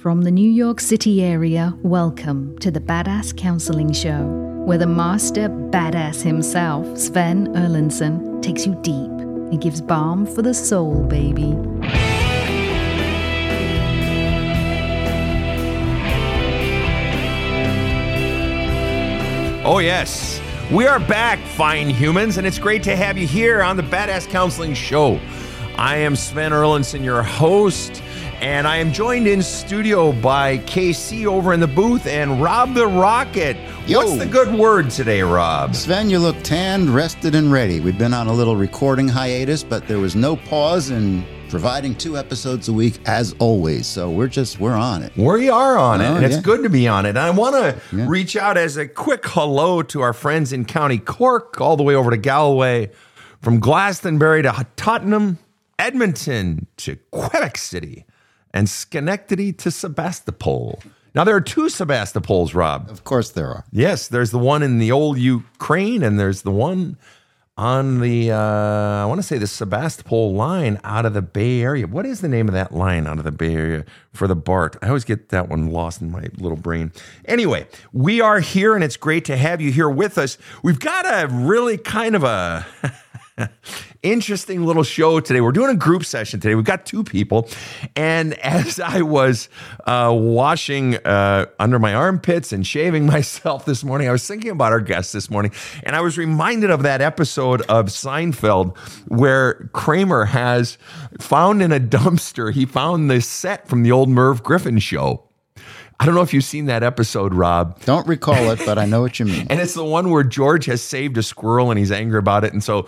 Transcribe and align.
From 0.00 0.22
the 0.22 0.30
New 0.30 0.50
York 0.50 0.80
City 0.80 1.22
area, 1.22 1.76
welcome 1.82 2.56
to 2.60 2.70
the 2.70 2.80
Badass 2.80 3.36
Counseling 3.36 3.92
Show, 3.92 4.24
where 4.64 4.78
the 4.78 4.86
master 4.86 5.50
badass 5.50 6.22
himself, 6.22 6.96
Sven 6.96 7.48
Erlandson, 7.48 8.40
takes 8.40 8.64
you 8.64 8.80
deep 8.80 8.94
and 8.94 9.60
gives 9.60 9.82
balm 9.82 10.24
for 10.24 10.40
the 10.40 10.54
soul, 10.54 11.02
baby. 11.02 11.54
Oh, 19.66 19.80
yes. 19.82 20.40
We 20.70 20.86
are 20.86 20.98
back, 20.98 21.38
fine 21.40 21.90
humans, 21.90 22.38
and 22.38 22.46
it's 22.46 22.58
great 22.58 22.82
to 22.84 22.96
have 22.96 23.18
you 23.18 23.26
here 23.26 23.62
on 23.62 23.76
the 23.76 23.82
Badass 23.82 24.26
Counseling 24.30 24.72
Show. 24.72 25.20
I 25.76 25.96
am 25.96 26.16
Sven 26.16 26.52
Erlandson, 26.52 27.04
your 27.04 27.22
host, 27.22 28.02
and 28.40 28.66
I 28.66 28.76
am 28.78 28.92
joined 28.92 29.26
in 29.26 29.42
studio 29.42 30.12
by 30.12 30.58
KC 30.58 31.26
over 31.26 31.52
in 31.52 31.60
the 31.60 31.66
booth 31.66 32.06
and 32.06 32.40
Rob 32.42 32.74
the 32.74 32.86
Rocket. 32.86 33.56
Yo. 33.86 33.98
What's 33.98 34.16
the 34.16 34.26
good 34.26 34.54
word 34.54 34.90
today, 34.90 35.20
Rob? 35.22 35.74
Sven, 35.74 36.08
you 36.08 36.18
look 36.18 36.40
tanned, 36.42 36.90
rested, 36.90 37.34
and 37.34 37.52
ready. 37.52 37.80
We've 37.80 37.98
been 37.98 38.14
on 38.14 38.28
a 38.28 38.32
little 38.32 38.56
recording 38.56 39.08
hiatus, 39.08 39.62
but 39.62 39.86
there 39.88 39.98
was 39.98 40.16
no 40.16 40.36
pause 40.36 40.90
in 40.90 41.24
providing 41.50 41.94
two 41.96 42.16
episodes 42.16 42.68
a 42.68 42.72
week 42.72 42.98
as 43.06 43.34
always. 43.40 43.86
So 43.86 44.10
we're 44.10 44.28
just 44.28 44.58
we're 44.60 44.72
on 44.74 45.02
it. 45.02 45.12
We 45.16 45.50
are 45.50 45.76
on 45.76 46.00
it, 46.00 46.08
Oh, 46.08 46.14
and 46.16 46.24
it's 46.24 46.36
yeah. 46.36 46.42
good 46.42 46.62
to 46.62 46.70
be 46.70 46.88
on 46.88 47.04
it. 47.06 47.10
And 47.10 47.18
I 47.18 47.30
want 47.30 47.56
to 47.56 47.80
Yeah. 47.94 48.06
reach 48.08 48.36
out 48.36 48.56
as 48.56 48.76
a 48.76 48.86
quick 48.86 49.26
hello 49.26 49.82
to 49.82 50.00
our 50.00 50.12
friends 50.12 50.52
in 50.52 50.64
County 50.64 50.98
Cork, 50.98 51.60
all 51.60 51.76
the 51.76 51.82
way 51.82 51.94
over 51.94 52.10
to 52.10 52.16
Galway, 52.16 52.90
from 53.42 53.58
Glastonbury 53.58 54.42
to 54.42 54.66
Tottenham, 54.76 55.38
Edmonton 55.78 56.66
to 56.76 56.96
Quebec 57.10 57.56
City, 57.58 58.04
and 58.52 58.68
Schenectady 58.68 59.52
to 59.54 59.70
Sebastopol. 59.70 60.80
Now, 61.14 61.24
there 61.24 61.34
are 61.34 61.40
two 61.40 61.62
Sebastopols, 61.62 62.54
Rob. 62.54 62.88
Of 62.88 63.04
course 63.04 63.30
there 63.30 63.48
are. 63.48 63.64
Yes, 63.72 64.08
there's 64.08 64.30
the 64.30 64.38
one 64.38 64.62
in 64.62 64.78
the 64.78 64.92
old 64.92 65.18
Ukraine, 65.18 66.02
and 66.02 66.20
there's 66.20 66.42
the 66.42 66.52
one 66.52 66.96
on 67.56 68.00
the, 68.00 68.30
uh, 68.30 68.36
I 68.36 69.04
want 69.06 69.18
to 69.18 69.26
say 69.26 69.36
the 69.36 69.46
Sebastopol 69.46 70.32
line 70.32 70.80
out 70.84 71.04
of 71.04 71.12
the 71.12 71.20
Bay 71.20 71.60
Area. 71.60 71.86
What 71.86 72.06
is 72.06 72.20
the 72.20 72.28
name 72.28 72.48
of 72.48 72.54
that 72.54 72.72
line 72.72 73.06
out 73.06 73.18
of 73.18 73.24
the 73.24 73.32
Bay 73.32 73.54
Area 73.54 73.84
for 74.12 74.28
the 74.28 74.36
BART? 74.36 74.76
I 74.80 74.88
always 74.88 75.04
get 75.04 75.30
that 75.30 75.48
one 75.48 75.70
lost 75.70 76.00
in 76.00 76.10
my 76.10 76.28
little 76.38 76.56
brain. 76.56 76.92
Anyway, 77.24 77.66
we 77.92 78.20
are 78.20 78.40
here, 78.40 78.74
and 78.74 78.84
it's 78.84 78.96
great 78.96 79.24
to 79.26 79.36
have 79.36 79.60
you 79.60 79.72
here 79.72 79.90
with 79.90 80.16
us. 80.16 80.38
We've 80.62 80.78
got 80.78 81.04
a 81.06 81.26
really 81.26 81.76
kind 81.76 82.14
of 82.14 82.24
a. 82.24 82.66
interesting 84.02 84.64
little 84.64 84.82
show 84.82 85.20
today. 85.20 85.40
We're 85.40 85.52
doing 85.52 85.70
a 85.70 85.76
group 85.76 86.04
session 86.04 86.40
today. 86.40 86.54
We've 86.54 86.64
got 86.64 86.86
two 86.86 87.04
people. 87.04 87.48
And 87.96 88.34
as 88.40 88.80
I 88.80 89.02
was 89.02 89.48
uh, 89.86 90.14
washing 90.16 90.96
uh, 90.96 91.46
under 91.58 91.78
my 91.78 91.94
armpits 91.94 92.52
and 92.52 92.66
shaving 92.66 93.06
myself 93.14 93.64
this 93.64 93.84
morning, 93.84 94.08
I 94.08 94.12
was 94.12 94.26
thinking 94.26 94.50
about 94.50 94.72
our 94.72 94.80
guest 94.80 95.12
this 95.12 95.30
morning. 95.30 95.52
And 95.82 95.94
I 95.96 96.00
was 96.00 96.18
reminded 96.18 96.70
of 96.70 96.82
that 96.82 97.00
episode 97.00 97.62
of 97.62 97.86
Seinfeld 97.86 98.76
where 99.08 99.70
Kramer 99.72 100.24
has 100.26 100.78
found 101.18 101.62
in 101.62 101.72
a 101.72 101.80
dumpster, 101.80 102.52
he 102.52 102.66
found 102.66 103.10
this 103.10 103.26
set 103.26 103.68
from 103.68 103.82
the 103.82 103.92
old 103.92 104.08
Merv 104.08 104.42
Griffin 104.42 104.78
show. 104.78 105.29
I 106.00 106.06
don't 106.06 106.14
know 106.14 106.22
if 106.22 106.32
you've 106.32 106.44
seen 106.44 106.64
that 106.64 106.82
episode, 106.82 107.34
Rob. 107.34 107.78
Don't 107.84 108.06
recall 108.06 108.50
it, 108.52 108.62
but 108.64 108.78
I 108.78 108.86
know 108.86 109.02
what 109.02 109.20
you 109.20 109.26
mean. 109.26 109.46
And 109.50 109.60
it's 109.60 109.74
the 109.74 109.84
one 109.84 110.08
where 110.08 110.22
George 110.22 110.64
has 110.64 110.80
saved 110.80 111.18
a 111.18 111.22
squirrel 111.22 111.70
and 111.70 111.78
he's 111.78 111.92
angry 111.92 112.18
about 112.18 112.42
it. 112.42 112.54
And 112.54 112.64
so 112.64 112.86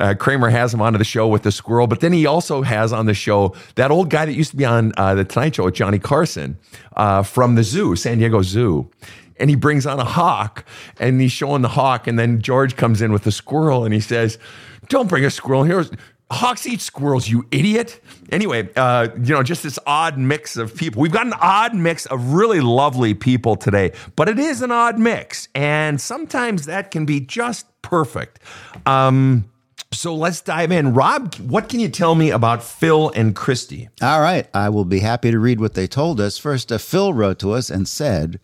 uh, 0.00 0.14
Kramer 0.18 0.48
has 0.48 0.72
him 0.72 0.80
onto 0.80 0.96
the 0.96 1.04
show 1.04 1.28
with 1.28 1.42
the 1.42 1.52
squirrel. 1.52 1.86
But 1.86 2.00
then 2.00 2.14
he 2.14 2.24
also 2.24 2.62
has 2.62 2.90
on 2.90 3.04
the 3.04 3.12
show 3.12 3.54
that 3.74 3.90
old 3.90 4.08
guy 4.08 4.24
that 4.24 4.32
used 4.32 4.52
to 4.52 4.56
be 4.56 4.64
on 4.64 4.94
uh, 4.96 5.14
the 5.14 5.24
Tonight 5.24 5.56
Show 5.56 5.64
with 5.64 5.74
Johnny 5.74 5.98
Carson 5.98 6.56
uh, 6.96 7.22
from 7.22 7.54
the 7.54 7.62
zoo, 7.62 7.96
San 7.96 8.16
Diego 8.16 8.40
Zoo. 8.40 8.90
And 9.36 9.50
he 9.50 9.56
brings 9.56 9.84
on 9.84 10.00
a 10.00 10.04
hawk 10.04 10.64
and 10.98 11.20
he's 11.20 11.32
showing 11.32 11.60
the 11.60 11.68
hawk. 11.68 12.06
And 12.06 12.18
then 12.18 12.40
George 12.40 12.76
comes 12.76 13.02
in 13.02 13.12
with 13.12 13.24
the 13.24 13.32
squirrel 13.32 13.84
and 13.84 13.92
he 13.92 14.00
says, 14.00 14.38
Don't 14.88 15.08
bring 15.08 15.26
a 15.26 15.30
squirrel 15.30 15.64
here. 15.64 15.84
Hawks 16.30 16.66
eat 16.66 16.80
squirrels, 16.80 17.28
you 17.28 17.46
idiot. 17.50 18.00
Anyway, 18.32 18.68
uh, 18.76 19.08
you 19.16 19.34
know, 19.34 19.42
just 19.42 19.62
this 19.62 19.78
odd 19.86 20.18
mix 20.18 20.56
of 20.56 20.74
people. 20.74 21.02
We've 21.02 21.12
got 21.12 21.26
an 21.26 21.34
odd 21.40 21.74
mix 21.74 22.06
of 22.06 22.32
really 22.32 22.60
lovely 22.60 23.14
people 23.14 23.56
today, 23.56 23.92
but 24.16 24.28
it 24.28 24.38
is 24.38 24.62
an 24.62 24.72
odd 24.72 24.98
mix. 24.98 25.48
And 25.54 26.00
sometimes 26.00 26.66
that 26.66 26.90
can 26.90 27.04
be 27.04 27.20
just 27.20 27.66
perfect. 27.82 28.40
Um, 28.86 29.44
so 29.92 30.14
let's 30.14 30.40
dive 30.40 30.72
in. 30.72 30.92
Rob, 30.94 31.34
what 31.36 31.68
can 31.68 31.78
you 31.78 31.88
tell 31.88 32.14
me 32.14 32.30
about 32.30 32.62
Phil 32.62 33.10
and 33.10 33.36
Kristi? 33.36 33.88
All 34.02 34.20
right, 34.20 34.48
I 34.52 34.68
will 34.70 34.84
be 34.84 35.00
happy 35.00 35.30
to 35.30 35.38
read 35.38 35.60
what 35.60 35.74
they 35.74 35.86
told 35.86 36.20
us. 36.20 36.36
First, 36.38 36.72
uh, 36.72 36.78
Phil 36.78 37.12
wrote 37.12 37.38
to 37.40 37.52
us 37.52 37.70
and 37.70 37.86
said, 37.86 38.40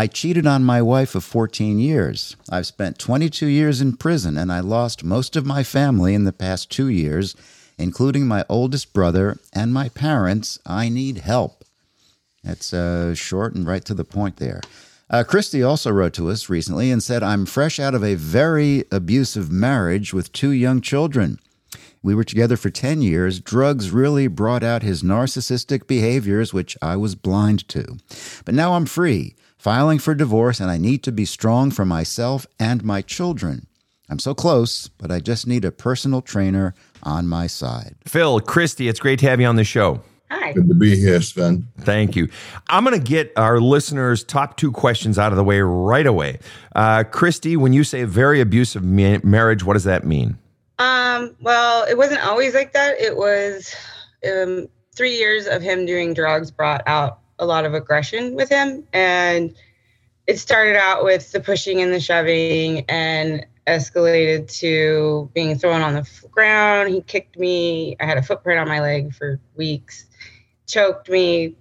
I 0.00 0.06
cheated 0.06 0.46
on 0.46 0.64
my 0.64 0.80
wife 0.80 1.14
of 1.14 1.24
14 1.24 1.78
years. 1.78 2.34
I've 2.48 2.66
spent 2.66 2.98
22 2.98 3.44
years 3.44 3.82
in 3.82 3.98
prison 3.98 4.38
and 4.38 4.50
I 4.50 4.60
lost 4.60 5.04
most 5.04 5.36
of 5.36 5.44
my 5.44 5.62
family 5.62 6.14
in 6.14 6.24
the 6.24 6.32
past 6.32 6.70
two 6.70 6.88
years, 6.88 7.36
including 7.76 8.26
my 8.26 8.46
oldest 8.48 8.94
brother 8.94 9.36
and 9.52 9.74
my 9.74 9.90
parents. 9.90 10.58
I 10.64 10.88
need 10.88 11.18
help. 11.18 11.66
That's 12.42 12.72
uh, 12.72 13.14
short 13.14 13.54
and 13.54 13.66
right 13.66 13.84
to 13.84 13.92
the 13.92 14.06
point 14.06 14.38
there. 14.38 14.62
Uh, 15.10 15.22
Kristi 15.22 15.68
also 15.68 15.90
wrote 15.90 16.14
to 16.14 16.30
us 16.30 16.48
recently 16.48 16.90
and 16.90 17.02
said, 17.02 17.22
I'm 17.22 17.44
fresh 17.44 17.78
out 17.78 17.94
of 17.94 18.02
a 18.02 18.14
very 18.14 18.84
abusive 18.90 19.52
marriage 19.52 20.14
with 20.14 20.32
two 20.32 20.52
young 20.52 20.80
children. 20.80 21.38
We 22.02 22.14
were 22.14 22.24
together 22.24 22.56
for 22.56 22.70
10 22.70 23.02
years. 23.02 23.38
Drugs 23.38 23.90
really 23.90 24.28
brought 24.28 24.62
out 24.62 24.82
his 24.82 25.02
narcissistic 25.02 25.86
behaviors, 25.86 26.54
which 26.54 26.74
I 26.80 26.96
was 26.96 27.14
blind 27.14 27.68
to. 27.68 27.98
But 28.46 28.54
now 28.54 28.72
I'm 28.72 28.86
free, 28.86 29.34
filing 29.60 29.98
for 29.98 30.14
divorce, 30.14 30.58
and 30.58 30.70
I 30.70 30.78
need 30.78 31.02
to 31.02 31.12
be 31.12 31.26
strong 31.26 31.70
for 31.70 31.84
myself 31.84 32.46
and 32.58 32.82
my 32.82 33.02
children. 33.02 33.66
I'm 34.08 34.18
so 34.18 34.34
close, 34.34 34.88
but 34.88 35.12
I 35.12 35.20
just 35.20 35.46
need 35.46 35.66
a 35.66 35.70
personal 35.70 36.22
trainer 36.22 36.74
on 37.02 37.28
my 37.28 37.46
side. 37.46 37.94
Phil, 38.06 38.40
Kristi, 38.40 38.88
it's 38.88 38.98
great 38.98 39.18
to 39.18 39.28
have 39.28 39.38
you 39.38 39.46
on 39.46 39.56
the 39.56 39.64
show. 39.64 40.00
Hi. 40.30 40.54
Good 40.54 40.68
to 40.68 40.74
be 40.74 40.96
here, 40.96 41.20
Sven. 41.20 41.68
Thank 41.80 42.16
you. 42.16 42.28
I'm 42.70 42.84
going 42.84 42.98
to 42.98 43.06
get 43.06 43.32
our 43.36 43.60
listeners' 43.60 44.24
top 44.24 44.56
two 44.56 44.72
questions 44.72 45.18
out 45.18 45.30
of 45.30 45.36
the 45.36 45.44
way 45.44 45.60
right 45.60 46.06
away. 46.06 46.38
Uh, 46.74 47.04
Kristi, 47.04 47.58
when 47.58 47.74
you 47.74 47.84
say 47.84 48.04
very 48.04 48.40
abusive 48.40 48.82
ma- 48.82 49.18
marriage, 49.22 49.62
what 49.62 49.74
does 49.74 49.84
that 49.84 50.06
mean? 50.06 50.38
Um, 50.78 51.36
well, 51.40 51.84
it 51.84 51.98
wasn't 51.98 52.24
always 52.24 52.54
like 52.54 52.72
that. 52.72 52.98
It 52.98 53.14
was 53.14 53.74
um, 54.26 54.68
three 54.96 55.16
years 55.16 55.46
of 55.46 55.60
him 55.60 55.84
doing 55.84 56.14
drugs 56.14 56.50
brought 56.50 56.82
out 56.86 57.19
a 57.40 57.46
lot 57.46 57.64
of 57.64 57.74
aggression 57.74 58.36
with 58.36 58.48
him. 58.48 58.86
And 58.92 59.56
it 60.26 60.38
started 60.38 60.76
out 60.76 61.02
with 61.02 61.32
the 61.32 61.40
pushing 61.40 61.80
and 61.80 61.92
the 61.92 61.98
shoving 61.98 62.84
and 62.88 63.44
escalated 63.66 64.52
to 64.60 65.30
being 65.34 65.58
thrown 65.58 65.80
on 65.80 65.94
the 65.94 66.08
ground. 66.30 66.90
He 66.90 67.00
kicked 67.00 67.38
me. 67.38 67.96
I 67.98 68.04
had 68.04 68.18
a 68.18 68.22
footprint 68.22 68.60
on 68.60 68.68
my 68.68 68.80
leg 68.80 69.14
for 69.14 69.40
weeks, 69.56 70.06
choked 70.66 71.08
me, 71.08 71.56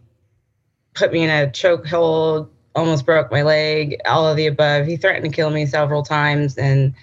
put 0.94 1.12
me 1.12 1.24
in 1.24 1.30
a 1.30 1.50
choke 1.52 1.88
hold, 1.88 2.52
almost 2.76 3.06
broke 3.06 3.32
my 3.32 3.42
leg, 3.42 3.98
all 4.06 4.28
of 4.28 4.38
the 4.38 4.48
above. 4.48 4.86
He 4.86 4.98
threatened 4.98 5.26
to 5.26 5.36
kill 5.36 5.50
me 5.50 5.66
several 5.66 6.04
times. 6.04 6.58
And 6.58 6.94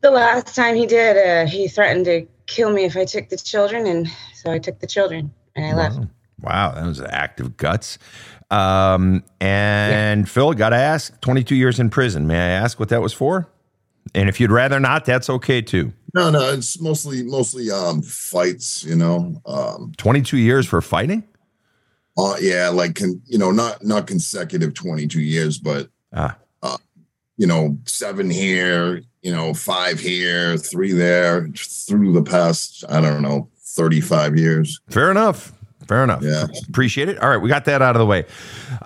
the 0.00 0.10
last 0.10 0.54
time 0.54 0.74
he 0.74 0.86
did, 0.86 1.16
uh, 1.16 1.50
he 1.50 1.68
threatened 1.68 2.04
to 2.06 2.26
kill 2.46 2.72
me 2.72 2.84
if 2.84 2.96
I 2.96 3.04
took 3.04 3.28
the 3.28 3.36
children. 3.36 3.86
And 3.86 4.08
so 4.34 4.50
I 4.50 4.58
took 4.58 4.80
the 4.80 4.86
children 4.86 5.32
and 5.54 5.66
I 5.66 5.74
left. 5.74 5.98
Wow, 6.40 6.72
that 6.72 6.86
was 6.86 7.00
an 7.00 7.06
act 7.10 7.40
of 7.40 7.56
guts. 7.56 7.98
Um, 8.50 9.22
and 9.40 10.28
Phil, 10.28 10.52
got 10.54 10.70
to 10.70 10.76
ask 10.76 11.20
22 11.20 11.54
years 11.54 11.78
in 11.80 11.90
prison. 11.90 12.26
May 12.26 12.38
I 12.38 12.48
ask 12.50 12.78
what 12.80 12.88
that 12.90 13.02
was 13.02 13.12
for? 13.12 13.48
And 14.14 14.28
if 14.28 14.40
you'd 14.40 14.50
rather 14.50 14.80
not, 14.80 15.04
that's 15.04 15.28
okay 15.28 15.60
too. 15.60 15.92
No, 16.14 16.30
no, 16.30 16.50
it's 16.52 16.80
mostly 16.80 17.22
mostly 17.22 17.70
um 17.70 18.00
fights, 18.00 18.82
you 18.82 18.96
know. 18.96 19.40
Um 19.44 19.92
22 19.98 20.38
years 20.38 20.66
for 20.66 20.80
fighting? 20.80 21.24
uh 22.16 22.36
yeah, 22.40 22.70
like 22.70 22.94
con, 22.94 23.20
you 23.26 23.36
know, 23.36 23.50
not 23.50 23.84
not 23.84 24.06
consecutive 24.06 24.72
22 24.72 25.20
years, 25.20 25.58
but 25.58 25.90
Ah, 26.14 26.36
you 27.36 27.46
know, 27.46 27.76
7 27.84 28.30
here, 28.30 29.02
you 29.22 29.30
know, 29.30 29.52
5 29.52 30.00
here, 30.00 30.56
3 30.56 30.92
there 30.92 31.48
through 31.54 32.12
the 32.14 32.22
past, 32.22 32.84
I 32.88 33.00
don't 33.02 33.22
know, 33.22 33.48
35 33.62 34.36
years. 34.38 34.80
fair 34.88 35.10
enough. 35.10 35.52
Fair 35.88 36.04
enough. 36.04 36.22
Yeah. 36.22 36.46
Appreciate 36.68 37.08
it. 37.08 37.18
All 37.18 37.30
right, 37.30 37.38
we 37.38 37.48
got 37.48 37.64
that 37.64 37.80
out 37.80 37.96
of 37.96 38.00
the 38.00 38.06
way. 38.06 38.26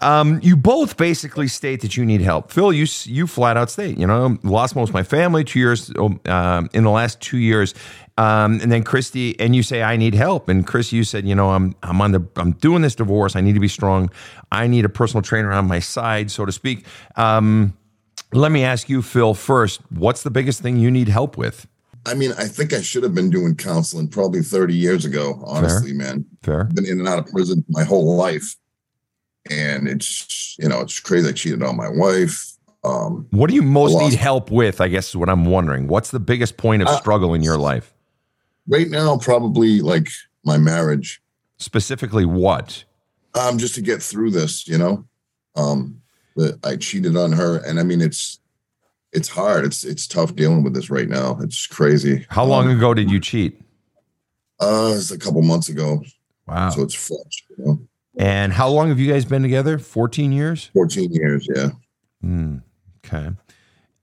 Um, 0.01 0.39
you 0.43 0.57
both 0.57 0.97
basically 0.97 1.49
state 1.49 1.81
that 1.81 1.97
you 1.97 2.07
need 2.07 2.21
help. 2.21 2.53
Phil, 2.53 2.73
you 2.73 2.87
you 3.05 3.27
flat 3.27 3.57
out 3.57 3.71
state, 3.71 3.99
you 3.99 4.07
know, 4.07 4.39
lost 4.45 4.77
most 4.77 4.91
of 4.91 4.95
my 4.95 5.03
family 5.03 5.43
two 5.43 5.59
years 5.59 5.91
um, 5.99 6.71
in 6.73 6.85
the 6.85 6.91
last 6.91 7.21
two 7.21 7.39
years, 7.39 7.75
um, 8.19 8.61
and 8.61 8.71
then 8.71 8.85
Kristi, 8.85 9.35
and 9.41 9.57
you 9.57 9.65
say 9.65 9.83
I 9.83 9.97
need 9.97 10.15
help, 10.15 10.49
and 10.49 10.65
Chris, 10.65 10.93
you 10.93 11.03
said, 11.03 11.27
you 11.27 11.35
know, 11.35 11.51
I'm 11.51 11.75
I'm 11.83 12.01
on 12.01 12.13
the 12.13 12.25
I'm 12.37 12.53
doing 12.53 12.83
this 12.83 12.95
divorce. 12.95 13.35
I 13.35 13.41
need 13.41 13.55
to 13.55 13.61
be 13.61 13.69
strong. 13.69 14.11
I 14.53 14.69
need 14.69 14.85
a 14.85 14.89
personal 14.89 15.23
trainer 15.23 15.51
on 15.51 15.67
my 15.67 15.81
side, 15.81 16.31
so 16.31 16.45
to 16.45 16.53
speak. 16.53 16.87
Um, 17.17 17.77
let 18.33 18.53
me 18.53 18.65
ask 18.65 18.89
you, 18.89 19.03
Phil, 19.03 19.35
first. 19.35 19.81
What's 19.91 20.23
the 20.23 20.31
biggest 20.31 20.61
thing 20.61 20.77
you 20.77 20.91
need 20.91 21.09
help 21.09 21.37
with? 21.37 21.67
I 22.07 22.15
mean, 22.15 22.33
I 22.37 22.47
think 22.49 22.73
I 22.73 22.81
should 22.83 23.03
have 23.05 23.15
been 23.15 23.31
doing 23.31 23.55
counseling 23.55 24.09
probably 24.09 24.43
30 24.43 24.75
years 24.75 25.05
ago, 25.05 25.41
honestly, 25.47 25.93
man. 25.93 26.25
Fair. 26.43 26.65
Been 26.65 26.85
in 26.87 26.99
and 26.99 27.07
out 27.09 27.19
of 27.21 27.27
prison 27.27 27.65
my 27.69 27.85
whole 27.85 28.17
life. 28.17 28.57
and 29.51 29.89
it's 29.89 30.57
you 30.59 30.69
know 30.69 30.81
it's 30.81 31.01
crazy. 31.01 31.29
I 31.29 31.33
cheated 31.33 31.63
on 31.63 31.77
my 31.77 31.89
wife. 31.89 32.53
Um, 32.85 33.27
What 33.31 33.49
do 33.51 33.55
you 33.57 33.63
most 33.63 33.97
need 33.99 34.15
help 34.15 34.51
with? 34.51 34.81
I 34.81 34.89
guess 34.89 35.09
is 35.11 35.17
what 35.17 35.29
I'm 35.29 35.45
wondering. 35.45 35.87
What's 35.89 36.11
the 36.11 36.21
biggest 36.21 36.57
point 36.57 36.83
of 36.83 36.89
Uh, 36.89 36.99
struggle 36.99 37.35
in 37.35 37.43
your 37.43 37.59
life? 37.59 37.93
right 38.69 38.89
now, 38.89 39.19
probably 39.19 39.81
like 39.81 40.09
my 40.45 40.57
marriage. 40.59 41.21
Specifically, 41.59 42.25
what? 42.25 42.85
um, 43.35 43.57
just 43.59 43.75
to 43.75 43.81
get 43.81 44.03
through 44.03 44.31
this, 44.31 44.67
you 44.69 44.77
know. 44.79 45.05
Um, 45.57 46.01
that 46.37 46.59
I 46.65 46.77
cheated 46.77 47.17
on 47.17 47.33
her, 47.33 47.57
and 47.59 47.79
I 47.81 47.83
mean 47.83 48.01
it's 48.01 48.39
it's 49.13 49.29
hard. 49.29 49.65
It's 49.65 49.85
it's 49.85 50.07
tough 50.07 50.35
dealing 50.35 50.63
with 50.63 50.75
this 50.75 50.91
right 50.91 51.09
now. 51.09 51.39
It's 51.43 51.67
crazy. 51.67 52.27
How 52.29 52.45
long 52.45 52.67
Um, 52.69 52.77
ago 52.77 52.95
did 52.95 53.11
you 53.11 53.21
cheat? 53.21 53.61
Uh, 54.61 54.93
it's 54.97 55.11
a 55.11 55.19
couple 55.19 55.43
months 55.43 55.69
ago, 55.69 56.03
Wow. 56.47 56.71
so 56.71 56.83
it's 56.83 56.95
fresh. 56.95 57.45
You 57.59 57.65
know? 57.65 57.81
And 58.19 58.53
how 58.53 58.69
long 58.69 58.89
have 58.89 58.99
you 59.01 59.11
guys 59.11 59.25
been 59.25 59.43
together? 59.43 59.79
14 59.79 60.33
years? 60.33 60.71
Fourteen 60.73 61.11
years, 61.13 61.49
yeah. 61.55 61.71
Hmm. 62.21 62.59
okay. 63.05 63.31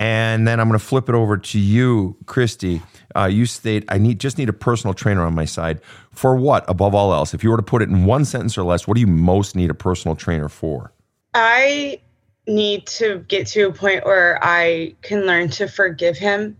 And 0.01 0.47
then 0.47 0.59
I'm 0.61 0.67
going 0.69 0.79
to 0.79 0.85
flip 0.85 1.09
it 1.09 1.15
over 1.15 1.37
to 1.37 1.59
you, 1.59 2.15
Kristi. 2.25 2.81
Uh, 3.17 3.25
you 3.25 3.45
state, 3.45 3.83
I 3.89 3.97
need 3.97 4.19
just 4.19 4.37
need 4.37 4.47
a 4.47 4.53
personal 4.53 4.93
trainer 4.93 5.23
on 5.25 5.35
my 5.35 5.43
side. 5.45 5.81
For 6.11 6.35
what, 6.37 6.63
above 6.69 6.95
all 6.95 7.13
else? 7.13 7.33
If 7.33 7.43
you 7.43 7.49
were 7.49 7.57
to 7.57 7.63
put 7.63 7.81
it 7.81 7.89
in 7.89 8.05
one 8.05 8.23
sentence 8.23 8.57
or 8.57 8.63
less, 8.63 8.87
what 8.87 8.95
do 8.95 9.01
you 9.01 9.07
most 9.07 9.55
need 9.57 9.69
a 9.69 9.73
personal 9.73 10.15
trainer 10.15 10.47
for? 10.49 10.93
I 11.33 11.99
need 12.49 12.85
to 12.87 13.19
get 13.27 13.47
to 13.47 13.67
a 13.67 13.71
point 13.71 14.05
where 14.05 14.39
I 14.43 14.95
can 15.01 15.25
learn 15.25 15.49
to 15.51 15.67
forgive 15.67 16.17
him 16.17 16.57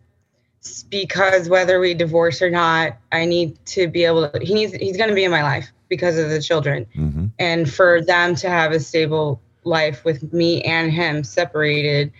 because 0.90 1.50
whether 1.50 1.80
we 1.80 1.94
divorce 1.94 2.42
or 2.42 2.50
not, 2.50 2.98
I 3.12 3.26
need 3.26 3.64
to 3.68 3.88
be 3.88 4.04
able 4.04 4.30
to 4.30 4.40
he 4.40 4.54
needs 4.54 4.74
he's 4.74 4.98
going 4.98 5.10
to 5.10 5.16
be 5.16 5.24
in 5.24 5.32
my 5.32 5.44
life 5.44 5.70
because 5.90 6.18
of 6.18 6.30
the 6.30 6.42
children 6.42 6.86
hmm 6.94 7.28
and 7.40 7.72
for 7.72 8.02
them 8.02 8.36
to 8.36 8.50
have 8.50 8.72
a 8.74 8.80
stable 8.80 9.42
life 9.64 10.04
with 10.04 10.34
me 10.34 10.62
and 10.64 10.92
him 10.92 11.24
separated, 11.24 12.12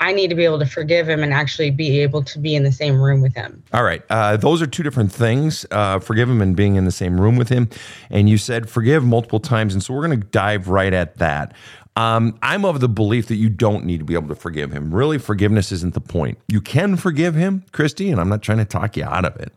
I 0.00 0.12
need 0.12 0.28
to 0.28 0.34
be 0.34 0.44
able 0.44 0.58
to 0.58 0.66
forgive 0.66 1.08
him 1.08 1.22
and 1.22 1.32
actually 1.32 1.70
be 1.70 2.00
able 2.00 2.22
to 2.24 2.38
be 2.38 2.54
in 2.54 2.64
the 2.64 2.72
same 2.72 3.00
room 3.00 3.22
with 3.22 3.34
him. 3.34 3.62
All 3.72 3.82
right. 3.82 4.02
Uh, 4.10 4.36
those 4.36 4.60
are 4.60 4.66
two 4.66 4.82
different 4.82 5.10
things. 5.10 5.64
Uh, 5.70 5.98
forgive 5.98 6.28
him 6.28 6.42
and 6.42 6.54
being 6.54 6.76
in 6.76 6.84
the 6.84 6.92
same 6.92 7.18
room 7.18 7.36
with 7.36 7.48
him. 7.48 7.70
And 8.10 8.28
you 8.28 8.36
said 8.36 8.68
forgive 8.68 9.04
multiple 9.04 9.40
times. 9.40 9.72
And 9.72 9.82
so 9.82 9.94
we're 9.94 10.06
going 10.06 10.20
to 10.20 10.26
dive 10.26 10.68
right 10.68 10.92
at 10.92 11.16
that. 11.16 11.54
Um, 11.96 12.38
I'm 12.42 12.64
of 12.66 12.80
the 12.80 12.88
belief 12.88 13.28
that 13.28 13.36
you 13.36 13.48
don't 13.48 13.86
need 13.86 13.98
to 13.98 14.04
be 14.04 14.14
able 14.14 14.28
to 14.28 14.34
forgive 14.34 14.70
him. 14.70 14.94
Really, 14.94 15.16
forgiveness 15.18 15.72
isn't 15.72 15.94
the 15.94 16.00
point. 16.00 16.38
You 16.46 16.60
can 16.60 16.96
forgive 16.96 17.34
him, 17.34 17.64
Kristi, 17.72 18.12
and 18.12 18.20
I'm 18.20 18.28
not 18.28 18.42
trying 18.42 18.58
to 18.58 18.66
talk 18.66 18.96
you 18.96 19.04
out 19.04 19.24
of 19.24 19.36
it. 19.36 19.50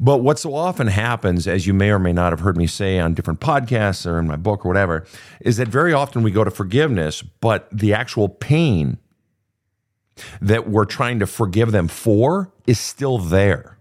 But 0.00 0.18
what 0.18 0.38
so 0.38 0.54
often 0.54 0.88
happens, 0.88 1.46
as 1.46 1.66
you 1.66 1.74
may 1.74 1.90
or 1.90 1.98
may 1.98 2.12
not 2.12 2.32
have 2.32 2.40
heard 2.40 2.56
me 2.56 2.66
say 2.66 2.98
on 2.98 3.14
different 3.14 3.40
podcasts 3.40 4.06
or 4.06 4.18
in 4.18 4.26
my 4.26 4.36
book 4.36 4.64
or 4.64 4.68
whatever, 4.68 5.06
is 5.40 5.56
that 5.56 5.68
very 5.68 5.92
often 5.92 6.22
we 6.22 6.30
go 6.30 6.44
to 6.44 6.50
forgiveness, 6.50 7.22
but 7.22 7.68
the 7.72 7.94
actual 7.94 8.28
pain 8.28 8.98
that 10.40 10.68
we're 10.68 10.84
trying 10.84 11.18
to 11.20 11.26
forgive 11.26 11.72
them 11.72 11.88
for 11.88 12.52
is 12.66 12.78
still 12.78 13.18
there. 13.18 13.77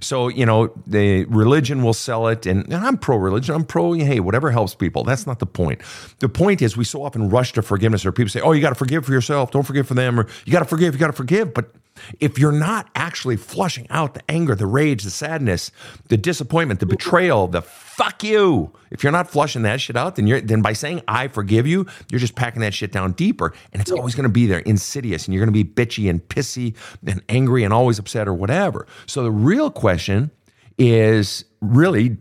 So, 0.00 0.28
you 0.28 0.46
know, 0.46 0.72
the 0.86 1.24
religion 1.26 1.82
will 1.82 1.92
sell 1.94 2.28
it, 2.28 2.46
and, 2.46 2.64
and 2.72 2.84
I'm 2.86 2.96
pro 2.96 3.16
religion. 3.16 3.54
I'm 3.54 3.64
pro, 3.64 3.92
hey, 3.92 4.20
whatever 4.20 4.50
helps 4.50 4.74
people. 4.74 5.04
That's 5.04 5.26
not 5.26 5.38
the 5.38 5.46
point. 5.46 5.80
The 6.18 6.28
point 6.28 6.62
is, 6.62 6.76
we 6.76 6.84
so 6.84 7.02
often 7.04 7.28
rush 7.28 7.52
to 7.54 7.62
forgiveness, 7.62 8.04
or 8.06 8.12
people 8.12 8.30
say, 8.30 8.40
oh, 8.40 8.52
you 8.52 8.60
got 8.60 8.70
to 8.70 8.74
forgive 8.74 9.04
for 9.04 9.12
yourself, 9.12 9.50
don't 9.50 9.64
forgive 9.64 9.86
for 9.86 9.94
them, 9.94 10.18
or 10.18 10.26
you 10.44 10.52
got 10.52 10.60
to 10.60 10.64
forgive, 10.64 10.94
you 10.94 11.00
got 11.00 11.08
to 11.08 11.12
forgive. 11.12 11.54
But 11.54 11.70
if 12.18 12.38
you're 12.38 12.52
not 12.52 12.88
actually 12.94 13.36
flushing 13.36 13.86
out 13.90 14.14
the 14.14 14.22
anger, 14.30 14.54
the 14.54 14.66
rage, 14.66 15.02
the 15.02 15.10
sadness, 15.10 15.70
the 16.08 16.16
disappointment, 16.16 16.80
the 16.80 16.86
betrayal, 16.86 17.46
the 17.46 17.62
fuck 17.62 18.22
you, 18.22 18.72
if 18.90 19.02
you're 19.02 19.12
not 19.12 19.30
flushing 19.30 19.62
that 19.62 19.80
shit 19.80 19.96
out, 19.96 20.16
then 20.16 20.26
you're 20.26 20.40
then 20.40 20.62
by 20.62 20.72
saying 20.72 21.02
I 21.06 21.28
forgive 21.28 21.66
you, 21.66 21.86
you're 22.10 22.20
just 22.20 22.34
packing 22.34 22.62
that 22.62 22.74
shit 22.74 22.92
down 22.92 23.12
deeper, 23.12 23.52
and 23.72 23.80
it's 23.80 23.90
always 23.90 24.14
going 24.14 24.24
to 24.24 24.28
be 24.32 24.46
there, 24.46 24.60
insidious, 24.60 25.26
and 25.26 25.34
you're 25.34 25.44
going 25.44 25.54
to 25.54 25.64
be 25.64 25.68
bitchy 25.68 26.08
and 26.08 26.26
pissy 26.28 26.76
and 27.06 27.22
angry 27.28 27.64
and 27.64 27.72
always 27.72 27.98
upset 27.98 28.28
or 28.28 28.34
whatever. 28.34 28.86
So 29.06 29.22
the 29.22 29.30
real 29.30 29.70
question 29.70 30.30
is 30.78 31.44
really 31.60 32.16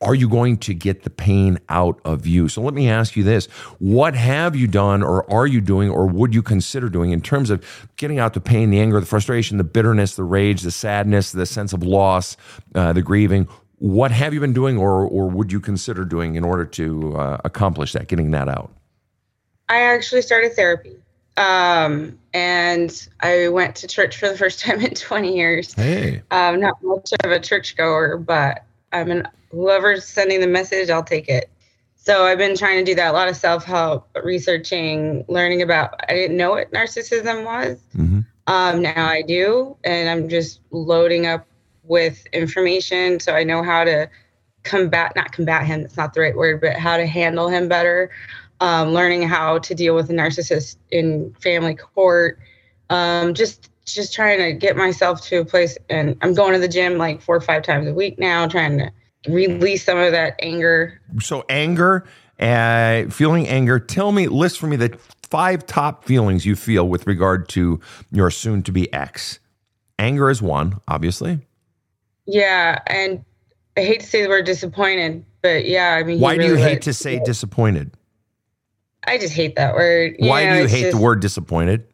are 0.00 0.14
you 0.14 0.28
going 0.28 0.56
to 0.58 0.74
get 0.74 1.02
the 1.02 1.10
pain 1.10 1.58
out 1.68 2.00
of 2.04 2.26
you? 2.26 2.48
So 2.48 2.62
let 2.62 2.74
me 2.74 2.88
ask 2.88 3.16
you 3.16 3.24
this. 3.24 3.46
What 3.78 4.14
have 4.14 4.54
you 4.54 4.66
done 4.66 5.02
or 5.02 5.28
are 5.30 5.46
you 5.46 5.60
doing 5.60 5.90
or 5.90 6.06
would 6.06 6.34
you 6.34 6.42
consider 6.42 6.88
doing 6.88 7.10
in 7.10 7.20
terms 7.20 7.50
of 7.50 7.64
getting 7.96 8.18
out 8.18 8.34
the 8.34 8.40
pain, 8.40 8.70
the 8.70 8.80
anger, 8.80 9.00
the 9.00 9.06
frustration, 9.06 9.58
the 9.58 9.64
bitterness, 9.64 10.14
the 10.14 10.24
rage, 10.24 10.62
the 10.62 10.70
sadness, 10.70 11.32
the 11.32 11.46
sense 11.46 11.72
of 11.72 11.82
loss, 11.82 12.36
uh, 12.74 12.92
the 12.92 13.02
grieving? 13.02 13.48
What 13.78 14.10
have 14.12 14.34
you 14.34 14.40
been 14.40 14.52
doing 14.52 14.78
or, 14.78 15.04
or 15.04 15.28
would 15.28 15.50
you 15.50 15.60
consider 15.60 16.04
doing 16.04 16.36
in 16.36 16.44
order 16.44 16.64
to 16.64 17.16
uh, 17.16 17.38
accomplish 17.44 17.92
that, 17.92 18.08
getting 18.08 18.30
that 18.32 18.48
out? 18.48 18.72
I 19.68 19.80
actually 19.80 20.22
started 20.22 20.54
therapy. 20.54 20.96
Um, 21.36 22.18
and 22.34 23.08
I 23.20 23.48
went 23.48 23.76
to 23.76 23.86
church 23.86 24.16
for 24.16 24.28
the 24.28 24.36
first 24.36 24.60
time 24.64 24.80
in 24.80 24.94
20 24.94 25.36
years. 25.36 25.74
Hey. 25.74 26.22
I'm 26.30 26.60
not 26.60 26.82
much 26.82 27.12
of 27.24 27.30
a 27.30 27.40
churchgoer, 27.40 28.18
but 28.18 28.64
I'm 28.92 29.10
an 29.10 29.28
whoever's 29.50 30.04
sending 30.04 30.40
the 30.40 30.46
message, 30.46 30.90
I'll 30.90 31.02
take 31.04 31.28
it. 31.28 31.50
So 31.94 32.24
I've 32.24 32.38
been 32.38 32.56
trying 32.56 32.84
to 32.84 32.90
do 32.90 32.94
that. 32.94 33.10
A 33.10 33.12
lot 33.12 33.28
of 33.28 33.36
self 33.36 33.64
help, 33.64 34.08
researching, 34.22 35.24
learning 35.28 35.62
about. 35.62 35.94
I 36.08 36.14
didn't 36.14 36.36
know 36.36 36.50
what 36.50 36.72
narcissism 36.72 37.44
was. 37.44 37.78
hmm 37.94 38.20
Um, 38.46 38.80
now 38.82 39.06
I 39.06 39.22
do, 39.22 39.76
and 39.84 40.08
I'm 40.08 40.28
just 40.28 40.60
loading 40.70 41.26
up 41.26 41.46
with 41.84 42.24
information 42.32 43.18
so 43.20 43.34
I 43.34 43.44
know 43.44 43.62
how 43.62 43.84
to 43.84 44.08
combat, 44.62 45.12
not 45.16 45.32
combat 45.32 45.66
him, 45.66 45.82
that's 45.82 45.96
not 45.96 46.14
the 46.14 46.20
right 46.20 46.36
word, 46.36 46.60
but 46.60 46.76
how 46.76 46.96
to 46.96 47.06
handle 47.06 47.48
him 47.48 47.68
better. 47.68 48.10
Um, 48.60 48.92
learning 48.92 49.22
how 49.22 49.58
to 49.60 49.74
deal 49.74 49.94
with 49.94 50.10
a 50.10 50.12
narcissist 50.12 50.76
in 50.90 51.32
family 51.34 51.74
court. 51.74 52.38
Um, 52.90 53.34
just 53.34 53.70
just 53.94 54.12
trying 54.12 54.38
to 54.38 54.52
get 54.52 54.76
myself 54.76 55.22
to 55.28 55.40
a 55.40 55.44
place, 55.44 55.76
and 55.88 56.16
I'm 56.22 56.34
going 56.34 56.52
to 56.52 56.58
the 56.58 56.68
gym 56.68 56.98
like 56.98 57.20
four 57.20 57.36
or 57.36 57.40
five 57.40 57.62
times 57.62 57.86
a 57.86 57.94
week 57.94 58.18
now, 58.18 58.46
trying 58.46 58.78
to 58.78 58.90
release 59.28 59.84
some 59.84 59.98
of 59.98 60.12
that 60.12 60.34
anger. 60.40 61.00
So 61.20 61.44
anger, 61.48 62.06
uh, 62.40 63.04
feeling 63.10 63.48
anger. 63.48 63.78
Tell 63.78 64.12
me, 64.12 64.28
list 64.28 64.58
for 64.58 64.66
me 64.66 64.76
the 64.76 64.98
five 65.22 65.66
top 65.66 66.04
feelings 66.04 66.46
you 66.46 66.56
feel 66.56 66.88
with 66.88 67.06
regard 67.06 67.48
to 67.50 67.80
your 68.10 68.30
soon-to-be 68.30 68.92
ex. 68.92 69.40
Anger 69.98 70.30
is 70.30 70.40
one, 70.40 70.80
obviously. 70.86 71.40
Yeah, 72.26 72.80
and 72.86 73.24
I 73.76 73.80
hate 73.82 74.00
to 74.00 74.06
say 74.06 74.22
the 74.22 74.28
word 74.28 74.44
disappointed, 74.44 75.24
but 75.42 75.66
yeah, 75.66 75.96
I 75.98 76.02
mean, 76.02 76.20
Why 76.20 76.36
do 76.36 76.44
you 76.44 76.54
really 76.54 76.62
hate 76.62 76.82
to 76.82 76.92
say 76.92 77.20
disappointed? 77.24 77.92
I 79.06 79.18
just 79.18 79.32
hate 79.32 79.56
that 79.56 79.74
word. 79.74 80.16
Why 80.18 80.44
know, 80.44 80.54
do 80.54 80.58
you 80.62 80.68
hate 80.68 80.90
the 80.90 80.98
word 80.98 81.20
disappointed? 81.20 81.86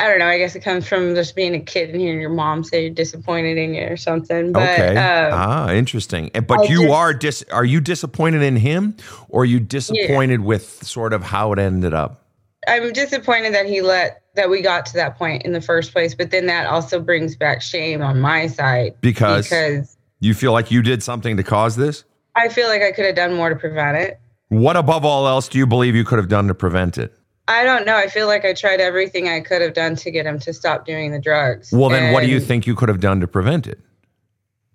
I 0.00 0.08
don't 0.08 0.18
know. 0.18 0.28
I 0.28 0.38
guess 0.38 0.56
it 0.56 0.60
comes 0.60 0.88
from 0.88 1.14
just 1.14 1.36
being 1.36 1.54
a 1.54 1.60
kid 1.60 1.90
and 1.90 2.00
hearing 2.00 2.22
your 2.22 2.30
mom 2.30 2.64
say 2.64 2.84
you're 2.84 2.94
disappointed 2.94 3.58
in 3.58 3.74
you 3.74 3.82
or 3.82 3.98
something. 3.98 4.50
But 4.50 4.80
okay. 4.80 4.96
um, 4.96 5.32
ah, 5.34 5.70
interesting. 5.70 6.30
But 6.32 6.60
I 6.60 6.62
you 6.64 6.82
just- 6.84 6.94
are 6.94 7.12
dis- 7.12 7.44
are 7.52 7.66
you 7.66 7.82
disappointed 7.82 8.40
in 8.40 8.56
him 8.56 8.96
or 9.28 9.42
are 9.42 9.44
you 9.44 9.60
disappointed 9.60 10.40
with 10.40 10.82
sort 10.86 11.12
of 11.12 11.22
how 11.22 11.52
it 11.52 11.58
ended 11.58 11.92
up? 11.92 12.24
I'm 12.66 12.92
disappointed 12.94 13.52
that 13.52 13.66
he 13.66 13.82
let 13.82 14.22
that 14.36 14.48
we 14.48 14.62
got 14.62 14.86
to 14.86 14.94
that 14.94 15.18
point 15.18 15.42
in 15.42 15.52
the 15.52 15.60
first 15.60 15.92
place. 15.92 16.14
But 16.14 16.30
then 16.30 16.46
that 16.46 16.66
also 16.66 16.98
brings 16.98 17.36
back 17.36 17.60
shame 17.60 18.00
on 18.00 18.20
my 18.20 18.46
side 18.46 18.94
Because, 19.02 19.50
because 19.50 19.98
you 20.20 20.32
feel 20.32 20.52
like 20.52 20.70
you 20.70 20.80
did 20.80 21.02
something 21.02 21.36
to 21.36 21.42
cause 21.42 21.76
this? 21.76 22.04
I 22.36 22.48
feel 22.48 22.68
like 22.68 22.80
I 22.80 22.92
could 22.92 23.04
have 23.04 23.16
done 23.16 23.34
more 23.34 23.50
to 23.50 23.56
prevent 23.56 23.98
it. 23.98 24.18
What 24.48 24.76
above 24.76 25.04
all 25.04 25.28
else 25.28 25.48
do 25.48 25.58
you 25.58 25.66
believe 25.66 25.94
you 25.94 26.04
could 26.04 26.18
have 26.18 26.28
done 26.28 26.48
to 26.48 26.54
prevent 26.54 26.96
it? 26.96 27.12
I 27.50 27.64
don't 27.64 27.84
know. 27.84 27.96
I 27.96 28.06
feel 28.06 28.28
like 28.28 28.44
I 28.44 28.52
tried 28.52 28.80
everything 28.80 29.28
I 29.28 29.40
could 29.40 29.60
have 29.60 29.74
done 29.74 29.96
to 29.96 30.10
get 30.12 30.24
him 30.24 30.38
to 30.38 30.52
stop 30.54 30.86
doing 30.86 31.10
the 31.10 31.18
drugs. 31.18 31.72
Well, 31.72 31.88
then 31.88 32.12
what 32.12 32.22
do 32.22 32.28
you 32.28 32.38
think 32.38 32.64
you 32.64 32.76
could 32.76 32.88
have 32.88 33.00
done 33.00 33.18
to 33.20 33.26
prevent 33.26 33.66
it? 33.66 33.80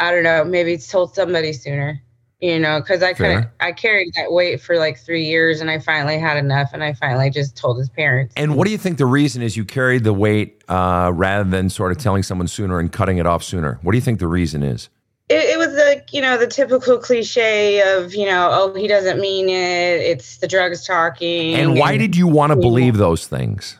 I 0.02 0.12
don't 0.12 0.24
know. 0.24 0.44
Maybe 0.44 0.78
told 0.78 1.16
somebody 1.16 1.54
sooner. 1.54 2.02
You 2.42 2.60
know, 2.60 2.82
because 2.82 3.02
I 3.02 3.14
couldn't. 3.14 3.48
I 3.62 3.72
carried 3.72 4.12
that 4.18 4.34
weight 4.34 4.60
for 4.62 4.78
like 4.78 5.00
three 5.00 5.24
years, 5.24 5.62
and 5.62 5.72
I 5.72 5.80
finally 5.80 6.20
had 6.20 6.36
enough, 6.36 6.72
and 6.74 6.84
I 6.84 6.94
finally 6.94 7.30
just 7.30 7.56
told 7.56 7.78
his 7.78 7.90
parents. 7.90 8.34
And 8.36 8.58
what 8.58 8.66
do 8.66 8.72
you 8.72 8.78
think 8.78 8.98
the 8.98 9.06
reason 9.06 9.42
is 9.42 9.56
you 9.56 9.64
carried 9.64 10.04
the 10.04 10.14
weight 10.14 10.62
uh, 10.68 11.12
rather 11.16 11.50
than 11.50 11.70
sort 11.70 11.94
of 11.94 11.98
telling 11.98 12.24
someone 12.24 12.50
sooner 12.50 12.78
and 12.78 12.92
cutting 12.92 13.20
it 13.20 13.26
off 13.26 13.42
sooner? 13.42 13.80
What 13.84 13.94
do 13.94 13.98
you 13.98 14.02
think 14.02 14.20
the 14.20 14.28
reason 14.28 14.64
is? 14.64 14.90
It, 15.30 15.36
it 15.56 15.58
was 15.58 15.74
like 15.74 16.14
you 16.14 16.22
know 16.22 16.38
the 16.38 16.48
typical 16.48 16.98
cliche 16.98 17.82
of 17.98 18.14
you 18.14 18.26
know 18.26 18.50
oh 18.52 18.74
he 18.76 18.88
doesn't 18.88 19.20
mean 19.20 19.50
it 19.50 20.02
it's 20.02 20.38
the 20.38 20.48
drugs 20.48 20.86
talking 20.86 21.56
And 21.56 21.76
why 21.76 21.98
did 21.98 22.16
you 22.16 22.28
want 22.28 22.52
to 22.52 22.56
believe 22.56 22.98
those 22.98 23.28
things? 23.28 23.80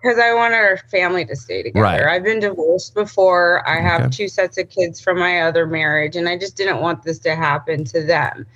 because 0.00 0.18
i 0.20 0.32
wanted 0.32 0.54
our 0.56 0.76
family 0.92 1.24
to 1.24 1.34
stay 1.34 1.62
together 1.62 1.82
Right. 1.82 2.02
i've 2.04 2.22
been 2.22 2.38
divorced 2.38 2.94
before 2.94 3.68
i 3.68 3.80
have 3.80 4.02
Okay. 4.02 4.10
two 4.10 4.28
sets 4.28 4.56
of 4.56 4.68
kids 4.70 5.00
from 5.00 5.18
my 5.18 5.40
other 5.42 5.66
marriage 5.66 6.14
and 6.14 6.28
i 6.28 6.38
just 6.38 6.56
didn't 6.56 6.80
want 6.80 7.02
this 7.02 7.18
to 7.20 7.34
happen 7.34 7.84
to 7.86 8.02
them 8.04 8.46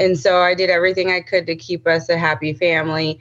and 0.00 0.18
so 0.18 0.40
i 0.40 0.54
did 0.54 0.70
everything 0.70 1.12
i 1.12 1.20
could 1.20 1.46
to 1.46 1.54
keep 1.54 1.86
us 1.86 2.08
a 2.08 2.18
happy 2.18 2.52
family 2.52 3.20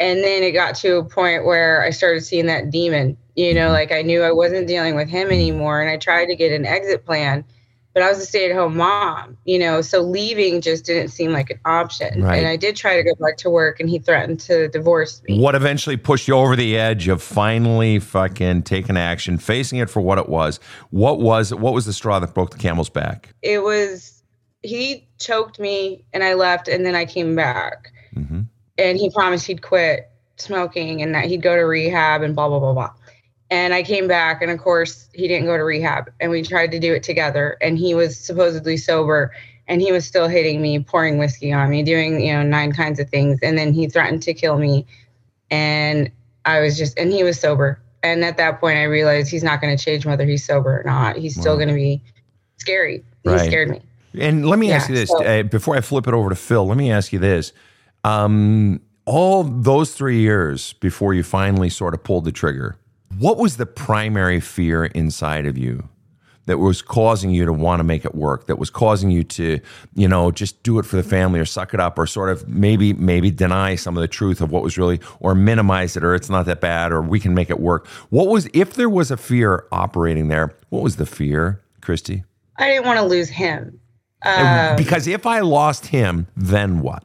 and 0.00 0.20
then 0.24 0.42
it 0.42 0.52
got 0.52 0.74
to 0.76 0.96
a 0.96 1.04
point 1.04 1.44
where 1.44 1.82
i 1.84 1.90
started 1.90 2.22
seeing 2.24 2.46
that 2.46 2.70
demon 2.70 3.14
you 3.36 3.52
know 3.52 3.68
Mhm. 3.68 3.72
like 3.74 3.92
i 3.92 4.00
knew 4.00 4.22
i 4.22 4.32
wasn't 4.32 4.66
dealing 4.66 4.94
with 4.94 5.08
him 5.10 5.28
anymore 5.30 5.82
and 5.82 5.90
i 5.90 5.98
tried 5.98 6.26
to 6.26 6.34
get 6.36 6.50
an 6.52 6.64
exit 6.64 7.04
plan 7.04 7.44
but 7.98 8.04
I 8.04 8.10
was 8.10 8.20
a 8.20 8.26
stay 8.26 8.48
at 8.48 8.54
home 8.56 8.76
mom, 8.76 9.36
you 9.44 9.58
know, 9.58 9.80
so 9.80 10.02
leaving 10.02 10.60
just 10.60 10.84
didn't 10.84 11.08
seem 11.08 11.32
like 11.32 11.50
an 11.50 11.58
option. 11.64 12.22
Right. 12.22 12.38
And 12.38 12.46
I 12.46 12.54
did 12.54 12.76
try 12.76 12.94
to 12.94 13.02
go 13.02 13.12
back 13.18 13.38
to 13.38 13.50
work 13.50 13.80
and 13.80 13.90
he 13.90 13.98
threatened 13.98 14.38
to 14.40 14.68
divorce 14.68 15.20
me. 15.24 15.40
What 15.40 15.56
eventually 15.56 15.96
pushed 15.96 16.28
you 16.28 16.34
over 16.34 16.54
the 16.54 16.78
edge 16.78 17.08
of 17.08 17.20
finally 17.20 17.98
fucking 17.98 18.62
taking 18.62 18.96
action, 18.96 19.36
facing 19.36 19.80
it 19.80 19.90
for 19.90 20.00
what 20.00 20.16
it 20.18 20.28
was? 20.28 20.60
What 20.90 21.18
was 21.18 21.52
what 21.52 21.74
was 21.74 21.86
the 21.86 21.92
straw 21.92 22.20
that 22.20 22.34
broke 22.34 22.52
the 22.52 22.58
camel's 22.58 22.88
back? 22.88 23.34
It 23.42 23.64
was, 23.64 24.22
he 24.62 25.08
choked 25.18 25.58
me 25.58 26.04
and 26.12 26.22
I 26.22 26.34
left 26.34 26.68
and 26.68 26.86
then 26.86 26.94
I 26.94 27.04
came 27.04 27.34
back. 27.34 27.90
hmm 28.14 28.42
and 28.78 28.96
he 28.96 29.10
promised 29.10 29.44
he'd 29.44 29.60
quit 29.60 30.08
smoking 30.36 31.02
and 31.02 31.12
that 31.16 31.24
he'd 31.24 31.42
go 31.42 31.56
to 31.56 31.62
rehab 31.62 32.22
and 32.22 32.36
blah 32.36 32.48
blah 32.48 32.60
blah 32.60 32.72
blah. 32.72 32.92
And 33.50 33.72
I 33.72 33.82
came 33.82 34.06
back, 34.06 34.42
and 34.42 34.50
of 34.50 34.58
course 34.58 35.08
he 35.14 35.26
didn't 35.26 35.46
go 35.46 35.56
to 35.56 35.64
rehab, 35.64 36.10
and 36.20 36.30
we 36.30 36.42
tried 36.42 36.70
to 36.72 36.78
do 36.78 36.92
it 36.92 37.02
together. 37.02 37.56
And 37.62 37.78
he 37.78 37.94
was 37.94 38.18
supposedly 38.18 38.76
sober, 38.76 39.32
and 39.66 39.80
he 39.80 39.90
was 39.90 40.06
still 40.06 40.28
hitting 40.28 40.60
me, 40.60 40.80
pouring 40.80 41.16
whiskey 41.18 41.52
on 41.52 41.70
me, 41.70 41.82
doing 41.82 42.20
you 42.20 42.32
know 42.34 42.42
nine 42.42 42.72
kinds 42.72 42.98
of 43.00 43.08
things. 43.08 43.38
And 43.42 43.56
then 43.56 43.72
he 43.72 43.88
threatened 43.88 44.22
to 44.24 44.34
kill 44.34 44.58
me, 44.58 44.86
and 45.50 46.10
I 46.44 46.60
was 46.60 46.76
just, 46.76 46.98
and 46.98 47.10
he 47.12 47.22
was 47.24 47.40
sober. 47.40 47.80
And 48.02 48.24
at 48.24 48.36
that 48.36 48.60
point, 48.60 48.78
I 48.78 48.84
realized 48.84 49.30
he's 49.30 49.42
not 49.42 49.60
going 49.60 49.76
to 49.76 49.82
change 49.82 50.06
whether 50.06 50.24
he's 50.24 50.44
sober 50.44 50.80
or 50.80 50.84
not. 50.84 51.16
He's 51.16 51.34
still 51.34 51.54
Wow. 51.54 51.64
going 51.64 51.68
to 51.68 51.74
be 51.74 52.00
scary. 52.58 53.02
He 53.24 53.30
Right. 53.30 53.46
scared 53.46 53.70
me. 53.70 53.82
And 54.18 54.46
let 54.46 54.58
me 54.58 54.70
ask 54.70 54.88
you 54.88 54.94
this 54.94 55.10
so- 55.10 55.24
uh, 55.24 55.42
before 55.42 55.76
I 55.76 55.80
flip 55.80 56.06
it 56.06 56.14
over 56.14 56.28
to 56.30 56.36
Phil. 56.36 56.66
Let 56.66 56.76
me 56.78 56.90
ask 56.92 57.12
you 57.12 57.18
this: 57.18 57.52
um, 58.04 58.80
all 59.04 59.42
those 59.42 59.92
three 59.94 60.18
years 60.18 60.74
before 60.74 61.12
you 61.14 61.22
finally 61.22 61.70
sort 61.70 61.92
of 61.94 62.04
pulled 62.04 62.24
the 62.24 62.32
trigger, 62.32 62.76
what 63.18 63.36
was 63.38 63.56
the 63.56 63.66
primary 63.66 64.40
fear 64.40 64.84
inside 64.86 65.46
of 65.46 65.58
you 65.58 65.88
that 66.46 66.58
was 66.58 66.80
causing 66.80 67.30
you 67.30 67.44
to 67.44 67.52
want 67.52 67.80
to 67.80 67.84
make 67.84 68.04
it 68.04 68.14
work? 68.14 68.46
That 68.46 68.58
was 68.58 68.70
causing 68.70 69.10
you 69.10 69.24
to, 69.24 69.60
you 69.94 70.08
know, 70.08 70.30
just 70.30 70.62
do 70.62 70.78
it 70.78 70.86
for 70.86 70.96
the 70.96 71.02
family 71.02 71.40
or 71.40 71.44
suck 71.44 71.74
it 71.74 71.80
up 71.80 71.98
or 71.98 72.06
sort 72.06 72.30
of 72.30 72.48
maybe 72.48 72.92
maybe 72.92 73.30
deny 73.30 73.74
some 73.74 73.96
of 73.96 74.00
the 74.00 74.08
truth 74.08 74.40
of 74.40 74.50
what 74.50 74.62
was 74.62 74.78
really 74.78 75.00
or 75.20 75.34
minimize 75.34 75.96
it 75.96 76.04
or 76.04 76.14
it's 76.14 76.30
not 76.30 76.46
that 76.46 76.60
bad 76.60 76.92
or 76.92 77.02
we 77.02 77.20
can 77.20 77.34
make 77.34 77.50
it 77.50 77.60
work. 77.60 77.86
What 78.10 78.28
was 78.28 78.48
if 78.54 78.74
there 78.74 78.88
was 78.88 79.10
a 79.10 79.16
fear 79.16 79.66
operating 79.72 80.28
there? 80.28 80.54
What 80.68 80.82
was 80.82 80.96
the 80.96 81.06
fear, 81.06 81.60
Kristi? 81.80 82.24
I 82.56 82.68
didn't 82.68 82.86
want 82.86 82.98
to 82.98 83.04
lose 83.04 83.28
him. 83.28 83.80
Um, 84.22 84.76
because 84.76 85.06
if 85.06 85.26
I 85.26 85.40
lost 85.40 85.86
him, 85.86 86.26
then 86.36 86.80
what? 86.80 87.04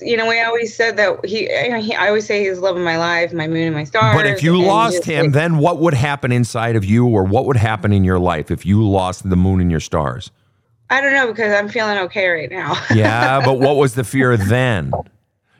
You 0.00 0.16
know, 0.16 0.26
we 0.26 0.40
always 0.40 0.74
said 0.74 0.96
that 0.96 1.24
he, 1.24 1.48
eh, 1.48 1.78
he. 1.80 1.94
I 1.94 2.08
always 2.08 2.26
say 2.26 2.44
he's 2.44 2.58
love 2.58 2.76
of 2.76 2.82
my 2.82 2.96
life, 2.96 3.32
my 3.32 3.46
moon 3.46 3.66
and 3.66 3.74
my 3.74 3.84
stars. 3.84 4.16
But 4.16 4.26
if 4.26 4.42
you 4.42 4.60
lost 4.60 5.04
him, 5.04 5.26
like, 5.26 5.32
then 5.32 5.58
what 5.58 5.78
would 5.78 5.94
happen 5.94 6.32
inside 6.32 6.76
of 6.76 6.84
you, 6.84 7.06
or 7.06 7.24
what 7.24 7.46
would 7.46 7.56
happen 7.56 7.92
in 7.92 8.04
your 8.04 8.18
life 8.18 8.50
if 8.50 8.66
you 8.66 8.86
lost 8.86 9.28
the 9.28 9.36
moon 9.36 9.60
and 9.60 9.70
your 9.70 9.80
stars? 9.80 10.30
I 10.88 11.00
don't 11.00 11.12
know 11.12 11.26
because 11.26 11.52
I'm 11.52 11.68
feeling 11.68 11.98
okay 11.98 12.28
right 12.28 12.50
now. 12.50 12.80
Yeah, 12.94 13.40
but 13.44 13.58
what 13.58 13.76
was 13.76 13.94
the 13.94 14.04
fear 14.04 14.36
then? 14.36 14.92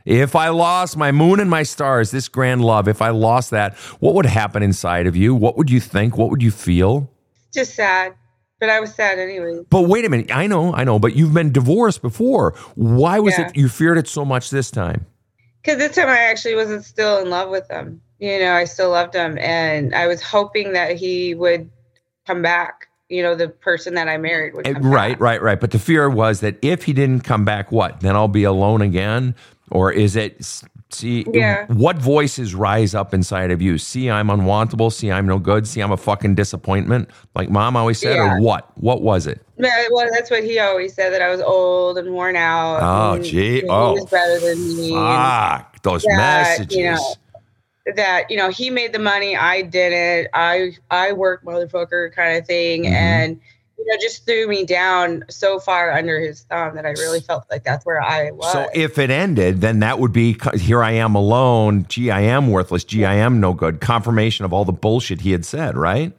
If 0.05 0.37
I 0.37 0.51
lost 0.51 0.97
my 0.97 1.11
moon 1.11 1.41
and 1.41 1.51
my 1.51 1.65
stars, 1.65 2.13
this 2.13 2.29
grand 2.29 2.65
love, 2.65 2.87
if 2.87 3.03
I 3.03 3.09
lost 3.09 3.51
that, 3.51 3.75
what 3.99 4.15
would 4.15 4.27
happen 4.27 4.63
inside 4.63 5.09
of 5.09 5.17
you? 5.17 5.35
What 5.35 5.57
would 5.57 5.69
you 5.69 5.81
think? 5.81 6.17
What 6.17 6.31
would 6.31 6.43
you 6.43 6.53
feel? 6.53 7.11
just 7.57 7.75
sad, 7.75 8.15
but 8.61 8.69
I 8.71 8.81
was 8.81 8.95
sad 8.95 9.19
anyway. 9.19 9.61
But 9.71 9.83
wait 9.83 10.05
a 10.05 10.09
minute. 10.09 10.35
I 10.35 10.47
know, 10.47 10.75
I 10.75 10.85
know, 10.85 10.99
but 10.99 11.15
you've 11.17 11.35
been 11.35 11.53
divorced 11.53 12.03
before. 12.03 12.55
Why 12.75 13.19
was 13.19 13.39
Yeah. 13.39 13.49
it 13.49 13.57
you 13.57 13.69
feared 13.69 13.99
it 13.99 14.09
so 14.09 14.25
much 14.25 14.51
this 14.51 14.71
time? 14.71 15.07
Because 15.63 15.79
this 15.79 15.97
time 15.97 16.09
I 16.09 16.19
actually 16.19 16.55
wasn't 16.55 16.85
still 16.85 17.19
in 17.21 17.29
love 17.31 17.51
with 17.51 17.69
him. 17.71 18.01
You 18.19 18.39
know, 18.39 18.53
I 18.55 18.65
still 18.65 18.91
loved 18.91 19.15
him, 19.15 19.37
and 19.39 19.95
I 19.95 20.07
was 20.07 20.23
hoping 20.23 20.73
that 20.73 20.97
he 20.97 21.35
would 21.35 21.69
come 22.27 22.41
back. 22.41 22.89
You 23.09 23.23
know, 23.23 23.35
the 23.35 23.49
person 23.49 23.95
that 23.95 24.09
I 24.09 24.17
married 24.17 24.55
would 24.55 24.67
Eh, 24.67 24.73
come 24.73 24.83
Right, 24.91 25.13
back. 25.13 25.21
right, 25.21 25.43
right. 25.43 25.61
But 25.61 25.71
the 25.73 25.79
fear 25.79 26.09
was 26.09 26.41
that 26.41 26.57
if 26.63 26.85
he 26.85 26.93
didn't 26.93 27.21
come 27.21 27.45
back, 27.45 27.71
what? 27.71 28.01
Then 28.01 28.17
I'll 28.17 28.27
be 28.27 28.45
alone 28.45 28.81
again? 28.83 29.35
Or 29.71 29.93
is 29.93 30.17
it, 30.17 30.63
see, 30.91 31.25
Yeah. 31.33 31.67
what 31.67 31.97
voices 31.97 32.55
rise 32.55 32.95
up 32.95 33.13
inside 33.15 33.51
of 33.51 33.61
you? 33.61 33.79
See, 33.79 34.11
I'm 34.11 34.29
unwantable. 34.29 34.93
See, 34.93 35.11
I'm 35.11 35.27
no 35.27 35.39
good. 35.39 35.67
See, 35.67 35.81
I'm 35.81 35.93
a 35.93 35.97
fucking 35.97 36.35
disappointment. 36.35 37.11
Like 37.35 37.51
mom 37.51 37.77
always 37.77 37.99
said, 37.99 38.17
or 38.19 38.41
what? 38.41 38.71
What 38.77 39.03
was 39.03 39.27
it? 39.27 39.41
Yeah, 39.59 39.71
well, 39.91 40.07
that's 40.13 40.31
what 40.31 40.45
he 40.45 40.59
always 40.59 40.95
said 40.95 41.13
that 41.13 41.23
I 41.23 41.29
was 41.31 41.41
old 41.41 41.99
and 41.99 42.13
worn 42.13 42.37
out. 42.37 42.79
Oh, 42.83 43.23
gee. 43.23 43.63
Oh, 43.69 43.95
he 43.95 44.01
was 44.01 44.11
better 44.11 44.39
than 44.41 44.77
me. 44.77 44.91
Fuck, 44.95 45.83
those 45.83 46.03
that, 46.05 46.17
messages. 46.59 46.77
you 46.77 46.85
know, 46.85 47.15
that 47.95 48.29
you 48.31 48.37
know 48.37 48.51
he 48.51 48.69
made 48.69 48.93
the 48.93 48.99
money 48.99 49.37
i 49.37 49.63
didn't 49.63 50.29
i 50.35 50.73
i 50.91 51.13
work 51.13 51.45
motherfucker 51.45 52.13
kind 52.13 52.37
of 52.37 52.45
thing 52.45 52.83
Mhm. 52.83 52.91
and 52.91 53.41
know 53.87 53.97
just 54.01 54.27
threw 54.27 54.47
me 54.47 54.65
down 54.65 55.25
so 55.29 55.59
far 55.59 55.93
under 55.93 56.21
his 56.21 56.43
thumb 56.43 56.75
that 56.75 56.87
i 56.87 56.91
really 56.91 57.21
felt 57.21 57.45
like 57.51 57.65
that's 57.65 57.85
where 57.87 58.03
i 58.03 58.31
was 58.31 58.53
So 58.53 58.69
if 58.75 58.99
it 58.99 59.11
ended, 59.11 59.61
then 59.61 59.81
that 59.81 59.99
would 59.99 60.13
be 60.13 60.37
here 60.55 60.83
I 60.83 60.93
am 60.93 61.15
alone. 61.15 61.87
Gee, 61.89 62.11
I 62.11 62.21
am 62.21 62.51
worthless. 62.51 62.85
Gee, 62.85 63.05
I 63.05 63.15
am 63.15 63.41
no 63.41 63.53
good. 63.53 63.81
Confirmation 63.81 64.45
of 64.45 64.53
all 64.53 64.65
the 64.65 64.73
bullshit 64.73 65.21
he 65.21 65.33
had 65.33 65.45
said, 65.45 65.77
right? 65.77 66.13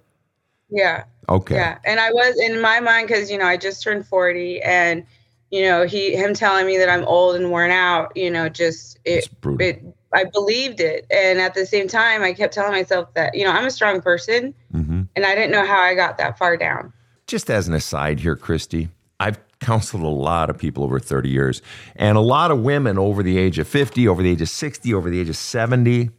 yeah 0.70 1.04
Okay. 1.30 1.56
yeah 1.56 1.78
and 1.86 2.00
i 2.00 2.12
was 2.12 2.40
in 2.40 2.62
my 2.62 2.80
mind 2.80 3.08
because 3.08 3.30
you 3.30 3.38
know 3.38 3.46
i 3.46 3.58
just 3.58 3.84
turned 3.84 4.08
40 4.08 4.62
and 4.62 5.06
you 5.50 5.62
know 5.64 5.86
he 5.86 6.16
him 6.16 6.34
telling 6.34 6.66
me 6.66 6.78
that 6.78 6.90
i'm 6.90 7.04
old 7.06 7.36
and 7.36 7.50
worn 7.52 7.72
out 7.72 8.16
you 8.16 8.30
know 8.30 8.50
just 8.50 9.00
it 9.06 9.30
it 9.60 9.84
i 10.14 10.24
believed 10.26 10.80
it 10.80 11.06
and 11.12 11.40
at 11.40 11.54
the 11.54 11.66
same 11.66 11.88
time 11.88 12.22
i 12.22 12.34
kept 12.34 12.54
telling 12.54 12.72
myself 12.72 13.14
that 13.14 13.36
you 13.36 13.44
know 13.44 13.52
i'm 13.52 13.66
a 13.66 13.72
strong 13.72 14.02
person 14.02 14.54
hmm 14.72 15.04
and 15.16 15.26
i 15.26 15.36
didn't 15.36 15.52
know 15.52 15.66
how 15.66 15.80
i 15.80 15.96
got 15.96 16.18
that 16.18 16.38
far 16.38 16.56
down 16.56 16.94
Just 17.28 17.50
as 17.50 17.68
an 17.68 17.74
aside 17.74 18.22
here, 18.22 18.36
Kristi, 18.36 18.90
I've 19.20 19.40
counseled 19.60 20.04
a 20.04 20.08
lot 20.08 20.50
of 20.50 20.58
people 20.58 20.84
over 20.84 21.00
30 21.00 21.30
years 21.30 21.62
and 21.96 22.18
a 22.18 22.22
lot 22.22 22.52
of 22.52 22.62
women 22.62 22.98
over 22.98 23.22
the 23.22 23.38
age 23.38 23.60
of 23.60 23.68
50, 23.68 24.08
over 24.08 24.24
the 24.24 24.30
age 24.30 24.42
of 24.42 24.50
60, 24.50 24.94
over 24.94 25.10
the 25.10 25.20
age 25.20 25.30
of 25.30 25.36
70. 25.36 26.10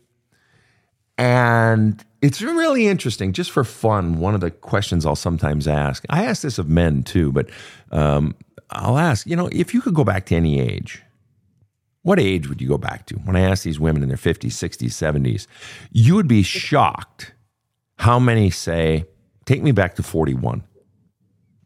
And 1.17 2.05
it's 2.21 2.43
really 2.43 2.87
interesting, 2.87 3.33
just 3.33 3.51
for 3.51 3.65
fun. 3.65 4.19
One 4.19 4.35
of 4.35 4.41
the 4.41 4.51
questions 4.51 5.07
I'll 5.07 5.17
sometimes 5.17 5.67
ask, 5.67 6.05
I 6.11 6.25
ask 6.25 6.43
this 6.43 6.59
of 6.59 6.69
men 6.69 7.03
too, 7.03 7.33
but 7.33 7.49
um, 7.91 8.35
I'll 8.71 8.99
ask, 8.99 9.27
you 9.27 9.37
know, 9.37 9.49
if 9.51 9.73
you 9.73 9.81
could 9.81 9.95
go 9.95 10.05
back 10.05 10.27
to 10.27 10.37
any 10.37 10.61
age, 10.61 11.03
what 12.03 12.21
age 12.21 12.49
would 12.49 12.61
you 12.61 12.69
go 12.69 12.79
back 12.79 13.07
to? 13.07 13.17
When 13.17 13.37
I 13.37 13.41
ask 13.41 13.65
these 13.65 13.81
women 13.81 14.03
in 14.03 14.09
their 14.09 14.19
50s, 14.19 14.53
60s, 14.53 14.91
70s, 14.91 15.47
you 15.91 16.15
would 16.15 16.29
be 16.29 16.43
shocked 16.43 17.33
how 17.99 18.19
many 18.19 18.51
say, 18.51 19.07
take 19.45 19.63
me 19.63 19.73
back 19.73 19.97
to 19.97 20.03
41. 20.03 20.63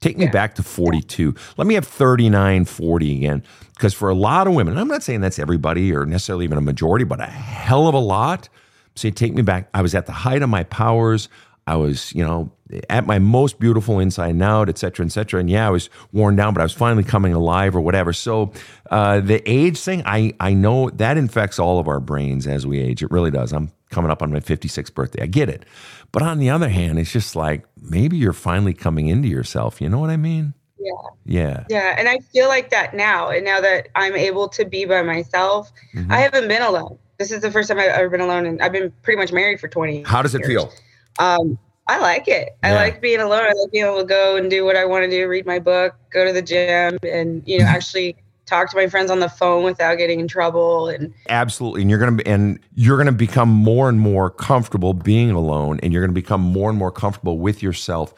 Take 0.02 0.18
me 0.18 0.26
Yeah. 0.26 0.30
back 0.32 0.54
to 0.56 0.62
42. 0.62 1.34
Let 1.56 1.66
me 1.66 1.74
have 1.74 1.86
39, 1.86 2.66
40 2.66 3.16
again. 3.16 3.42
Because 3.74 3.94
for 3.94 4.10
a 4.10 4.14
lot 4.14 4.46
of 4.46 4.52
women, 4.52 4.76
I'm 4.76 4.88
not 4.88 5.02
saying 5.02 5.22
that's 5.22 5.38
everybody 5.38 5.94
or 5.94 6.04
necessarily 6.04 6.44
even 6.44 6.58
a 6.58 6.60
majority, 6.60 7.04
but 7.06 7.20
a 7.20 7.24
hell 7.26 7.88
of 7.88 7.94
a 7.94 7.98
lot 7.98 8.48
say, 8.94 9.10
take 9.10 9.32
me 9.34 9.40
back. 9.40 9.70
I 9.72 9.80
was 9.80 9.94
at 9.94 10.04
the 10.04 10.12
height 10.12 10.42
of 10.42 10.50
my 10.50 10.64
powers. 10.64 11.30
I 11.66 11.76
was, 11.76 12.12
you 12.14 12.22
know, 12.22 12.52
at 12.88 13.06
my 13.06 13.18
most 13.18 13.58
beautiful 13.58 13.98
inside 13.98 14.30
and 14.30 14.42
out, 14.42 14.68
et 14.68 14.78
cetera, 14.78 15.04
et 15.06 15.10
cetera. 15.10 15.40
And 15.40 15.50
yeah, 15.50 15.66
I 15.66 15.70
was 15.70 15.90
worn 16.12 16.36
down, 16.36 16.54
but 16.54 16.60
I 16.60 16.64
was 16.64 16.72
finally 16.72 17.04
coming 17.04 17.32
alive 17.32 17.74
or 17.76 17.80
whatever. 17.80 18.12
So 18.12 18.52
uh, 18.90 19.20
the 19.20 19.42
age 19.50 19.78
thing, 19.78 20.02
I, 20.06 20.32
I 20.40 20.54
know 20.54 20.90
that 20.90 21.16
infects 21.16 21.58
all 21.58 21.78
of 21.78 21.88
our 21.88 22.00
brains 22.00 22.46
as 22.46 22.66
we 22.66 22.78
age. 22.80 23.02
It 23.02 23.10
really 23.10 23.30
does. 23.30 23.52
I'm 23.52 23.70
coming 23.90 24.10
up 24.10 24.22
on 24.22 24.32
my 24.32 24.40
56th 24.40 24.94
birthday. 24.94 25.22
I 25.22 25.26
get 25.26 25.48
it. 25.48 25.64
But 26.12 26.22
on 26.22 26.38
the 26.38 26.50
other 26.50 26.68
hand, 26.68 26.98
it's 26.98 27.12
just 27.12 27.36
like 27.36 27.64
maybe 27.80 28.16
you're 28.16 28.32
finally 28.32 28.74
coming 28.74 29.08
into 29.08 29.28
yourself. 29.28 29.80
You 29.80 29.88
know 29.88 29.98
what 29.98 30.10
I 30.10 30.16
mean? 30.16 30.54
Yeah. 30.78 30.90
Yeah. 31.24 31.64
Yeah, 31.70 31.94
and 31.96 32.08
I 32.08 32.18
feel 32.18 32.48
like 32.48 32.70
that 32.70 32.94
now. 32.94 33.28
And 33.30 33.44
now 33.44 33.60
that 33.60 33.88
I'm 33.94 34.16
able 34.16 34.48
to 34.48 34.64
be 34.64 34.84
by 34.84 35.02
myself, 35.02 35.70
Mhm. 35.94 36.10
I 36.10 36.18
haven't 36.20 36.48
been 36.48 36.62
alone. 36.62 36.98
This 37.18 37.30
is 37.30 37.40
the 37.40 37.52
first 37.52 37.68
time 37.68 37.78
I've 37.78 37.86
ever 37.90 38.08
been 38.08 38.20
alone, 38.20 38.46
and 38.46 38.60
I've 38.60 38.72
been 38.72 38.92
pretty 39.02 39.16
much 39.18 39.32
married 39.32 39.60
for 39.60 39.68
20. 39.68 40.02
How 40.02 40.22
does 40.22 40.34
it 40.34 40.40
years. 40.40 40.48
feel? 40.64 40.72
Um, 41.20 41.56
I 41.92 41.98
like 41.98 42.26
it. 42.26 42.56
I 42.62 42.72
like 42.72 43.02
being 43.02 43.20
alone. 43.20 43.42
I 43.42 43.52
like 43.52 43.70
being 43.70 43.84
able 43.84 43.98
to 43.98 44.06
go 44.06 44.36
and 44.36 44.50
do 44.50 44.64
what 44.64 44.76
I 44.76 44.86
want 44.86 45.04
to 45.04 45.10
do, 45.10 45.28
read 45.28 45.44
my 45.44 45.58
book, 45.58 45.94
go 46.10 46.24
to 46.24 46.32
the 46.32 46.40
gym, 46.40 46.96
and 47.02 47.42
you 47.44 47.58
know, 47.58 47.66
mm-hmm. 47.66 47.74
actually 47.74 48.16
talk 48.46 48.70
to 48.70 48.76
my 48.76 48.86
friends 48.86 49.10
on 49.10 49.20
the 49.20 49.28
phone 49.28 49.62
without 49.62 49.96
getting 49.96 50.18
in 50.18 50.26
trouble. 50.26 50.88
And 50.88 51.12
Absolutely. 51.28 51.82
And 51.82 51.90
you're 51.90 51.98
going 51.98 52.16
to 52.16 52.26
and 52.26 52.58
you're 52.74 52.96
going 52.96 53.08
to 53.08 53.12
become 53.12 53.50
more 53.50 53.90
and 53.90 54.00
more 54.00 54.30
comfortable 54.30 54.94
being 54.94 55.32
alone 55.32 55.80
and 55.82 55.92
you're 55.92 56.00
going 56.00 56.14
to 56.14 56.20
become 56.20 56.40
more 56.40 56.70
and 56.70 56.78
more 56.78 56.90
comfortable 56.90 57.38
with 57.38 57.62
yourself 57.62 58.14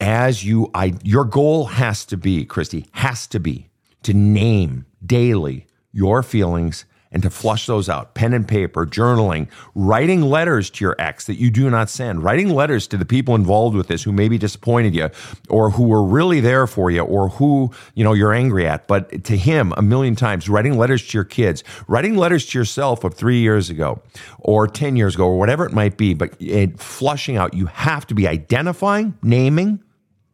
as 0.00 0.44
you 0.44 0.68
I 0.74 0.94
your 1.04 1.24
goal 1.24 1.66
has 1.66 2.04
to 2.06 2.16
be, 2.16 2.44
Kristi, 2.44 2.88
has 2.90 3.28
to 3.28 3.38
be 3.38 3.68
to 4.02 4.14
name 4.14 4.84
daily 5.04 5.66
your 5.92 6.24
feelings 6.24 6.86
and 7.16 7.22
to 7.22 7.30
flush 7.30 7.64
those 7.64 7.88
out. 7.88 8.12
Pen 8.12 8.34
and 8.34 8.46
paper, 8.46 8.84
journaling, 8.84 9.48
writing 9.74 10.20
letters 10.20 10.68
to 10.68 10.84
your 10.84 10.94
ex 10.98 11.24
that 11.24 11.36
you 11.36 11.50
do 11.50 11.70
not 11.70 11.88
send, 11.88 12.22
writing 12.22 12.50
letters 12.50 12.86
to 12.86 12.98
the 12.98 13.06
people 13.06 13.34
involved 13.34 13.74
with 13.74 13.88
this 13.88 14.02
who 14.02 14.12
maybe 14.12 14.36
disappointed 14.36 14.94
you 14.94 15.08
or 15.48 15.70
who 15.70 15.84
were 15.84 16.04
really 16.04 16.40
there 16.40 16.66
for 16.66 16.90
you 16.90 17.00
or 17.00 17.30
who, 17.30 17.72
you 17.94 18.04
know, 18.04 18.12
you're 18.12 18.34
angry 18.34 18.66
at, 18.66 18.86
but 18.86 19.24
to 19.24 19.34
him 19.34 19.72
a 19.78 19.82
million 19.82 20.14
times, 20.14 20.46
writing 20.46 20.76
letters 20.76 21.08
to 21.08 21.16
your 21.16 21.24
kids, 21.24 21.64
writing 21.88 22.16
letters 22.16 22.44
to 22.44 22.58
yourself 22.58 23.02
of 23.02 23.14
3 23.14 23.38
years 23.38 23.70
ago 23.70 23.98
or 24.40 24.68
10 24.68 24.96
years 24.96 25.14
ago 25.14 25.24
or 25.24 25.38
whatever 25.38 25.64
it 25.64 25.72
might 25.72 25.96
be, 25.96 26.12
but 26.12 26.34
it, 26.38 26.78
flushing 26.78 27.38
out, 27.38 27.54
you 27.54 27.64
have 27.64 28.06
to 28.06 28.14
be 28.14 28.28
identifying, 28.28 29.14
naming, 29.22 29.82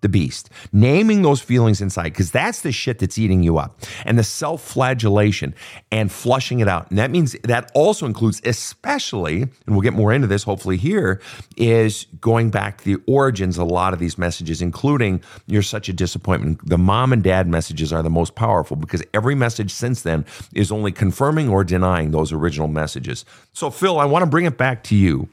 the 0.02 0.08
beast, 0.08 0.50
naming 0.72 1.22
those 1.22 1.40
feelings 1.40 1.80
inside, 1.80 2.10
because 2.10 2.30
that's 2.30 2.60
the 2.60 2.72
shit 2.72 2.98
that's 2.98 3.18
eating 3.18 3.42
you 3.42 3.58
up, 3.58 3.80
and 4.04 4.18
the 4.18 4.24
self 4.24 4.62
flagellation 4.62 5.54
and 5.90 6.12
flushing 6.12 6.60
it 6.60 6.68
out. 6.68 6.90
And 6.90 6.98
that 6.98 7.10
means 7.10 7.34
that 7.44 7.70
also 7.74 8.04
includes, 8.06 8.42
especially, 8.44 9.42
and 9.42 9.50
we'll 9.66 9.80
get 9.80 9.94
more 9.94 10.12
into 10.12 10.26
this 10.26 10.42
hopefully 10.42 10.76
here, 10.76 11.20
is 11.56 12.06
going 12.20 12.50
back 12.50 12.78
to 12.78 12.84
the 12.84 13.02
origins 13.06 13.56
of 13.58 13.68
a 13.68 13.72
lot 13.72 13.92
of 13.92 13.98
these 13.98 14.18
messages, 14.18 14.60
including 14.60 15.22
you're 15.46 15.62
such 15.62 15.88
a 15.88 15.92
disappointment. 15.92 16.60
The 16.68 16.78
mom 16.78 17.12
and 17.12 17.22
dad 17.22 17.46
messages 17.46 17.92
are 17.92 18.02
the 18.02 18.10
most 18.10 18.34
powerful 18.34 18.76
because 18.76 19.02
every 19.14 19.34
message 19.34 19.70
since 19.70 20.02
then 20.02 20.24
is 20.52 20.70
only 20.70 20.92
confirming 20.92 21.48
or 21.48 21.64
denying 21.64 22.10
those 22.10 22.32
original 22.32 22.68
messages. 22.68 23.24
So, 23.52 23.70
Phil, 23.70 23.98
I 23.98 24.04
want 24.04 24.24
to 24.24 24.30
bring 24.30 24.46
it 24.46 24.58
back 24.58 24.82
to 24.84 24.96
you. 24.96 25.28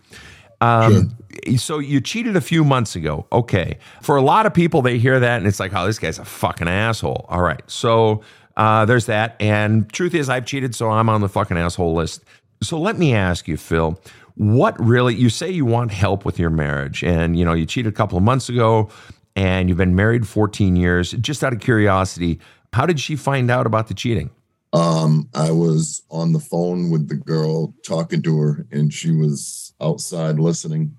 Um, 0.61 1.15
So 1.57 1.79
you 1.79 2.01
cheated 2.01 2.35
a 2.35 2.41
few 2.41 2.63
months 2.63 2.95
ago. 2.95 3.25
Okay. 3.31 3.77
For 4.01 4.17
a 4.17 4.21
lot 4.21 4.45
of 4.45 4.53
people, 4.53 4.81
they 4.81 4.97
hear 4.97 5.19
that 5.19 5.37
and 5.37 5.47
it's 5.47 5.59
like, 5.59 5.73
oh, 5.73 5.85
this 5.85 5.99
guy's 5.99 6.19
a 6.19 6.25
fucking 6.25 6.67
asshole. 6.67 7.25
All 7.29 7.41
right. 7.41 7.61
So 7.67 8.21
uh, 8.57 8.85
there's 8.85 9.05
that. 9.05 9.35
And 9.39 9.91
truth 9.91 10.13
is, 10.13 10.29
I've 10.29 10.45
cheated, 10.45 10.75
so 10.75 10.89
I'm 10.89 11.09
on 11.09 11.21
the 11.21 11.29
fucking 11.29 11.57
asshole 11.57 11.93
list. 11.93 12.23
So 12.61 12.79
let 12.79 12.97
me 12.97 13.13
ask 13.13 13.47
you, 13.47 13.57
Phil, 13.57 13.99
what 14.35 14.77
really, 14.79 15.15
you 15.15 15.29
say 15.29 15.49
you 15.49 15.65
want 15.65 15.91
help 15.91 16.25
with 16.25 16.39
your 16.39 16.49
marriage 16.49 17.03
and, 17.03 17.37
you 17.37 17.45
know, 17.45 17.53
you 17.53 17.65
cheated 17.65 17.93
a 17.93 17.95
couple 17.95 18.17
of 18.17 18.23
months 18.23 18.49
ago 18.49 18.89
and 19.35 19.69
you've 19.69 19.77
been 19.77 19.95
married 19.95 20.27
14 20.27 20.75
years. 20.75 21.11
Just 21.11 21.43
out 21.43 21.53
of 21.53 21.59
curiosity, 21.59 22.39
how 22.73 22.85
did 22.85 22.99
she 22.99 23.15
find 23.15 23.49
out 23.49 23.65
about 23.65 23.87
the 23.87 23.93
cheating? 23.93 24.29
Um, 24.73 25.29
I 25.33 25.51
was 25.51 26.03
on 26.11 26.33
the 26.33 26.39
phone 26.39 26.91
with 26.91 27.07
the 27.07 27.15
girl 27.15 27.73
talking 27.83 28.21
to 28.21 28.37
her, 28.37 28.67
and 28.71 28.93
she 28.93 29.11
was 29.11 29.68
outside 29.81 30.39
listening. 30.39 30.97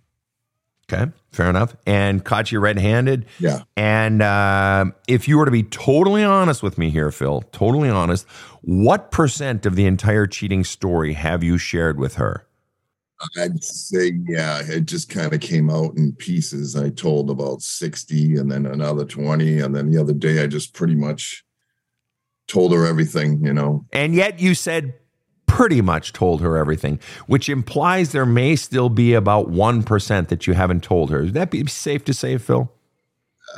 Okay, 0.92 1.12
fair 1.30 1.48
enough. 1.48 1.76
And 1.86 2.24
caught 2.24 2.50
you 2.50 2.58
red 2.58 2.78
handed. 2.78 3.26
Yeah. 3.38 3.62
And 3.76 4.22
uh, 4.22 4.86
if 5.06 5.28
you 5.28 5.38
were 5.38 5.44
to 5.44 5.50
be 5.50 5.62
totally 5.62 6.24
honest 6.24 6.62
with 6.62 6.78
me 6.78 6.90
here, 6.90 7.12
Phil, 7.12 7.42
totally 7.52 7.88
honest, 7.88 8.26
what 8.62 9.12
percent 9.12 9.66
of 9.66 9.76
the 9.76 9.86
entire 9.86 10.26
cheating 10.26 10.64
story 10.64 11.12
have 11.12 11.44
you 11.44 11.58
shared 11.58 11.98
with 11.98 12.16
her? 12.16 12.46
I'd 13.36 13.62
say, 13.62 14.12
yeah, 14.26 14.62
it 14.64 14.86
just 14.86 15.10
kind 15.10 15.32
of 15.32 15.40
came 15.40 15.70
out 15.70 15.96
in 15.96 16.12
pieces. 16.12 16.74
I 16.74 16.88
told 16.88 17.30
about 17.30 17.62
60 17.62 18.36
and 18.36 18.50
then 18.50 18.66
another 18.66 19.04
20. 19.04 19.60
And 19.60 19.74
then 19.74 19.90
the 19.90 20.00
other 20.00 20.14
day, 20.14 20.42
I 20.42 20.46
just 20.46 20.72
pretty 20.72 20.94
much 20.94 21.44
told 22.48 22.72
her 22.72 22.86
everything, 22.86 23.44
you 23.44 23.52
know. 23.52 23.84
And 23.92 24.14
yet 24.14 24.40
you 24.40 24.54
said 24.54 24.94
pretty 25.50 25.80
much 25.80 26.12
told 26.12 26.40
her 26.40 26.56
everything, 26.56 27.00
which 27.26 27.48
implies 27.48 28.12
there 28.12 28.26
may 28.26 28.56
still 28.56 28.88
be 28.88 29.14
about 29.14 29.50
1% 29.50 30.28
that 30.28 30.46
you 30.46 30.54
haven't 30.54 30.82
told 30.82 31.10
her. 31.10 31.22
Would 31.22 31.34
that 31.34 31.50
be 31.50 31.66
safe 31.66 32.04
to 32.04 32.14
say, 32.14 32.38
Phil? 32.38 32.72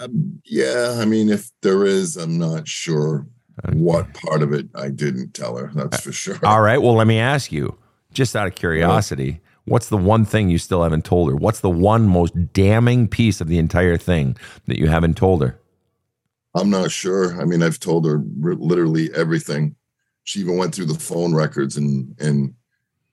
Um, 0.00 0.40
yeah, 0.44 0.99
I 1.00 1.04
mean, 1.04 1.28
if 1.28 1.50
there 1.61 1.84
is, 1.84 2.16
I'm 2.16 2.38
not 2.38 2.66
sure 2.66 3.26
what 3.72 4.12
part 4.14 4.42
of 4.42 4.52
it 4.52 4.68
I 4.75 4.88
didn't 4.88 5.34
tell 5.34 5.56
her. 5.56 5.70
That's 5.75 6.00
for 6.00 6.12
sure. 6.12 6.38
All 6.42 6.62
right. 6.62 6.80
Well, 6.80 6.94
let 6.94 7.06
me 7.06 7.18
ask 7.18 7.52
you, 7.52 7.78
just 8.12 8.34
out 8.34 8.46
of 8.46 8.54
curiosity, 8.54 9.40
what's 9.64 9.88
the 9.88 9.96
one 9.99 10.25
thing 10.25 10.49
you 10.49 10.58
still 10.58 10.82
haven't 10.82 11.04
told 11.04 11.28
her? 11.28 11.37
What's 11.37 11.61
the 11.61 11.70
one 11.70 12.06
most 12.06 12.52
damning 12.52 13.06
piece 13.06 13.40
of 13.40 13.49
the 13.49 13.58
entire 13.58 13.96
thing 13.96 14.37
that 14.66 14.78
you 14.78 14.88
haven't 14.88 15.16
told 15.16 15.42
her? 15.42 15.58
I'm 16.54 16.70
not 16.70 16.90
sure. 16.90 17.40
I 17.40 17.44
mean, 17.44 17.62
I've 17.62 17.80
told 17.80 18.06
her 18.06 18.22
r- 18.44 18.54
literally 18.54 19.12
everything. 19.14 19.76
She 20.25 20.41
even 20.41 20.57
went 20.57 20.75
through 20.75 20.87
the 20.87 20.95
phone 20.99 21.35
records 21.35 21.76
and 21.76 22.14
and 22.21 22.55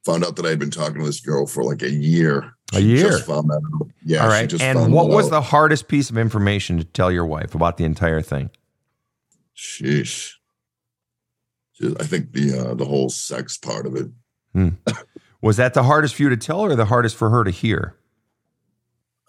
found 0.06 0.24
out 0.24 0.36
that 0.38 0.46
I 0.46 0.50
had 0.50 0.60
been 0.60 0.72
talking 0.72 1.00
to 1.00 1.06
this 1.06 1.20
girl 1.20 1.46
for 1.46 1.63
like 1.63 1.82
a 1.82 1.89
year. 1.89 2.54
A 2.74 2.78
She 2.80 2.86
year? 2.86 3.10
Just 3.10 3.25
found 3.25 3.50
that 3.50 3.62
out. 3.82 3.88
Yeah. 4.06 4.24
All 4.24 4.30
she 4.30 4.34
right. 4.36 4.62
And 4.62 4.94
what 4.94 5.10
was 5.10 5.25
out. 5.28 5.32
the 5.32 5.42
hardest 5.42 5.88
piece 5.88 6.10
of 6.10 6.18
information 6.18 6.78
to 6.78 6.84
tell 6.84 7.12
your 7.12 7.25
wife 7.25 7.56
about 7.56 7.78
the 7.78 7.84
entire 7.86 8.22
thing? 8.22 8.50
Sheesh. 9.56 10.34
I 11.82 12.04
think 12.04 12.34
the 12.34 12.58
uh, 12.60 12.74
the 12.75 12.86
whole 12.86 13.10
sex 13.10 13.58
part 13.58 13.86
of 13.86 13.96
it. 13.96 14.08
Was 15.42 15.56
that 15.58 15.74
the 15.74 15.84
hardest 15.84 16.16
for 16.16 16.24
you 16.24 16.30
to 16.30 16.38
tell 16.38 16.63
her 16.63 16.72
or 16.72 16.75
the 16.75 16.86
hardest 16.86 17.15
for 17.15 17.30
her 17.30 17.43
to 17.45 17.52
hear? 17.52 17.95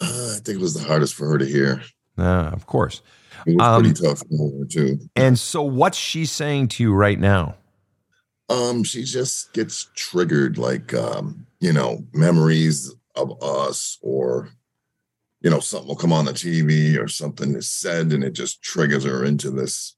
Uh, 0.01 0.33
I 0.37 0.39
think 0.43 0.59
it 0.59 0.61
was 0.61 0.75
the 0.75 0.83
hardest 0.83 1.15
for 1.15 1.29
her 1.29 1.39
to 1.39 1.45
hear. 1.47 1.83
Ah, 2.19 2.49
of 2.51 2.67
course. 2.67 3.03
It 3.47 3.57
was 3.57 3.65
Um, 3.67 3.83
pretty 3.83 4.03
tough 4.03 4.23
for 4.29 4.51
her 4.59 4.65
too. 4.65 4.99
And 5.15 5.39
so 5.39 5.63
what's 5.63 5.97
she 5.97 6.27
saying 6.27 6.69
to 6.69 6.83
you 6.83 6.93
right 6.93 7.19
now? 7.19 7.55
Um, 8.51 8.83
she 8.85 9.05
just 9.05 9.53
gets 9.53 9.89
triggered, 9.95 10.59
like 10.59 10.93
um, 10.93 11.47
you 11.61 11.73
know, 11.73 12.05
memories 12.13 12.93
of 13.15 13.41
us, 13.43 13.97
or 14.03 14.49
you 15.41 15.49
know, 15.51 15.61
something 15.61 15.89
will 15.89 15.97
come 15.97 16.13
on 16.13 16.25
the 16.27 16.33
TV 16.33 16.99
or 17.03 17.07
something 17.09 17.55
is 17.55 17.71
said, 17.71 18.13
and 18.13 18.25
it 18.25 18.33
just 18.33 18.61
triggers 18.63 19.05
her 19.05 19.25
into 19.25 19.51
this. 19.51 19.95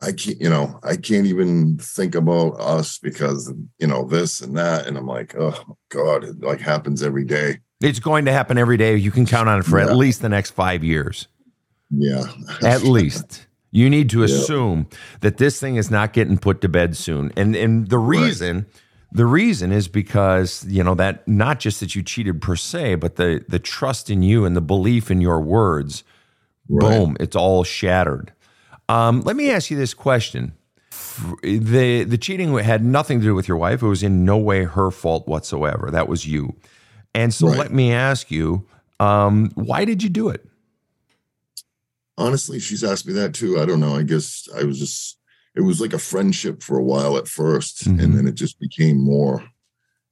I 0.00 0.12
can't, 0.12 0.40
you 0.40 0.48
know, 0.48 0.78
I 0.84 0.94
can't 0.96 1.26
even 1.26 1.76
think 1.78 2.14
about 2.14 2.50
us 2.60 2.98
because 2.98 3.52
you 3.78 3.88
know 3.88 4.04
this 4.04 4.40
and 4.40 4.56
that, 4.56 4.86
and 4.86 4.96
I'm 4.96 5.06
like, 5.08 5.34
oh 5.36 5.76
God, 5.88 6.22
it 6.22 6.40
like 6.40 6.60
happens 6.60 7.02
every 7.02 7.24
day. 7.24 7.58
It's 7.80 7.98
going 7.98 8.24
to 8.26 8.32
happen 8.32 8.58
every 8.58 8.76
day. 8.76 8.96
You 8.96 9.10
can 9.10 9.26
count 9.26 9.48
on 9.48 9.58
it 9.58 9.64
for 9.64 9.78
Yeah. 9.80 9.86
at 9.86 9.96
least 9.96 10.22
the 10.22 10.28
next 10.28 10.50
five 10.52 10.84
years. 10.84 11.26
Yeah, 11.90 12.24
At 12.62 12.82
least. 12.82 13.46
You 13.70 13.90
need 13.90 14.08
to 14.10 14.22
Yeah. 14.24 14.24
assume 14.24 14.86
that 15.20 15.36
this 15.36 15.60
thing 15.60 15.76
is 15.76 15.90
not 15.90 16.12
getting 16.12 16.38
put 16.38 16.60
to 16.62 16.68
bed 16.68 16.96
soon. 16.96 17.32
And 17.36 17.54
and 17.56 17.88
the 17.88 17.98
reason 17.98 18.66
the 19.10 19.24
reason 19.26 19.72
is 19.72 19.88
because, 19.88 20.66
you 20.68 20.84
know, 20.84 20.94
that 20.94 21.26
not 21.26 21.60
just 21.60 21.80
that 21.80 21.94
you 21.94 22.02
cheated 22.02 22.40
per 22.42 22.56
se, 22.56 22.96
but 22.96 23.16
the 23.16 23.44
the 23.48 23.58
trust 23.58 24.10
in 24.10 24.22
you 24.22 24.44
and 24.44 24.54
the 24.56 24.60
belief 24.60 25.10
in 25.10 25.20
your 25.20 25.40
words, 25.40 26.04
Right. 26.68 26.88
boom, 26.90 27.16
it's 27.20 27.36
all 27.36 27.64
shattered. 27.64 28.32
Um, 28.88 29.20
let 29.22 29.36
me 29.36 29.50
ask 29.50 29.70
you 29.70 29.76
this 29.76 29.94
question. 29.94 30.52
The 31.42 32.04
the 32.04 32.18
cheating 32.18 32.56
had 32.58 32.84
nothing 32.84 33.20
to 33.20 33.24
do 33.26 33.34
with 33.34 33.48
your 33.48 33.56
wife. 33.56 33.82
It 33.82 33.86
was 33.86 34.02
in 34.02 34.24
no 34.24 34.36
way 34.38 34.64
her 34.64 34.90
fault 34.90 35.26
whatsoever. 35.28 35.90
That 35.90 36.08
was 36.08 36.26
you. 36.26 36.54
And 37.14 37.32
so 37.34 37.48
Right. 37.48 37.58
let 37.58 37.72
me 37.72 37.92
ask 37.92 38.30
you, 38.30 38.66
um, 39.00 39.50
why 39.54 39.84
did 39.84 40.02
you 40.02 40.08
do 40.08 40.28
it? 40.28 40.46
Honestly, 42.18 42.58
she's 42.58 42.84
asked 42.84 43.06
me 43.06 43.14
that 43.14 43.32
too. 43.32 43.58
I 43.60 43.64
don't 43.64 43.80
know. 43.80 43.94
I 43.96 44.02
guess 44.02 44.46
I 44.54 44.64
was 44.64 44.78
just, 44.78 45.18
it 45.54 45.62
was 45.62 45.80
like 45.80 45.94
a 45.94 45.98
friendship 45.98 46.62
for 46.62 46.76
a 46.76 46.82
while 46.84 47.16
at 47.16 47.24
1st 47.24 47.84
Mhm. 47.84 48.02
and 48.02 48.14
then 48.14 48.26
it 48.26 48.34
just 48.34 48.58
became 48.60 48.98
more. 48.98 49.44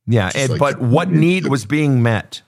Yeah, 0.06 0.30
and, 0.34 0.50
like 0.52 0.60
but 0.60 0.80
what 0.80 1.10
need 1.10 1.48
was 1.48 1.66
being 1.66 2.02
met? 2.02 2.40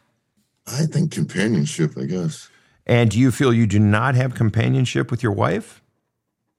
I 0.66 0.86
think 0.86 1.10
companionship, 1.10 1.98
I 1.98 2.04
guess. 2.04 2.48
And 2.86 3.10
do 3.10 3.18
you 3.18 3.30
feel 3.30 3.52
you 3.52 3.66
do 3.66 3.80
not 3.80 4.14
have 4.14 4.34
companionship 4.34 5.10
with 5.10 5.22
your 5.22 5.32
wife? 5.32 5.82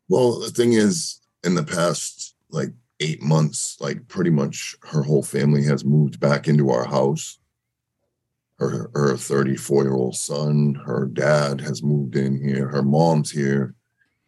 Well, 0.10 0.40
the 0.40 0.52
thing 0.52 0.74
is, 0.74 1.20
in 1.44 1.56
the 1.56 1.64
past 1.64 2.36
like 2.52 2.70
eight 3.00 3.22
months, 3.22 3.78
like 3.80 4.08
pretty 4.10 4.30
much 4.30 4.76
her 4.92 5.04
whole 5.04 5.24
family 5.24 5.64
has 5.64 5.86
moved 5.86 6.20
back 6.20 6.48
into 6.48 6.70
our 6.70 6.86
house. 6.86 7.40
Her 8.60 8.92
her 8.94 9.16
34 9.16 9.84
year 9.84 9.94
old 9.94 10.16
son, 10.16 10.76
her 10.86 11.06
dad 11.06 11.62
has 11.62 11.82
moved 11.82 12.16
in 12.16 12.44
here, 12.44 12.68
her 12.68 12.84
mom's 12.84 13.32
here, 13.32 13.74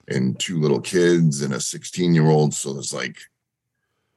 and 0.08 0.40
two 0.40 0.60
little 0.60 0.80
kids 0.80 1.42
and 1.42 1.54
a 1.54 1.60
16 1.60 2.16
year 2.16 2.28
old. 2.28 2.54
So 2.54 2.74
there's 2.74 2.94
like 2.94 3.18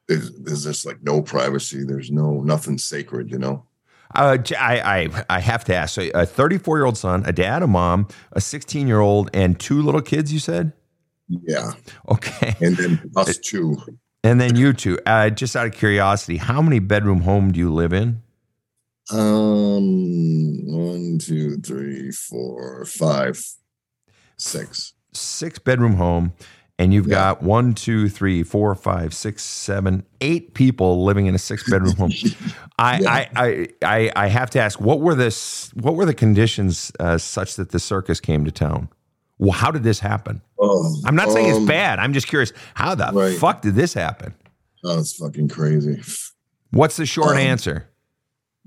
there's 0.09 0.31
there's 0.39 0.65
just 0.65 0.87
like 0.87 1.03
no 1.03 1.21
privacy. 1.23 1.85
There's 1.85 2.11
no 2.11 2.43
nothing 2.43 2.79
sacred, 2.79 3.31
you 3.31 3.39
know. 3.39 3.67
Uh, 4.15 4.39
I, 4.57 4.81
I, 4.81 5.25
I 5.29 5.41
have 5.41 5.65
to 5.65 5.75
ask. 5.75 5.95
So 5.95 6.09
a 6.15 6.25
34 6.25 6.79
year 6.79 6.85
old 6.85 6.97
son, 6.97 7.25
a 7.27 7.33
dad, 7.33 7.63
a 7.63 7.67
mom, 7.67 8.07
a 8.33 8.41
16 8.41 8.87
year 8.87 9.01
old, 9.01 9.31
and 9.35 9.59
two 9.59 9.83
little 9.83 10.03
kids, 10.03 10.33
you 10.33 10.39
said? 10.39 10.73
Yeah. 11.29 11.73
Okay. 12.09 12.55
And 12.61 12.77
then 12.77 13.11
us 13.17 13.39
two. 13.43 13.77
And 14.23 14.41
then 14.41 14.57
you 14.57 14.73
two, 14.73 14.99
uh, 15.05 15.31
just 15.31 15.57
out 15.57 15.67
of 15.67 15.75
curiosity, 15.75 16.37
how 16.37 16.63
many 16.63 16.79
bedroom 16.79 17.23
home 17.23 17.53
do 17.53 17.59
you 17.59 17.73
live 17.73 17.93
in? 17.93 18.23
Um 19.13 20.67
one, 20.67 21.19
two, 21.19 21.59
three, 21.59 22.11
four, 22.11 22.85
five, 22.87 23.43
six. 24.37 24.95
Six 25.13 25.59
bedroom 25.59 25.95
home. 25.95 26.33
And 26.79 26.93
you've 26.93 27.07
Yeah. 27.07 27.15
got 27.35 27.43
one, 27.43 27.75
two, 27.75 28.09
three, 28.09 28.43
four, 28.43 28.75
five, 28.75 29.15
six, 29.15 29.45
seven, 29.45 30.05
eight 30.21 30.55
people 30.55 31.05
living 31.05 31.27
in 31.27 31.35
a 31.35 31.39
six 31.39 31.63
bedroom 31.63 31.95
home. 31.97 32.15
I, 32.79 32.99
Yeah. 33.01 33.11
I, 33.13 33.29
I, 33.37 33.69
I, 33.83 34.13
I 34.17 34.27
have 34.27 34.51
to 34.51 34.61
ask, 34.61 34.81
what 34.81 35.01
were 35.01 35.15
this? 35.15 35.71
What 35.75 35.95
were 35.95 36.05
the 36.05 36.15
conditions 36.15 36.91
uh, 36.99 37.19
such 37.19 37.55
that 37.57 37.71
the 37.71 37.79
circus 37.79 38.19
came 38.21 38.45
to 38.45 38.51
town? 38.51 38.89
Well, 39.39 39.53
how 39.53 39.71
did 39.71 39.85
this 39.85 40.01
happen? 40.01 40.41
Oh, 40.59 40.97
I'm 41.05 41.15
not 41.15 41.31
saying 41.31 41.47
um, 41.51 41.57
it's 41.57 41.67
bad. 41.67 41.99
I'm 42.01 42.13
just 42.13 42.27
curious. 42.27 42.53
How 42.75 42.95
the 42.97 43.13
Right. 43.13 43.39
fuck 43.39 43.63
did 43.63 43.75
this 43.77 43.95
happen? 43.95 44.35
Oh, 44.85 44.99
it's 44.99 45.15
fucking 45.17 45.49
crazy. 45.49 46.03
What's 46.71 46.97
the 46.97 47.07
short 47.07 47.33
Um, 47.37 47.39
answer? 47.39 47.89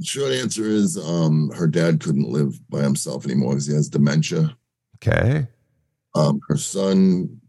Short 0.03 0.31
answer 0.31 0.65
is 0.65 0.97
um 0.97 1.49
her 1.55 1.67
dad 1.67 1.99
couldn't 2.01 2.29
live 2.29 2.59
by 2.69 2.81
himself 2.83 3.25
anymore 3.25 3.51
because 3.53 3.65
he 3.67 3.73
has 3.73 3.89
dementia. 3.89 4.55
Okay. 4.95 5.47
Um 6.15 6.39
her 6.47 6.57
son 6.57 7.39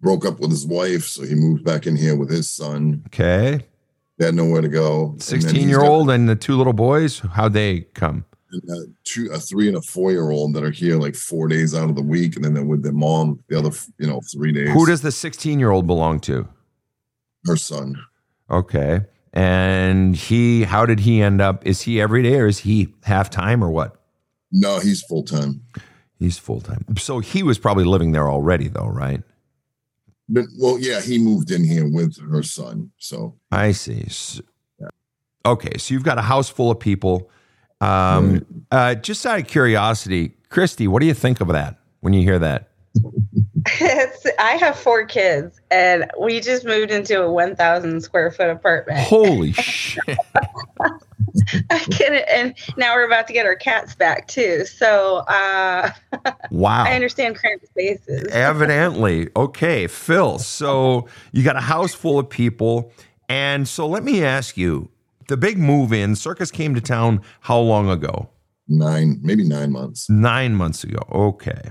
broke 0.00 0.24
up 0.24 0.38
with 0.40 0.50
his 0.50 0.66
wife, 0.66 1.04
so 1.04 1.24
he 1.24 1.34
moved 1.34 1.64
back 1.64 1.86
in 1.86 1.96
here 1.96 2.16
with 2.16 2.30
his 2.30 2.48
son. 2.50 3.02
Okay. 3.06 3.64
They 4.18 4.26
had 4.26 4.34
nowhere 4.34 4.60
to 4.60 4.68
go. 4.68 5.16
16 5.18 5.54
he's 5.54 5.64
year 5.66 5.78
got- 5.78 5.88
old 5.88 6.10
and 6.10 6.28
the 6.28 6.36
two 6.36 6.56
little 6.56 6.72
boys, 6.72 7.18
how'd 7.20 7.52
they 7.52 7.80
come? 7.94 8.24
and 8.52 8.62
uh, 8.70 8.86
two, 9.02 9.28
a 9.32 9.40
three 9.40 9.66
and 9.66 9.76
a 9.76 9.82
four 9.82 10.12
year 10.12 10.30
old 10.30 10.54
that 10.54 10.62
are 10.62 10.70
here 10.70 10.96
like 10.96 11.16
four 11.16 11.48
days 11.48 11.74
out 11.74 11.90
of 11.90 11.96
the 11.96 12.02
week, 12.02 12.36
and 12.36 12.44
then 12.44 12.54
they're 12.54 12.64
with 12.64 12.84
their 12.84 12.92
mom 12.92 13.42
the 13.48 13.58
other, 13.58 13.70
you 13.98 14.06
know, 14.06 14.20
three 14.32 14.52
days. 14.52 14.68
Who 14.72 14.86
does 14.86 15.02
the 15.02 15.10
16 15.10 15.58
year 15.58 15.70
old 15.72 15.88
belong 15.88 16.20
to? 16.20 16.46
her 17.46 17.56
son? 17.56 17.96
Okay. 18.48 19.00
And 19.34 20.14
he, 20.14 20.62
how 20.62 20.86
did 20.86 21.00
he 21.00 21.20
end 21.20 21.40
up? 21.40 21.66
Is 21.66 21.82
he 21.82 22.00
every 22.00 22.22
day 22.22 22.36
or 22.38 22.46
is 22.46 22.60
he 22.60 22.94
half 23.02 23.28
time 23.30 23.62
or 23.64 23.70
what? 23.70 23.96
No, 24.52 24.78
he's 24.78 25.02
full 25.02 25.24
time. 25.24 25.62
He's 26.20 26.38
full 26.38 26.60
time. 26.60 26.84
So 26.96 27.18
he 27.18 27.42
was 27.42 27.58
probably 27.58 27.82
living 27.84 28.12
there 28.12 28.28
already, 28.30 28.68
though, 28.68 28.86
right? 28.86 29.22
But 30.28 30.44
well, 30.58 30.78
yeah, 30.78 31.00
he 31.00 31.18
moved 31.18 31.50
in 31.50 31.64
here 31.64 31.86
with 31.86 32.16
her 32.30 32.44
son. 32.44 32.92
So 32.98 33.34
I 33.50 33.72
see. 33.72 34.08
So- 34.08 34.42
okay. 35.44 35.76
So 35.78 35.92
you've 35.92 36.04
got 36.04 36.16
a 36.18 36.22
house 36.22 36.48
full 36.48 36.70
of 36.70 36.78
people. 36.78 37.28
Um, 37.80 38.46
uh, 38.70 38.94
just 38.94 39.26
out 39.26 39.40
of 39.40 39.48
curiosity, 39.48 40.34
Kristi, 40.48 40.86
what 40.86 41.00
do 41.00 41.06
you 41.06 41.12
think 41.14 41.40
of 41.40 41.48
that 41.48 41.78
when 42.00 42.12
you 42.12 42.22
hear 42.22 42.38
that? 42.38 42.70
It's, 43.80 44.26
I 44.38 44.52
have 44.52 44.78
four 44.78 45.04
kids, 45.04 45.60
and 45.70 46.10
we 46.20 46.40
just 46.40 46.64
moved 46.64 46.90
into 46.90 47.22
a 47.22 47.30
1,000 47.30 48.00
square 48.02 48.30
foot 48.30 48.50
apartment. 48.50 48.98
Holy 49.00 49.52
shit. 49.54 50.18
I 51.70 51.84
get 51.90 52.12
it, 52.12 52.24
and 52.28 52.54
now 52.76 52.94
we're 52.94 53.06
about 53.06 53.26
to 53.28 53.32
get 53.32 53.46
our 53.46 53.56
cats 53.56 53.94
back 53.94 54.28
too. 54.28 54.64
So 54.66 55.18
uh, 55.28 55.90
Wow. 56.50 56.84
I 56.84 56.94
understand 56.94 57.36
cramped 57.36 57.66
spaces. 57.66 58.28
Evidently. 58.28 59.28
Okay, 59.36 59.86
Phil. 59.86 60.38
So 60.38 61.08
you 61.32 61.42
got 61.42 61.56
a 61.56 61.60
house 61.60 61.94
full 61.94 62.18
of 62.18 62.28
people. 62.28 62.92
And 63.28 63.66
so 63.66 63.86
let 63.86 64.04
me 64.04 64.22
ask 64.22 64.56
you 64.56 64.90
the 65.28 65.36
big 65.36 65.58
move 65.58 65.92
in, 65.92 66.14
Circus 66.14 66.50
came 66.50 66.74
to 66.74 66.80
town 66.80 67.22
how 67.40 67.58
long 67.58 67.88
ago? 67.88 68.28
nine, 68.68 69.18
maybe 69.22 69.44
nine 69.44 69.72
months. 69.72 70.08
Nine 70.08 70.54
months 70.54 70.84
ago. 70.84 71.00
Okay. 71.12 71.70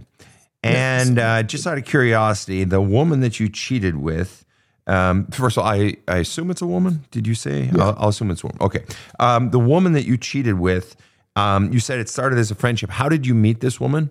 And 0.63 1.19
uh, 1.19 1.43
just 1.43 1.67
out 1.67 1.77
of 1.77 1.85
curiosity, 1.85 2.63
the 2.63 2.81
woman 2.81 3.19
that 3.19 3.39
you 3.39 3.49
cheated 3.49 3.97
with, 3.97 4.45
um, 4.87 5.27
first 5.27 5.57
of 5.57 5.63
all, 5.63 5.69
I, 5.69 5.95
I 6.07 6.17
assume 6.17 6.49
it's 6.51 6.61
a 6.61 6.67
woman. 6.67 7.05
Did 7.11 7.27
you 7.27 7.35
say? 7.35 7.69
I'll, 7.73 7.95
I'll 7.97 8.09
assume 8.09 8.31
it's 8.31 8.43
a 8.43 8.47
woman. 8.47 8.61
Okay. 8.61 8.83
Um, 9.19 9.49
the 9.51 9.59
woman 9.59 9.93
that 9.93 10.05
you 10.05 10.17
cheated 10.17 10.59
with, 10.59 10.95
um, 11.35 11.71
you 11.73 11.79
said 11.79 11.99
it 11.99 12.09
started 12.09 12.39
as 12.39 12.51
a 12.51 12.55
friendship. 12.55 12.89
How 12.91 13.09
did 13.09 13.25
you 13.27 13.33
meet 13.33 13.59
this 13.59 13.79
woman? 13.79 14.09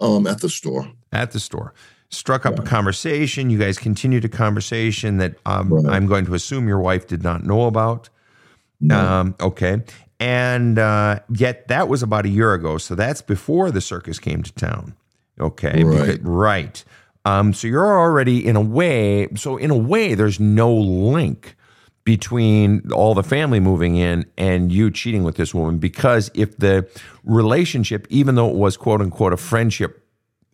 Um, 0.00 0.26
at 0.26 0.40
the 0.40 0.48
store. 0.48 0.90
at 1.12 1.30
the 1.30 1.38
store. 1.40 1.74
Struck 2.08 2.44
up 2.44 2.58
a 2.58 2.62
conversation. 2.62 3.48
You 3.50 3.58
guys 3.58 3.78
continued 3.78 4.24
a 4.24 4.28
conversation 4.28 5.18
that 5.18 5.36
um, 5.46 5.72
Right. 5.72 5.94
I'm 5.94 6.06
going 6.06 6.26
to 6.26 6.34
assume 6.34 6.66
your 6.68 6.80
wife 6.80 7.06
did 7.06 7.22
not 7.22 7.44
know 7.44 7.66
about. 7.66 8.08
No. 8.80 8.98
Um, 8.98 9.34
okay. 9.40 9.82
And 10.20 10.78
uh, 10.78 11.20
yet 11.34 11.68
that 11.68 11.88
was 11.88 12.02
about 12.02 12.26
a 12.26 12.28
year 12.28 12.52
ago. 12.54 12.76
So 12.78 12.94
that's 12.94 13.22
before 13.22 13.70
the 13.70 13.80
circus 13.80 14.18
came 14.18 14.42
to 14.42 14.52
town. 14.52 14.94
Okay. 15.40 15.82
Right. 15.84 16.06
Because- 16.06 16.20
right. 16.20 16.84
Um, 17.24 17.52
so 17.54 17.68
you're 17.68 17.98
already 17.98 18.44
in 18.44 18.56
a 18.56 18.60
way, 18.60 19.28
so 19.36 19.56
in 19.56 19.70
a 19.70 19.76
way, 19.76 20.14
there's 20.14 20.40
no 20.40 20.74
link 20.74 21.54
between 22.04 22.90
all 22.92 23.14
the 23.14 23.22
family 23.22 23.60
moving 23.60 23.94
in 23.94 24.26
and 24.36 24.72
you 24.72 24.90
cheating 24.90 25.22
with 25.22 25.36
this 25.36 25.54
woman 25.54 25.78
because 25.78 26.32
if 26.34 26.56
the 26.56 26.84
relationship, 27.22 28.08
even 28.10 28.34
though 28.34 28.48
it 28.50 28.56
was 28.56 28.76
quote 28.76 29.00
unquote 29.00 29.32
a 29.32 29.36
friendship 29.36 30.04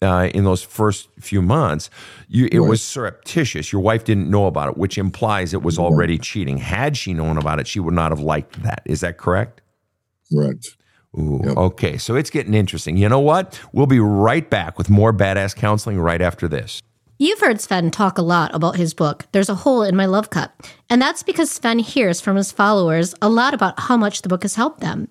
uh, 0.03 0.29
in 0.35 0.45
those 0.45 0.63
first 0.63 1.09
few 1.19 1.41
months, 1.41 1.89
you, 2.29 2.49
it 2.53 2.61
was 2.61 2.83
surreptitious. 2.83 3.73
Your 3.73 3.81
wife 3.81 4.05
didn't 4.05 4.29
know 4.31 4.47
about 4.47 4.69
it, 4.69 4.77
which 4.77 4.99
implies 4.99 5.55
it 5.55 5.63
was 5.63 5.79
already 5.79 6.19
cheating. 6.19 6.59
Had 6.59 6.99
she 6.99 7.15
known 7.15 7.39
about 7.39 7.59
it, 7.59 7.67
she 7.67 7.81
would 7.81 7.95
not 7.95 8.13
have 8.13 8.21
liked 8.21 8.63
that. 8.63 8.83
Is 8.85 9.01
that 9.01 9.17
correct? 9.17 9.63
Correct. 10.31 10.77
Ooh, 11.17 11.41
Yep. 11.45 11.57
okay. 11.57 11.97
So 11.97 12.17
it's 12.17 12.31
getting 12.31 12.55
interesting. 12.55 12.97
You 12.97 13.09
know 13.09 13.21
what? 13.21 13.61
We'll 13.73 13.87
be 13.87 14.01
right 14.01 14.49
back 14.49 14.77
with 14.77 14.91
more 14.91 15.13
badass 15.13 15.55
counseling 15.55 15.99
right 16.01 16.21
after 16.21 16.49
this. 16.49 16.83
You've 17.21 17.41
heard 17.41 17.61
Sven 17.61 17.91
talk 17.91 18.17
a 18.19 18.23
lot 18.23 18.55
about 18.55 18.77
his 18.77 18.95
book, 18.95 19.27
There's 19.33 19.49
a 19.49 19.55
Hole 19.57 19.83
in 19.83 19.97
My 19.97 20.07
Love 20.07 20.31
Cup. 20.31 20.63
And 20.89 21.03
that's 21.03 21.25
because 21.25 21.51
Sven 21.51 21.81
hears 21.81 22.21
from 22.21 22.37
his 22.37 22.53
followers 22.53 23.15
a 23.21 23.29
lot 23.29 23.55
about 23.55 23.81
how 23.81 23.97
much 23.97 24.23
the 24.23 24.29
book 24.29 24.43
has 24.43 24.55
helped 24.55 24.81
them. 24.81 25.09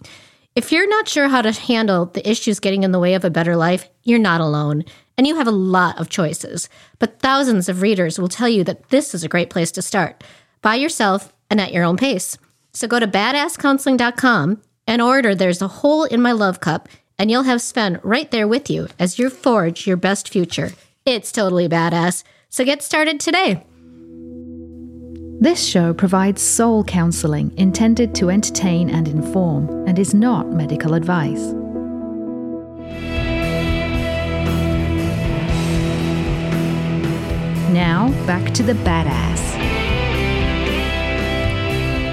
If 0.55 0.71
you're 0.71 0.87
not 0.87 1.09
sure 1.09 1.27
how 1.27 1.41
to 1.41 1.51
handle 1.51 2.05
the 2.05 2.27
issues 2.27 2.59
getting 2.61 2.83
in 2.83 2.91
the 2.91 2.99
way 2.99 3.13
of 3.13 3.25
a 3.25 3.29
better 3.29 3.55
life, 3.57 3.89
you're 4.03 4.19
not 4.19 4.39
alone. 4.39 4.83
And 5.17 5.27
you 5.27 5.35
have 5.35 5.47
a 5.47 5.51
lot 5.51 5.99
of 5.99 6.09
choices. 6.09 6.69
But 6.99 7.19
thousands 7.19 7.67
of 7.67 7.81
readers 7.81 8.17
will 8.17 8.29
tell 8.29 8.47
you 8.47 8.63
that 8.63 8.89
this 8.89 9.13
is 9.13 9.23
a 9.23 9.27
great 9.29 9.49
place 9.49 9.71
to 9.73 9.81
start 9.81 10.23
by 10.61 10.75
yourself 10.75 11.33
and 11.49 11.59
at 11.59 11.73
your 11.73 11.83
own 11.83 11.97
pace. 11.97 12.37
So 12.73 12.87
go 12.87 12.99
to 12.99 13.07
badasscounseling.com 13.07 14.61
and 14.87 15.01
order 15.01 15.35
There's 15.35 15.61
a 15.61 15.67
Hole 15.67 16.05
in 16.05 16.21
My 16.21 16.31
Love 16.31 16.61
Cup, 16.61 16.87
and 17.19 17.29
you'll 17.29 17.43
have 17.43 17.61
Sven 17.61 17.99
right 18.01 18.31
there 18.31 18.47
with 18.47 18.69
you 18.69 18.87
as 18.97 19.19
you 19.19 19.29
forge 19.29 19.85
your 19.85 19.97
best 19.97 20.29
future. 20.29 20.71
It's 21.05 21.31
totally 21.31 21.67
badass. 21.67 22.23
So 22.49 22.63
get 22.63 22.81
started 22.81 23.19
today. 23.19 23.63
This 25.39 25.63
show 25.63 25.93
provides 25.93 26.41
soul 26.41 26.83
counseling 26.83 27.55
intended 27.57 28.15
to 28.15 28.31
entertain 28.31 28.89
and 28.89 29.07
inform 29.07 29.87
and 29.87 29.99
is 29.99 30.13
not 30.13 30.47
medical 30.47 30.95
advice. 30.95 31.53
Now, 37.71 38.09
back 38.25 38.51
to 38.55 38.63
the 38.63 38.73
badass. 38.73 39.39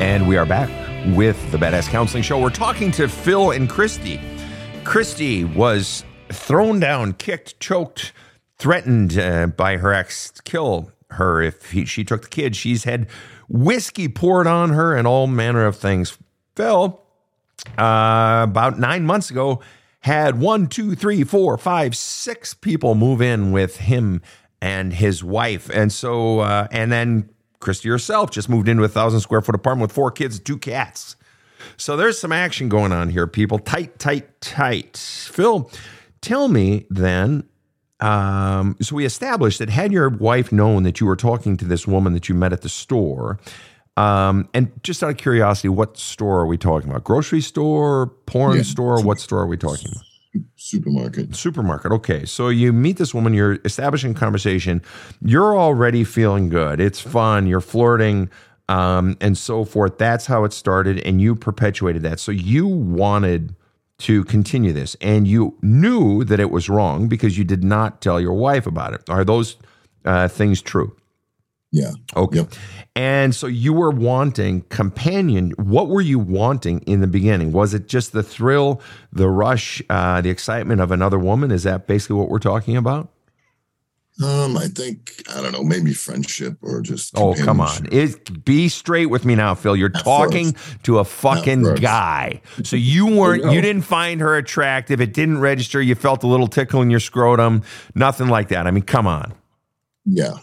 And 0.03 0.29
we 0.29 0.37
are 0.37 0.45
back 0.45 0.84
with 1.09 1.51
the 1.53 1.59
Badass 1.59 1.89
Counseling 1.89 2.23
Show. 2.23 2.41
We're 2.41 2.51
talking 2.51 2.91
to 2.93 3.09
Phil 3.09 3.51
and 3.51 3.69
Kristi. 3.69 4.21
Kristi 4.85 5.53
was 5.55 6.05
thrown 6.33 6.81
down, 6.81 7.13
kicked, 7.15 7.61
choked, 7.61 8.13
threatened 8.59 9.19
uh, 9.19 9.49
by 9.49 9.77
her 9.77 9.93
ex 9.93 10.31
to 10.31 10.43
kill 10.43 10.91
her 11.11 11.43
if 11.43 11.73
he, 11.73 11.85
she 11.85 12.05
took 12.05 12.23
the 12.23 12.29
kid. 12.29 12.57
She's 12.57 12.85
had 12.85 13.09
whiskey 13.49 14.09
poured 14.09 14.47
on 14.47 14.71
her 14.71 14.97
and 14.97 15.07
all 15.07 15.27
manner 15.27 15.67
of 15.67 15.77
things. 15.77 16.17
Phil, 16.57 17.01
uh, 17.79 18.41
about 18.49 18.79
nine 18.79 19.05
months 19.05 19.31
ago, 19.31 19.61
had 20.01 20.39
one, 20.41 20.67
two, 20.67 20.95
three, 20.95 21.25
four, 21.25 21.57
five, 21.59 21.97
six 21.97 22.55
people 22.55 22.95
move 22.95 23.21
in 23.21 23.53
with 23.53 23.79
him 23.79 24.23
and 24.61 24.93
his 24.93 25.23
wife. 25.23 25.71
And 25.71 25.93
so, 25.93 26.41
uh, 26.41 26.69
and 26.71 26.91
then 26.91 27.31
Kristi 27.65 27.89
herself 27.91 28.31
just 28.31 28.49
moved 28.49 28.69
into 28.69 28.85
a 28.85 28.89
thousand 28.89 29.21
square 29.21 29.41
foot 29.41 29.55
apartment 29.55 29.89
with 29.89 29.93
four 29.95 30.11
kids 30.11 30.37
and 30.37 30.45
two 30.45 30.59
cats. 30.59 31.17
So 31.77 31.97
there's 31.97 32.19
some 32.19 32.31
action 32.31 32.69
going 32.69 32.93
on 32.93 33.09
here, 33.09 33.27
people. 33.27 33.59
Tight, 33.59 33.99
tight, 33.99 34.41
tight. 34.41 34.97
Phil, 34.97 35.71
tell 36.21 36.49
me 36.49 36.87
then. 36.91 37.45
Um, 38.01 38.77
so 38.83 38.95
we 38.97 39.07
established 39.07 39.61
that 39.61 39.71
had 39.71 39.91
your 39.93 40.11
wife 40.11 40.53
known 40.53 40.83
that 40.83 41.01
you 41.01 41.07
were 41.07 41.17
talking 41.17 41.57
to 41.57 41.65
this 41.65 41.87
woman 41.87 42.13
that 42.13 42.29
you 42.29 42.35
met 42.35 42.53
at 42.53 42.61
the 42.63 42.69
store, 42.69 43.39
um, 43.97 44.49
and 44.53 44.71
just 44.83 45.03
out 45.03 45.11
of 45.11 45.17
curiosity, 45.17 45.69
what 45.69 45.97
store 45.97 46.41
are 46.41 46.47
we 46.47 46.59
talking 46.59 46.91
about? 46.91 47.05
Grocery 47.05 47.41
store, 47.41 48.09
porn 48.27 48.57
Yeah. 48.57 48.63
store? 48.63 49.01
What 49.03 49.21
store 49.21 49.41
are 49.41 49.47
we 49.47 49.57
talking 49.57 49.87
about? 49.93 50.05
Supermarket. 50.65 51.37
Supermarket. 51.37 51.93
Okay. 51.93 52.25
So 52.25 52.49
you 52.49 52.73
meet 52.73 52.97
this 52.97 53.13
woman, 53.13 53.35
you're 53.35 53.59
establishing 53.67 54.15
conversation, 54.15 54.81
you're 55.21 55.59
already 55.59 56.05
feeling 56.05 56.49
good. 56.49 56.81
It's 56.81 56.99
fun, 56.99 57.47
you're 57.47 57.61
flirting, 57.61 58.31
um, 58.71 59.19
and 59.21 59.37
so 59.37 59.67
forth. 59.67 59.99
That's 59.99 60.25
how 60.25 60.45
it 60.45 60.55
started, 60.55 61.01
and 61.01 61.21
you 61.21 61.35
perpetuated 61.35 62.01
that. 62.05 62.19
So 62.19 62.33
you 62.33 62.67
wanted 62.67 63.55
to 63.99 64.25
continue 64.25 64.73
this, 64.73 64.97
and 65.03 65.29
you 65.29 65.59
knew 65.61 66.25
that 66.25 66.41
it 66.41 66.51
was 66.51 66.71
wrong 66.71 67.09
because 67.09 67.37
you 67.37 67.45
did 67.45 67.63
not 67.63 68.01
tell 68.01 68.19
your 68.19 68.33
wife 68.33 68.67
about 68.67 68.95
it. 68.95 69.03
Are 69.11 69.23
those 69.23 69.57
uh, 70.07 70.29
things 70.29 70.63
true? 70.63 70.97
Yeah. 71.75 71.91
Okay. 72.15 72.39
Yep. 72.39 72.53
And 72.95 73.35
so 73.35 73.49
you 73.49 73.73
were 73.73 73.91
wanting 73.91 74.63
companion. 74.69 75.51
What 75.57 75.89
were 75.89 76.01
you 76.01 76.21
wanting 76.21 76.83
in 76.83 77.01
the 77.01 77.09
beginning? 77.09 77.51
Was 77.51 77.75
it 77.75 77.89
just 77.89 78.13
the 78.13 78.23
thrill, 78.23 78.81
the 79.13 79.29
rush, 79.29 79.83
uh, 79.91 80.21
the 80.21 80.31
excitement 80.31 80.81
of 80.81 80.93
another 80.93 81.19
woman? 81.19 81.51
Is 81.51 81.65
that 81.65 81.89
basically 81.89 82.15
what 82.15 82.29
we're 82.29 82.39
talking 82.39 82.77
about? 82.77 83.09
Um, 84.23 84.57
I 84.57 84.69
think 84.69 85.25
I 85.35 85.43
don't 85.43 85.51
know, 85.51 85.65
maybe 85.65 85.93
friendship 85.93 86.59
or 86.63 86.81
just. 86.81 87.19
Oh, 87.19 87.35
come 87.35 87.61
on. 87.61 87.89
It, 87.91 88.45
be 88.45 88.69
straight 88.69 89.07
with 89.07 89.25
me 89.25 89.35
now, 89.35 89.57
Phil. 89.57 89.75
You're 89.75 89.91
At 89.93 90.05
talking 90.05 90.55
to 90.85 91.01
a 91.01 91.05
fucking 91.05 91.75
guy. 91.77 92.41
So 92.63 92.77
you 92.77 93.07
weren't, 93.07 93.45
know. 93.45 93.51
you 93.51 93.61
didn't 93.61 93.83
find 93.83 94.21
her 94.21 94.37
attractive. 94.37 95.01
It 95.01 95.13
didn't 95.13 95.39
register. 95.39 95.83
You 95.83 95.97
felt 95.97 96.23
a 96.23 96.29
little 96.29 96.47
tickle 96.47 96.83
in 96.83 96.91
your 96.91 97.01
scrotum. 97.01 97.65
Nothing 97.97 98.29
like 98.29 98.49
that. 98.51 98.69
I 98.69 98.71
mean, 98.71 98.85
come 98.85 99.09
on. 99.09 99.35
Yeah. 100.05 100.35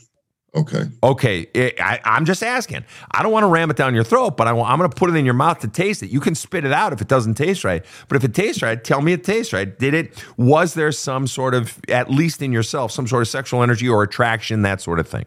Okay. 0.54 0.84
Okay, 1.02 1.48
it, 1.54 1.80
I, 1.80 2.02
I'm 2.04 2.26
just 2.26 2.44
asking. 2.44 2.84
I 3.12 3.24
don't 3.24 3.32
want 3.32 3.44
to 3.44 3.48
ram 3.48 3.70
it 3.70 3.78
down 3.78 3.96
your 3.96 4.04
throat, 4.04 4.36
but 4.36 4.48
I, 4.48 4.52
am 4.52 4.78
going 4.80 4.90
to 4.90 4.96
put 4.96 5.10
it 5.10 5.16
in 5.16 5.24
your 5.24 5.34
mouth 5.34 5.60
to 5.60 5.70
taste 5.70 6.04
it. 6.04 6.10
You 6.10 6.20
can 6.20 6.36
spit 6.36 6.66
it 6.66 6.74
out 6.74 6.92
if 6.92 7.02
it 7.02 7.08
doesn't 7.08 7.36
taste 7.36 7.64
right. 7.64 7.86
But 8.10 8.18
if 8.18 8.26
it 8.26 8.34
tastes 8.34 8.62
right, 8.62 8.82
tell 8.84 9.02
me 9.02 9.14
it 9.14 9.24
tastes 9.24 9.54
right. 9.54 9.78
Did 9.80 9.94
it? 9.94 10.24
Was 10.36 10.74
there 10.74 10.92
some 10.92 11.26
sort 11.26 11.54
of, 11.54 11.80
at 11.88 12.12
least 12.12 12.42
in 12.42 12.52
yourself, 12.52 12.92
some 12.92 13.08
sort 13.08 13.22
of 13.22 13.30
sexual 13.30 13.64
energy 13.64 13.88
or 13.88 14.04
attraction, 14.04 14.62
that 14.64 14.82
sort 14.82 15.00
of 15.00 15.08
thing? 15.08 15.26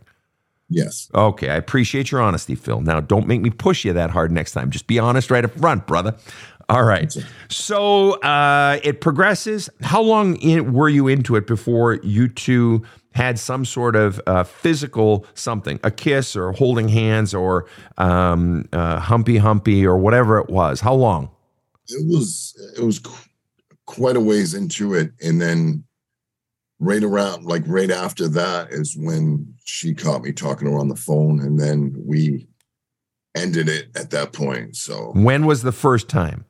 Yes. 0.69 1.11
Okay, 1.15 1.49
I 1.49 1.57
appreciate 1.57 2.11
your 2.11 2.21
honesty, 2.21 2.55
Phil. 2.55 2.81
Now, 2.81 3.01
don't 3.01 3.27
make 3.27 3.41
me 3.41 3.51
push 3.51 3.85
you 3.85 3.93
that 3.95 4.11
hard 4.11 4.31
next 4.31 4.53
time. 4.53 4.71
Just 4.71 4.87
be 4.87 4.99
honest 4.99 5.31
right 5.31 5.45
up 5.45 5.53
front, 5.53 5.87
brother. 5.87 6.17
All 6.69 6.85
right. 6.85 7.15
So 7.49 8.13
uh, 8.21 8.81
it 8.83 9.01
progresses. 9.01 9.69
How 9.83 10.01
long 10.01 10.37
in, 10.37 10.73
were 10.73 10.89
you 10.89 11.09
into 11.09 11.37
it 11.37 11.47
before 11.47 11.95
you 12.03 12.29
two 12.29 12.85
had 13.15 13.39
some 13.39 13.65
sort 13.65 13.97
of 13.97 14.21
uh, 14.27 14.45
physical 14.45 15.25
something, 15.35 15.79
a 15.83 15.91
kiss 15.91 16.37
or 16.37 16.53
holding 16.53 16.89
hands 16.89 17.33
or 17.33 17.67
um, 17.97 18.69
uh, 18.73 18.99
humpy 18.99 19.39
humpy 19.39 19.87
or 19.87 19.97
whatever 19.97 20.39
it 20.39 20.51
was? 20.51 20.81
How 20.81 20.95
long? 20.95 21.31
It 21.89 22.07
was 22.07 22.55
it 22.77 22.83
was 22.83 22.99
qu- 22.99 23.29
quite 23.87 24.17
a 24.17 24.21
ways 24.21 24.55
into 24.55 24.95
it, 24.95 25.13
and 25.23 25.41
then 25.41 25.85
right 26.81 27.05
around 27.05 27.45
like 27.45 27.63
right 27.67 27.91
after 27.91 28.29
that 28.29 28.71
is 28.71 28.97
when 28.97 29.55
she 29.65 29.95
caught 29.95 30.23
me 30.23 30.33
talking 30.33 30.67
to 30.67 30.73
her 30.73 30.79
on 30.79 30.89
the 30.89 30.97
phone, 30.97 31.41
and 31.41 31.59
then 31.59 31.95
we 31.97 32.49
ended 33.37 33.69
it 33.69 33.89
at 33.97 34.11
that 34.11 34.33
point. 34.33 34.77
So 34.77 35.13
When 35.15 35.47
was 35.47 35.63
the 35.63 35.73
first 35.73 36.09
time 36.09 36.45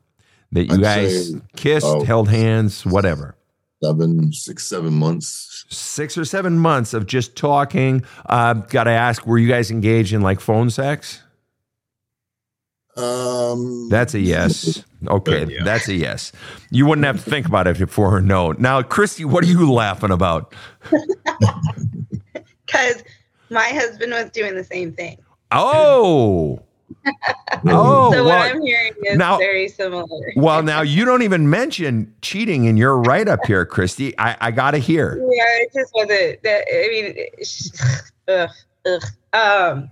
that 0.53 0.67
you 0.67 0.75
I'd 0.75 0.81
guys 0.81 1.33
say, 1.33 1.41
kissed, 1.57 1.87
oh, 1.87 2.05
held 2.05 2.29
hands, 2.29 2.87
whatever? 2.87 3.37
Seven, 3.85 4.33
six, 4.33 4.65
seven 4.67 4.95
months. 4.95 5.65
Six 5.69 6.17
or 6.17 6.25
seven 6.25 6.59
months 6.59 6.95
of 6.95 7.07
just 7.07 7.37
talking. 7.37 8.03
Uh, 8.27 8.55
Got 8.55 8.85
to 8.85 8.91
ask, 8.91 9.27
were 9.27 9.37
you 9.39 9.49
guys 9.49 9.71
engaged 9.71 10.13
in 10.15 10.23
like 10.23 10.41
phone 10.41 10.71
sex? 10.71 11.21
Um, 12.97 13.89
That's 13.91 14.15
a 14.15 14.21
yes. 14.21 14.85
Okay, 15.07 15.47
Yeah. 15.51 15.65
that's 15.65 15.89
a 15.89 15.95
yes. 15.95 16.31
You 16.71 16.87
wouldn't 16.87 17.05
have 17.07 17.23
to 17.23 17.29
think 17.31 17.45
about 17.47 17.67
it 17.67 17.77
before 17.79 18.17
or 18.17 18.21
no. 18.21 18.53
Now, 18.53 18.81
Kristi, 18.83 19.25
what 19.25 19.43
are 19.45 19.49
you 19.49 19.71
laughing 19.73 20.11
about? 20.11 20.55
Because 22.67 23.05
my 23.51 23.69
husband 23.69 24.13
was 24.13 24.31
doing 24.31 24.55
the 24.57 24.65
same 24.65 24.93
thing. 24.93 25.19
Oh, 25.53 26.61
oh, 27.67 28.13
so 28.13 28.25
what 28.25 28.31
well, 28.31 28.55
I'm 28.57 28.63
hearing 28.63 28.93
is 29.05 29.17
now- 29.19 29.39
very 29.39 29.69
similar. 29.69 30.33
well, 30.37 30.63
now 30.63 30.83
you 30.83 31.05
don't 31.05 31.23
even 31.23 31.49
mention 31.49 32.15
cheating 32.23 32.65
in 32.65 32.77
your 32.77 32.99
write 32.99 33.29
up 33.29 33.41
here, 33.47 33.65
Kristi. 33.67 34.15
I, 34.19 34.37
I 34.41 34.51
got 34.51 34.73
to 34.73 34.79
hear. 34.79 35.17
Yeah, 35.17 35.45
it 35.63 35.73
just 35.75 35.93
wasn't 35.95 36.43
that. 36.43 36.65
I 36.73 36.89
mean, 36.89 37.27
ugh, 38.29 38.51
ugh. 38.87 39.03
Um, 39.33 39.89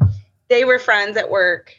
they 0.48 0.64
were 0.64 0.78
friends 0.78 1.16
at 1.16 1.30
work, 1.30 1.74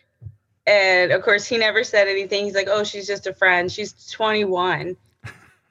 and 0.68 1.12
of 1.12 1.22
course, 1.24 1.46
he 1.46 1.58
never 1.58 1.84
said 1.84 2.08
anything. 2.08 2.46
He's 2.46 2.56
like, 2.56 2.68
"Oh, 2.70 2.84
she's 2.84 3.08
just 3.08 3.28
a 3.28 3.34
friend. 3.34 3.72
She's 3.72 3.94
21," 4.12 4.96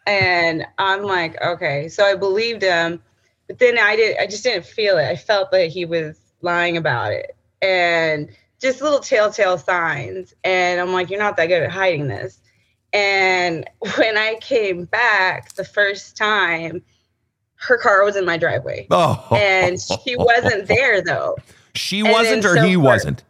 and 0.07 0.66
I'm 0.79 1.03
like, 1.03 1.40
"Okay." 1.42 1.88
So 1.88 2.05
I 2.05 2.14
believed 2.14 2.62
him, 2.62 3.03
but 3.48 3.59
then 3.59 3.79
I 3.79 3.96
did. 3.96 4.16
I 4.18 4.27
just 4.27 4.44
didn't 4.44 4.64
feel 4.66 4.98
it. 4.98 5.05
I 5.05 5.16
felt 5.16 5.51
that 5.51 5.68
he 5.68 5.85
was 5.85 6.18
lying 6.40 6.77
about 6.77 7.12
it, 7.12 7.37
and 7.61 8.29
just 8.62 8.81
little 8.81 9.01
telltale 9.01 9.59
signs. 9.59 10.33
And 10.44 10.81
I'm 10.81 10.92
like, 10.92 11.11
"You're 11.11 11.18
not 11.18 11.37
that 11.37 11.46
good 11.46 11.62
at 11.62 11.70
hiding 11.70 12.09
this." 12.09 12.40
And 12.94 13.68
when 13.96 14.16
I 14.16 14.37
came 14.40 14.85
back 14.87 15.55
the 15.55 15.64
first 15.64 16.16
time, 16.16 16.83
her 17.57 17.77
car 17.79 18.05
was 18.05 18.16
in 18.16 18.25
my 18.25 18.37
driveway. 18.38 18.87
Oh, 18.90 19.29
And 19.33 19.79
she 19.81 20.16
wasn't 20.16 20.66
there 20.68 21.03
though. 21.03 21.37
she 21.75 22.01
and 22.01 22.11
wasn't, 22.11 22.44
or 22.44 22.57
so 22.57 22.62
he 22.64 22.75
far- 22.75 22.85
wasn't. 22.85 23.25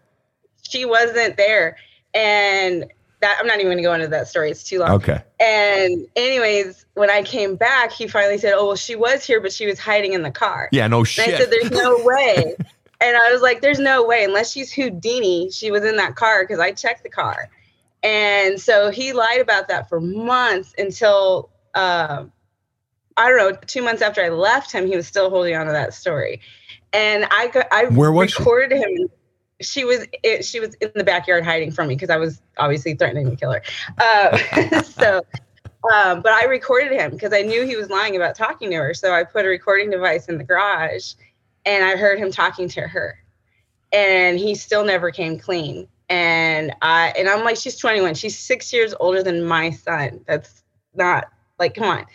She 0.63 0.85
wasn't 0.85 1.37
there. 1.37 1.77
And 2.15 2.87
that 3.21 3.37
I'm 3.39 3.47
not 3.47 3.61
even 3.61 3.71
gonna 3.73 3.83
go 3.83 3.93
into 3.95 4.09
that 4.09 4.27
story. 4.29 4.51
It's 4.51 4.65
too 4.65 4.81
long. 4.81 4.91
Okay. 4.93 5.23
And 5.39 6.07
anyways, 6.17 6.87
when 6.95 7.09
I 7.11 7.23
came 7.23 7.55
back, 7.57 7.93
he 7.93 8.09
finally 8.09 8.37
said, 8.39 8.55
Oh, 8.57 8.67
well, 8.69 8.77
she 8.77 8.97
was 8.97 9.25
here, 9.25 9.41
but 9.41 9.53
she 9.53 9.67
was 9.67 9.79
hiding 9.79 10.13
in 10.13 10.23
the 10.23 10.31
car. 10.31 10.69
Yeah. 10.73 10.87
No 10.89 10.99
And 11.01 11.09
shit. 11.09 11.35
I 11.35 11.39
said, 11.39 11.51
There's 11.51 11.71
no 11.71 12.01
way. 12.05 12.57
And 13.03 13.17
I 13.17 13.33
was 13.33 13.43
like, 13.43 13.61
There's 13.61 13.79
no 13.79 14.05
way, 14.05 14.25
unless 14.25 14.53
she's 14.53 14.73
Houdini, 14.73 15.51
she 15.51 15.71
was 15.71 15.85
in 15.85 15.97
that 15.97 16.17
car 16.17 16.45
because 16.45 16.61
I 16.61 16.73
checked 16.73 17.03
the 17.03 17.11
car. 17.11 17.51
And 18.03 18.61
so 18.61 18.91
he 18.91 19.13
lied 19.13 19.41
about 19.41 19.69
that 19.69 19.89
for 19.89 20.01
months 20.01 20.75
until 20.77 21.51
uh, 21.75 22.25
I 23.17 23.29
don't 23.29 23.39
know, 23.39 23.59
two 23.67 23.83
months 23.83 24.03
after 24.03 24.23
I 24.23 24.29
left 24.29 24.73
him, 24.73 24.87
he 24.87 24.97
was 24.97 25.07
still 25.07 25.31
holding 25.31 25.55
on 25.55 25.67
to 25.67 25.73
that 25.73 25.95
story. 25.95 26.41
And 26.93 27.27
I 27.31 27.49
got, 27.49 27.67
I 27.71 27.87
Where 27.87 28.13
was 28.13 28.31
she? 28.31 28.43
recorded 28.43 28.79
him. 28.79 29.09
She 29.61 29.85
was 29.85 30.07
it, 30.23 30.45
she 30.45 30.59
was 30.61 30.75
in 30.77 30.91
the 30.95 31.05
backyard 31.05 31.45
hiding 31.45 31.71
from 31.71 31.89
me 31.89 31.95
because 31.95 32.11
I 32.11 32.17
was 32.17 32.43
obviously 32.59 32.95
threatening 32.95 33.31
to 33.31 33.37
kill 33.37 33.53
her. 33.53 33.63
Uh, 33.99 34.83
so, 34.83 35.23
um, 35.95 36.21
but 36.21 36.33
I 36.33 36.47
recorded 36.47 36.93
him 36.93 37.13
because 37.13 37.33
I 37.33 37.43
knew 37.43 37.65
he 37.65 37.77
was 37.77 37.89
lying 37.89 38.17
about 38.17 38.35
talking 38.35 38.71
to 38.71 38.77
her. 38.77 38.95
So 38.95 39.13
I 39.13 39.25
put 39.25 39.45
a 39.45 39.49
recording 39.49 39.91
device 39.91 40.29
in 40.29 40.37
the 40.39 40.45
garage, 40.45 41.13
and 41.65 41.85
I 41.85 41.97
heard 41.97 42.19
him 42.19 42.31
talking 42.31 42.69
to 42.71 42.83
her, 42.83 43.19
and 43.93 44.39
he 44.39 44.55
still 44.55 44.85
never 44.85 45.11
came 45.11 45.39
clean. 45.39 45.89
And 46.09 46.73
I 46.83 47.15
and 47.17 47.29
I'm 47.29 47.45
like, 47.45 47.57
she's 47.57 47.77
21. 47.77 48.15
She's 48.15 48.39
six 48.39 48.73
years 48.73 48.95
older 49.01 49.23
than 49.23 49.45
my 49.45 49.71
son. 49.71 50.21
That's 50.27 50.63
not 50.95 51.31
like, 51.59 51.75
come 51.75 51.89
on. 51.89 52.07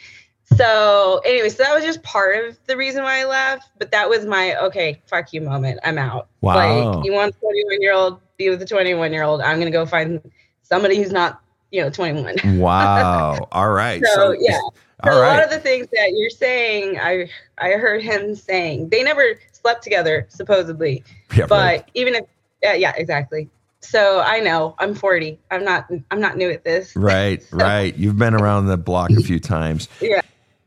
So 0.55 1.21
anyway, 1.25 1.49
so 1.49 1.63
that 1.63 1.75
was 1.75 1.83
just 1.83 2.01
part 2.03 2.45
of 2.45 2.57
the 2.67 2.77
reason 2.77 3.03
why 3.03 3.21
I 3.21 3.25
left. 3.25 3.71
But 3.77 3.91
that 3.91 4.07
was 4.07 4.25
my 4.25 4.55
okay, 4.65 5.01
fuck 5.05 5.33
you 5.33 5.41
moment. 5.41 5.79
I'm 5.83 5.97
out. 5.97 6.29
Wow. 6.41 6.55
Like 6.55 7.05
you 7.05 7.13
want 7.13 7.36
a 7.36 7.39
21 7.39 7.81
year 7.81 7.93
old, 7.93 8.21
be 8.38 8.49
with 8.49 8.62
a 8.62 8.65
21 8.65 9.12
year 9.12 9.23
old. 9.23 9.41
I'm 9.41 9.60
gonna 9.60 9.71
go 9.71 9.86
find 9.86 10.21
somebody 10.62 10.97
who's 10.97 11.12
not, 11.12 11.41
you 11.71 11.81
know, 11.81 11.89
21. 11.89 12.60
Wow. 12.60 13.47
All 13.51 13.69
right. 13.71 14.03
So, 14.05 14.36
yeah. 14.39 14.60
So 15.03 15.12
All 15.12 15.17
a 15.19 15.21
lot 15.21 15.43
of 15.43 15.51
the 15.51 15.60
things 15.60 15.88
that 15.93 16.12
you're 16.15 16.29
saying, 16.31 16.99
I 16.99 17.29
I 17.60 17.71
heard 17.73 18.01
him 18.01 18.33
saying. 18.36 18.89
They 18.89 19.03
never 19.03 19.36
slept 19.51 19.83
together, 19.83 20.25
supposedly. 20.29 21.03
Yeah, 21.36 21.45
But 21.45 21.60
right. 21.60 21.86
even 21.93 22.15
if, 22.15 22.23
uh, 22.67 22.73
yeah, 22.73 22.93
exactly. 22.97 23.47
So 23.81 24.21
I 24.21 24.39
know 24.39 24.75
I'm 24.79 24.95
40. 24.95 25.39
I'm 25.51 25.63
not. 25.63 25.88
I'm 26.10 26.19
not 26.19 26.36
new 26.36 26.49
at 26.49 26.63
this. 26.63 26.93
Right, 26.95 27.43
right. 27.51 27.95
You've 27.95 28.17
been 28.17 28.33
around 28.33 28.65
the 28.67 28.77
block 28.77 29.12
a 29.12 29.21
few 29.21 29.39
times. 29.39 29.88
Yeah. 30.01 30.21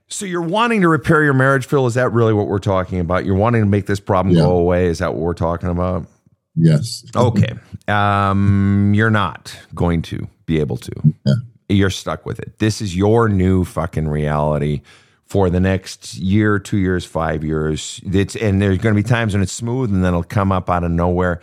So 0.06 0.26
you're 0.26 0.42
wanting 0.42 0.80
to 0.82 0.88
repair 0.88 1.24
your 1.24 1.34
marriage, 1.34 1.66
Phil? 1.66 1.86
Is 1.86 1.94
that 1.94 2.12
really 2.12 2.32
what 2.32 2.46
we're 2.46 2.58
talking 2.60 3.00
about? 3.00 3.24
You're 3.24 3.34
wanting 3.36 3.62
to 3.62 3.68
make 3.68 3.86
this 3.86 4.00
problem 4.00 4.34
Yeah. 4.36 4.42
go 4.42 4.56
away? 4.56 4.86
Is 4.86 4.98
that 5.00 5.12
what 5.14 5.22
we're 5.22 5.34
talking 5.34 5.68
about? 5.70 6.06
Yes. 6.54 7.04
Okay. 7.16 7.52
Um, 7.88 8.92
you're 8.94 9.10
not 9.10 9.56
going 9.74 10.02
to 10.02 10.28
be 10.46 10.60
able 10.60 10.76
to. 10.78 10.92
Yeah. 11.26 11.34
You're 11.70 11.90
stuck 11.90 12.26
with 12.26 12.40
it. 12.40 12.58
This 12.58 12.80
is 12.80 12.96
your 12.96 13.28
new 13.28 13.64
fucking 13.64 14.08
reality 14.08 14.82
for 15.26 15.48
the 15.48 15.60
next 15.60 16.16
year, 16.16 16.58
two 16.58 16.78
years, 16.78 17.04
five 17.04 17.44
years. 17.44 18.00
It's 18.04 18.34
and 18.34 18.60
there's 18.60 18.78
going 18.78 18.94
to 18.94 19.02
be 19.02 19.08
times 19.08 19.32
when 19.32 19.42
it's 19.42 19.52
smooth 19.52 19.92
and 19.92 20.04
then 20.04 20.12
it'll 20.12 20.24
come 20.24 20.50
up 20.50 20.68
out 20.68 20.82
of 20.82 20.90
nowhere. 20.90 21.40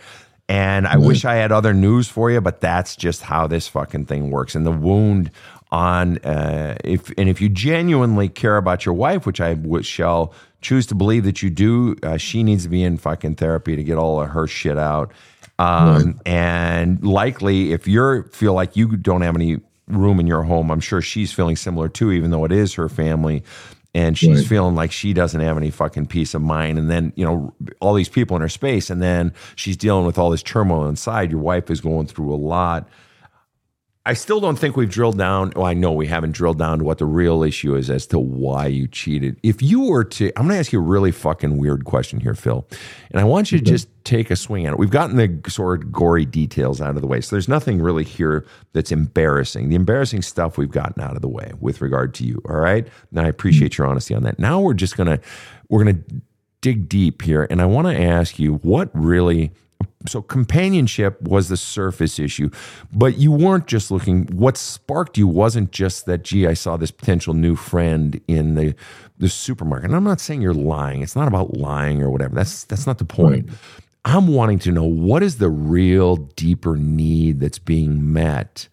And 0.50 0.86
I 0.86 0.96
wish 0.96 1.24
I 1.26 1.34
had 1.34 1.52
other 1.52 1.74
news 1.74 2.08
for 2.08 2.30
you, 2.30 2.40
but 2.40 2.60
that's 2.60 2.96
just 2.96 3.22
how 3.22 3.46
this 3.46 3.68
fucking 3.68 4.06
thing 4.06 4.30
works. 4.30 4.54
And 4.54 4.66
the 4.66 4.72
wound 4.72 5.30
on 5.70 6.18
uh, 6.18 6.76
if 6.84 7.12
and 7.18 7.28
if 7.28 7.40
you 7.40 7.48
genuinely 7.50 8.28
care 8.28 8.56
about 8.56 8.86
your 8.86 8.94
wife, 8.94 9.26
which 9.26 9.40
I 9.40 9.54
w- 9.54 9.82
shall 9.82 10.32
choose 10.62 10.86
to 10.86 10.94
believe 10.94 11.24
that 11.24 11.42
you 11.42 11.50
do, 11.50 11.96
uh, 12.02 12.16
she 12.16 12.42
needs 12.42 12.64
to 12.64 12.70
be 12.70 12.82
in 12.82 12.96
fucking 12.96 13.36
therapy 13.36 13.76
to 13.76 13.84
get 13.84 13.98
all 13.98 14.20
of 14.22 14.30
her 14.30 14.46
shit 14.46 14.78
out. 14.78 15.12
Um, 15.58 16.20
And 16.24 17.02
likely, 17.04 17.72
if 17.72 17.86
you 17.86 18.22
feel 18.32 18.54
like 18.54 18.76
you 18.76 18.96
don't 18.96 19.22
have 19.22 19.34
any 19.34 19.60
room 19.88 20.20
in 20.20 20.26
your 20.26 20.42
home, 20.44 20.70
I'm 20.70 20.80
sure 20.80 21.00
she's 21.02 21.32
feeling 21.32 21.56
similar 21.56 21.88
too, 21.88 22.12
even 22.12 22.30
though 22.30 22.44
it 22.44 22.52
is 22.52 22.74
her 22.74 22.88
family. 22.88 23.42
And 23.94 24.16
she's 24.18 24.40
Right. 24.40 24.46
feeling 24.46 24.74
like 24.74 24.92
she 24.92 25.12
doesn't 25.14 25.40
have 25.40 25.56
any 25.56 25.70
fucking 25.70 26.06
peace 26.06 26.34
of 26.34 26.42
mind. 26.42 26.78
And 26.78 26.90
then, 26.90 27.12
you 27.16 27.24
know, 27.24 27.54
all 27.80 27.94
these 27.94 28.08
people 28.10 28.36
in 28.36 28.42
her 28.42 28.48
space. 28.48 28.90
And 28.90 29.00
then 29.02 29.32
she's 29.56 29.76
dealing 29.78 30.04
with 30.04 30.18
all 30.18 30.30
this 30.30 30.42
turmoil 30.42 30.86
inside. 30.86 31.30
Your 31.30 31.40
wife 31.40 31.70
is 31.70 31.80
going 31.80 32.06
through 32.06 32.32
a 32.32 32.36
lot. 32.36 32.86
I 34.08 34.14
still 34.14 34.40
don't 34.40 34.58
think 34.58 34.74
we've 34.74 34.88
drilled 34.88 35.18
down. 35.18 35.52
Well, 35.54 35.66
I 35.66 35.74
know 35.74 35.92
we 35.92 36.06
haven't 36.06 36.32
drilled 36.32 36.58
down 36.58 36.78
to 36.78 36.84
what 36.84 36.96
the 36.96 37.04
real 37.04 37.42
issue 37.42 37.74
is 37.74 37.90
as 37.90 38.06
to 38.06 38.18
why 38.18 38.66
you 38.66 38.88
cheated. 38.88 39.38
If 39.42 39.60
you 39.60 39.82
were 39.82 40.02
to, 40.04 40.32
I'm 40.34 40.44
going 40.44 40.54
to 40.54 40.58
ask 40.58 40.72
you 40.72 40.78
a 40.78 40.82
really 40.82 41.12
fucking 41.12 41.58
weird 41.58 41.84
question 41.84 42.18
here, 42.18 42.32
Phil. 42.32 42.66
And 43.10 43.20
I 43.20 43.24
want 43.24 43.52
you 43.52 43.58
to 43.58 43.64
just 43.64 43.86
take 44.04 44.30
a 44.30 44.36
swing 44.36 44.64
at 44.64 44.72
it. 44.72 44.78
We've 44.78 44.88
gotten 44.88 45.16
the 45.16 45.50
sort 45.50 45.82
of 45.82 45.92
gory 45.92 46.24
details 46.24 46.80
out 46.80 46.96
of 46.96 47.02
the 47.02 47.06
way. 47.06 47.20
So 47.20 47.36
there's 47.36 47.50
nothing 47.50 47.82
really 47.82 48.02
here 48.02 48.46
that's 48.72 48.90
embarrassing. 48.90 49.68
The 49.68 49.76
embarrassing 49.76 50.22
stuff 50.22 50.56
we've 50.56 50.70
gotten 50.70 51.02
out 51.02 51.14
of 51.14 51.20
the 51.20 51.28
way 51.28 51.52
with 51.60 51.82
regard 51.82 52.14
to 52.14 52.24
you. 52.24 52.40
All 52.48 52.56
right. 52.56 52.88
And 53.10 53.20
I 53.20 53.28
appreciate 53.28 53.76
your 53.76 53.86
honesty 53.86 54.14
on 54.14 54.22
that. 54.22 54.38
Now 54.38 54.58
we're 54.58 54.72
just 54.72 54.96
going 54.96 55.08
to, 55.08 55.20
we're 55.68 55.84
going 55.84 56.02
to 56.02 56.22
dig 56.62 56.88
deep 56.88 57.20
here. 57.20 57.46
And 57.50 57.60
I 57.60 57.66
want 57.66 57.88
to 57.88 58.02
ask 58.02 58.38
you 58.38 58.54
what 58.54 58.88
really 58.94 59.52
so 60.06 60.22
companionship 60.22 61.20
was 61.22 61.48
the 61.48 61.56
surface 61.56 62.18
issue 62.18 62.50
but 62.92 63.18
you 63.18 63.32
weren't 63.32 63.66
just 63.66 63.90
looking. 63.90 64.26
What 64.26 64.56
sparked 64.56 65.18
you 65.18 65.28
wasn't 65.28 65.72
just 65.72 66.06
that 66.06 66.22
gee 66.22 66.46
i 66.46 66.54
saw 66.54 66.76
this 66.76 66.90
potential 66.90 67.34
new 67.34 67.56
friend 67.56 68.20
in 68.28 68.54
the 68.54 68.74
the 69.18 69.28
supermarket. 69.28 69.86
And 69.86 69.96
i'm 69.96 70.04
not 70.04 70.20
saying 70.20 70.42
you're 70.42 70.54
lying. 70.54 71.02
It's 71.02 71.16
not 71.16 71.28
about 71.28 71.56
lying 71.56 72.02
or 72.02 72.10
whatever. 72.10 72.34
That's 72.34 72.64
that's 72.64 72.86
not 72.86 72.98
the 72.98 73.04
point. 73.04 73.50
I'm 74.04 74.28
wanting 74.28 74.58
to 74.60 74.72
know 74.72 74.84
what 74.84 75.22
is 75.22 75.38
the 75.38 75.50
real 75.50 76.16
deeper 76.16 76.76
need 76.76 77.40
that's 77.40 77.58
being 77.58 78.12
met 78.12 78.68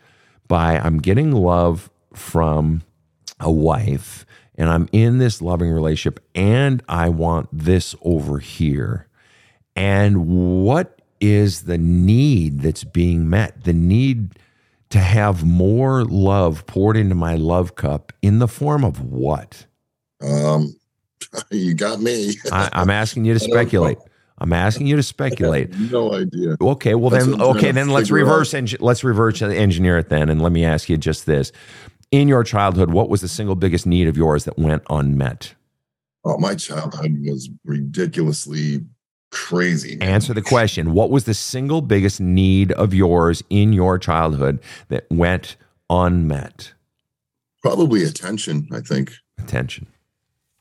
by 0.48 0.78
i'm 0.80 1.00
getting 1.00 1.32
love 1.32 1.90
from 2.14 2.84
a 3.40 3.52
wife 3.52 4.26
and 4.56 4.70
i'm 4.70 4.88
in 4.92 5.18
this 5.18 5.42
loving 5.42 5.72
relationship 5.72 6.24
and 6.36 6.84
i 6.88 7.10
want 7.10 7.50
this 7.52 7.96
over 8.02 8.40
here. 8.40 9.08
And 9.76 10.28
what 10.64 10.95
is 11.26 11.64
the 11.64 11.78
need 11.78 12.62
that's 12.62 12.84
being 12.84 13.30
met 13.30 13.64
the 13.64 13.74
need 13.74 14.38
to 14.90 15.00
have 15.00 15.44
more 15.44 16.06
love 16.06 16.66
poured 16.68 16.96
into 16.98 17.16
my 17.16 17.36
love 17.36 17.76
cup 17.76 18.14
in 18.22 18.40
the 18.40 18.48
form 18.48 18.84
of 18.84 19.02
what? 19.02 19.66
Um, 20.22 20.76
you 21.52 21.74
got 21.74 22.00
me. 22.02 22.36
I, 22.52 22.70
I'm 22.74 22.90
asking 22.90 23.26
you 23.26 23.38
to 23.38 23.40
I 23.44 23.48
don't 23.48 23.50
know. 23.50 23.62
speculate. 23.62 23.98
I'm 24.38 24.54
asking 24.54 24.88
you 24.88 24.96
to 24.98 25.04
speculate. 25.04 25.74
no 25.92 26.14
idea. 26.14 26.58
Okay, 26.62 26.96
well 26.96 27.10
That's 27.10 27.26
then, 27.26 27.38
what 27.38 27.42
I'm 27.42 27.46
trying 27.54 27.58
okay, 27.58 27.72
then 27.72 27.90
let's 27.90 28.12
reverse 28.12 28.52
engi- 28.54 28.82
let's 28.82 29.04
reverse 29.04 29.42
engineer 29.42 29.98
it 29.98 30.10
then, 30.10 30.30
and 30.30 30.42
let 30.42 30.52
me 30.52 30.66
ask 30.66 30.90
you 30.90 30.98
just 30.98 31.26
this: 31.26 31.52
In 32.12 32.28
your 32.28 32.44
childhood, 32.44 32.92
what 32.92 33.10
was 33.10 33.22
the 33.22 33.28
single 33.28 33.56
biggest 33.56 33.88
need 33.88 34.08
of 34.08 34.18
yours 34.18 34.44
that 34.46 34.58
went 34.58 34.84
unmet? 34.90 35.56
Oh, 36.26 36.38
my 36.38 36.56
childhood 36.56 37.18
was 37.22 37.50
ridiculously 37.64 38.82
crazy. 39.36 39.98
man. 39.98 40.08
Answer 40.10 40.34
the 40.34 40.42
question: 40.42 40.94
What 40.94 41.12
was 41.12 41.26
the 41.26 41.34
single 41.34 41.82
biggest 41.82 42.22
need 42.22 42.72
of 42.74 42.94
yours 42.94 43.44
in 43.50 43.74
your 43.74 44.00
childhood 44.00 44.60
that 44.88 45.06
went 45.12 45.58
unmet? 45.90 46.74
Probably 47.62 48.04
attention, 48.04 48.68
I 48.72 48.80
think. 48.80 49.12
Attention. 49.38 49.88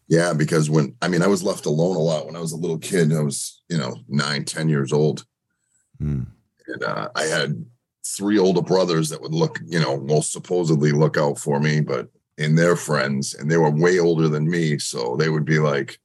Yeah, 0.09 0.33
because 0.33 0.69
when 0.69 0.95
I 1.01 1.09
mean 1.09 1.23
I 1.23 1.29
was 1.29 1.43
left 1.43 1.67
alone 1.67 1.97
a 1.97 2.01
lot 2.01 2.27
when 2.27 2.37
I 2.37 2.41
was 2.41 2.53
a 2.53 2.57
little 2.57 2.79
kid. 2.79 3.13
I 3.13 3.21
was, 3.21 3.63
you 3.69 3.79
know, 3.79 3.97
nine, 4.09 4.45
ten 4.45 4.69
years 4.69 4.93
old. 4.93 5.25
Hmm. 5.99 6.25
And 6.67 6.83
uh, 6.83 7.09
I 7.15 7.25
had 7.25 7.65
three 8.05 8.39
older 8.39 8.63
brothers 8.63 9.09
that 9.09 9.23
would 9.23 9.35
look, 9.35 9.61
you 9.67 9.79
know, 9.79 9.95
well, 9.95 10.23
supposedly 10.23 10.93
look 10.93 11.17
out 11.17 11.39
for 11.39 11.61
me, 11.61 11.81
but 11.81 12.09
in 12.37 12.57
their 12.57 12.75
friends, 12.75 13.35
and 13.35 13.51
they 13.51 13.57
were 13.57 13.71
way 13.71 13.99
older 13.99 14.29
than 14.29 14.51
me. 14.51 14.79
So 14.79 15.17
they 15.17 15.29
would 15.29 15.45
be 15.45 15.59
like, 15.59 15.99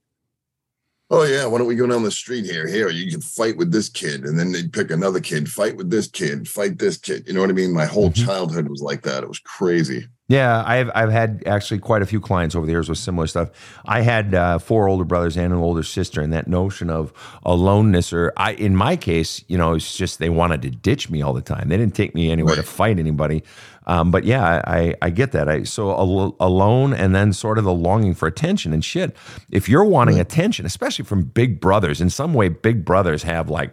Oh 1.11 1.23
yeah, 1.23 1.47
why 1.47 1.57
don't 1.57 1.65
we 1.65 1.73
go 1.75 1.87
down 1.87 2.03
the 2.03 2.11
street 2.11 2.45
here? 2.45 2.67
Here, 2.67 2.87
you 2.89 3.09
can 3.09 3.19
fight 3.19 3.57
with 3.57 3.71
this 3.71 3.89
kid, 3.89 4.25
and 4.25 4.37
then 4.37 4.51
they'd 4.51 4.71
pick 4.71 4.91
another 4.91 5.19
kid, 5.19 5.49
fight 5.49 5.75
with 5.75 5.89
this 5.89 6.05
kid, 6.07 6.47
fight 6.47 6.77
this 6.77 6.97
kid. 6.97 7.23
You 7.25 7.33
know 7.33 7.41
what 7.41 7.49
I 7.49 7.53
mean? 7.53 7.73
My 7.73 7.85
whole 7.85 8.11
Mhm. 8.11 8.25
childhood 8.25 8.69
was 8.69 8.81
like 8.83 9.01
that. 9.03 9.23
It 9.23 9.27
was 9.27 9.39
crazy. 9.39 10.05
Yeah, 10.27 10.63
I've 10.63 10.91
I've 10.93 11.09
had 11.11 11.41
actually 11.47 11.79
quite 11.79 12.03
a 12.03 12.05
few 12.05 12.19
clients 12.21 12.53
over 12.53 12.67
the 12.67 12.71
years 12.71 12.87
with 12.89 12.99
similar 12.99 13.25
stuff. 13.25 13.49
I 13.85 14.01
had 14.01 14.35
uh, 14.35 14.59
four 14.59 14.87
older 14.87 15.03
brothers 15.03 15.35
and 15.35 15.51
an 15.51 15.57
older 15.57 15.81
sister, 15.81 16.21
and 16.21 16.31
that 16.31 16.47
notion 16.47 16.91
of 16.91 17.11
aloneness, 17.43 18.13
or 18.13 18.31
I, 18.37 18.51
in 18.53 18.75
my 18.75 18.95
case, 18.95 19.43
you 19.47 19.57
know, 19.57 19.73
it's 19.73 19.97
just 19.97 20.19
they 20.19 20.29
wanted 20.29 20.61
to 20.61 20.69
ditch 20.69 21.09
me 21.09 21.23
all 21.23 21.33
the 21.33 21.41
time. 21.41 21.69
They 21.69 21.77
didn't 21.77 21.95
take 21.95 22.13
me 22.13 22.29
anywhere 22.29 22.53
to 22.55 22.61
fight 22.61 22.99
anybody. 22.99 23.41
Um, 23.89 24.11
but 24.11 24.23
yeah, 24.23 24.61
I 24.67 24.93
I 25.01 25.09
get 25.09 25.31
that. 25.31 25.49
I 25.49 25.63
so 25.63 25.89
al- 25.91 26.35
alone, 26.39 26.93
and 26.93 27.13
then 27.15 27.33
sort 27.33 27.57
of 27.57 27.63
the 27.63 27.73
longing 27.73 28.13
for 28.13 28.27
attention 28.27 28.73
and 28.73 28.83
shit. 28.85 29.15
If 29.51 29.67
you're 29.67 29.85
wanting 29.85 30.19
attention, 30.19 30.65
especially 30.65 31.05
from 31.05 31.23
big 31.23 31.59
brothers, 31.59 31.99
in 32.01 32.09
some 32.09 32.33
way, 32.33 32.49
big 32.49 32.85
brothers 32.85 33.23
have 33.23 33.49
like, 33.49 33.71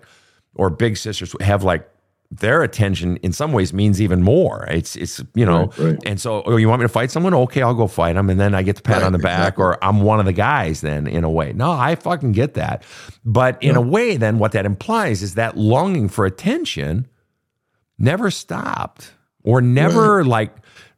or 0.55 0.71
big 0.71 0.97
sisters 0.97 1.35
have 1.41 1.63
like. 1.65 1.89
Their 2.29 2.65
attention, 2.65 3.19
in 3.19 3.33
some 3.33 3.53
ways, 3.53 3.73
means 3.73 4.01
even 4.03 4.21
more. 4.21 4.67
It's, 4.69 4.97
it's 4.97 5.23
you 5.37 5.47
know, 5.47 5.67
Right, 5.67 5.79
right. 5.79 5.99
and 6.05 6.21
so, 6.21 6.43
oh, 6.45 6.57
you 6.57 6.69
want 6.69 6.81
me 6.81 6.85
to 6.85 6.93
fight 6.93 7.13
someone? 7.13 7.33
Okay, 7.35 7.63
I'll 7.63 7.73
go 7.73 7.87
fight 7.87 8.15
them, 8.15 8.29
and 8.31 8.39
then 8.41 8.53
I 8.53 8.65
get 8.65 8.75
the 8.75 8.83
pat 8.83 8.97
Right, 8.97 9.07
on 9.07 9.13
the 9.13 9.21
back, 9.21 9.39
exactly. 9.55 9.63
or 9.65 9.85
I'm 9.85 10.01
one 10.01 10.19
of 10.19 10.27
the 10.27 10.33
guys. 10.33 10.81
Then, 10.81 11.07
in 11.07 11.23
a 11.23 11.31
way, 11.31 11.53
no, 11.53 11.71
I 11.71 11.95
fucking 11.95 12.33
get 12.33 12.55
that. 12.55 12.83
But 13.25 13.63
in 13.63 13.77
a 13.77 13.81
way, 13.81 14.17
then 14.17 14.41
what 14.41 14.51
that 14.53 14.67
implies 14.67 15.23
is 15.23 15.35
that 15.37 15.57
longing 15.57 16.09
for 16.09 16.27
attention 16.27 17.07
never 17.97 18.29
stopped, 18.33 19.13
or 19.47 19.63
never 19.63 20.25
like 20.25 20.55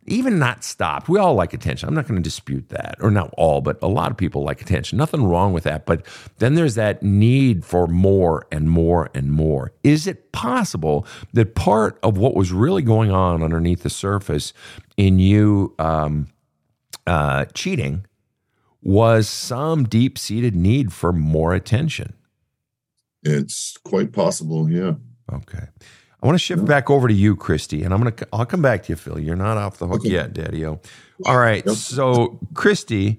even 0.07 0.39
not 0.39 0.65
stopped. 0.65 1.09
We 1.09 1.19
all 1.19 1.35
like 1.35 1.53
attention. 1.53 1.89
I'm 1.89 1.95
not 1.95 2.09
going 2.09 2.17
to 2.17 2.23
dispute 2.23 2.71
that, 2.71 2.97
or 3.01 3.11
not 3.11 3.33
all, 3.37 3.61
but 3.61 3.81
a 3.83 3.87
lot 3.87 4.11
of 4.11 4.17
people 4.17 4.43
like 4.43 4.61
attention. 4.61 4.99
Nothing 4.99 5.25
wrong 5.25 5.53
with 5.53 5.65
that. 5.65 5.87
But 5.87 6.05
then 6.39 6.55
there's 6.55 6.75
that 6.75 7.03
need 7.03 7.65
for 7.65 7.87
more 7.87 8.47
and 8.51 8.71
more 8.71 9.11
and 9.15 9.31
more. 9.31 9.73
Is 9.85 10.07
it 10.07 10.33
possible 10.33 11.07
that 11.35 11.55
part 11.55 11.99
of 12.03 12.17
what 12.17 12.35
was 12.35 12.51
really 12.53 12.83
going 12.83 13.11
on 13.11 13.43
underneath 13.43 13.83
the 13.83 13.91
surface 13.91 14.53
in 14.97 15.19
you 15.19 15.75
um, 15.79 16.29
uh, 17.07 17.45
cheating 17.55 18.07
was 18.83 19.29
some 19.29 19.85
deep 19.85 20.19
seated 20.19 20.57
need 20.57 20.93
for 20.93 21.13
more 21.13 21.53
attention? 21.55 22.15
It's 23.23 23.77
quite 23.85 24.13
possible. 24.13 24.71
Yeah. 24.71 24.95
Okay. 25.31 25.67
I 26.23 26.27
want 26.27 26.35
to 26.35 26.43
shift 26.45 26.65
back 26.65 26.91
over 26.91 27.07
to 27.09 27.15
you, 27.15 27.37
Kristi, 27.37 27.85
and 27.85 27.95
I'm 27.95 28.01
gonna 28.01 28.15
I'll 28.33 28.47
come 28.47 28.63
back 28.63 28.85
to 28.85 28.93
you, 28.93 28.97
Phil. 28.97 29.19
You're 29.21 29.37
not 29.37 29.57
off 29.57 29.79
the 29.79 29.87
hook 29.87 30.01
Okay. 30.01 30.11
yet, 30.11 30.33
Daddy 30.33 30.65
O. 30.67 30.81
All 31.27 31.39
right. 31.39 31.65
Yep. 31.65 31.75
So, 31.77 32.41
Kristi, 32.55 33.19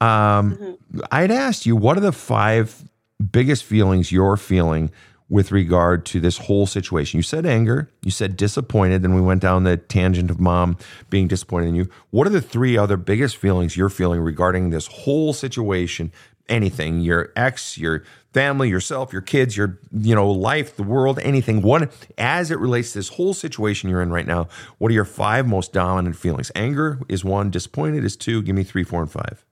um, 0.00 0.78
I'd 1.12 1.30
asked 1.30 1.66
you 1.66 1.76
what 1.76 1.96
are 1.96 2.00
the 2.00 2.12
five 2.12 2.84
biggest 3.32 3.64
feelings 3.64 4.12
you're 4.12 4.36
feeling 4.36 4.90
with 5.30 5.52
regard 5.52 6.06
to 6.06 6.20
this 6.20 6.38
whole 6.38 6.66
situation. 6.66 7.18
You 7.18 7.22
said 7.22 7.44
anger, 7.44 7.90
you 8.02 8.10
said 8.10 8.34
disappointed, 8.36 9.02
then 9.02 9.14
we 9.14 9.20
went 9.20 9.42
down 9.42 9.64
the 9.64 9.76
tangent 9.76 10.30
of 10.30 10.40
mom 10.40 10.78
being 11.10 11.28
disappointed 11.28 11.66
in 11.68 11.74
you. 11.74 11.88
What 12.10 12.26
are 12.26 12.30
the 12.30 12.40
three 12.40 12.78
other 12.78 12.96
biggest 12.96 13.36
feelings 13.36 13.76
you're 13.76 13.90
feeling 13.90 14.20
regarding 14.20 14.70
this 14.70 14.86
whole 14.86 15.34
situation? 15.34 16.12
Anything, 16.48 17.00
your 17.00 17.32
ex, 17.36 17.76
your 17.76 18.04
family, 18.32 18.68
yourself, 18.68 19.12
your 19.12 19.22
kids, 19.22 19.56
your 19.56 19.78
you 19.92 20.14
know 20.14 20.30
life, 20.30 20.76
the 20.76 20.82
world, 20.82 21.18
anything. 21.20 21.62
One 21.62 21.90
as 22.16 22.50
it 22.50 22.58
relates 22.58 22.92
to 22.92 22.98
this 23.00 23.10
whole 23.10 23.34
situation 23.34 23.90
you're 23.90 24.02
in 24.02 24.10
right 24.10 24.26
now. 24.26 24.48
What 24.78 24.90
are 24.90 24.94
your 24.94 25.04
five 25.04 25.46
most 25.46 25.72
dominant 25.72 26.16
feelings? 26.16 26.50
Anger 26.54 27.00
is 27.08 27.24
one. 27.24 27.50
Disappointed 27.50 28.04
is 28.04 28.16
two. 28.16 28.42
Give 28.42 28.56
me 28.56 28.64
three, 28.64 28.84
four, 28.84 29.02
and 29.02 29.10
five. 29.10 29.44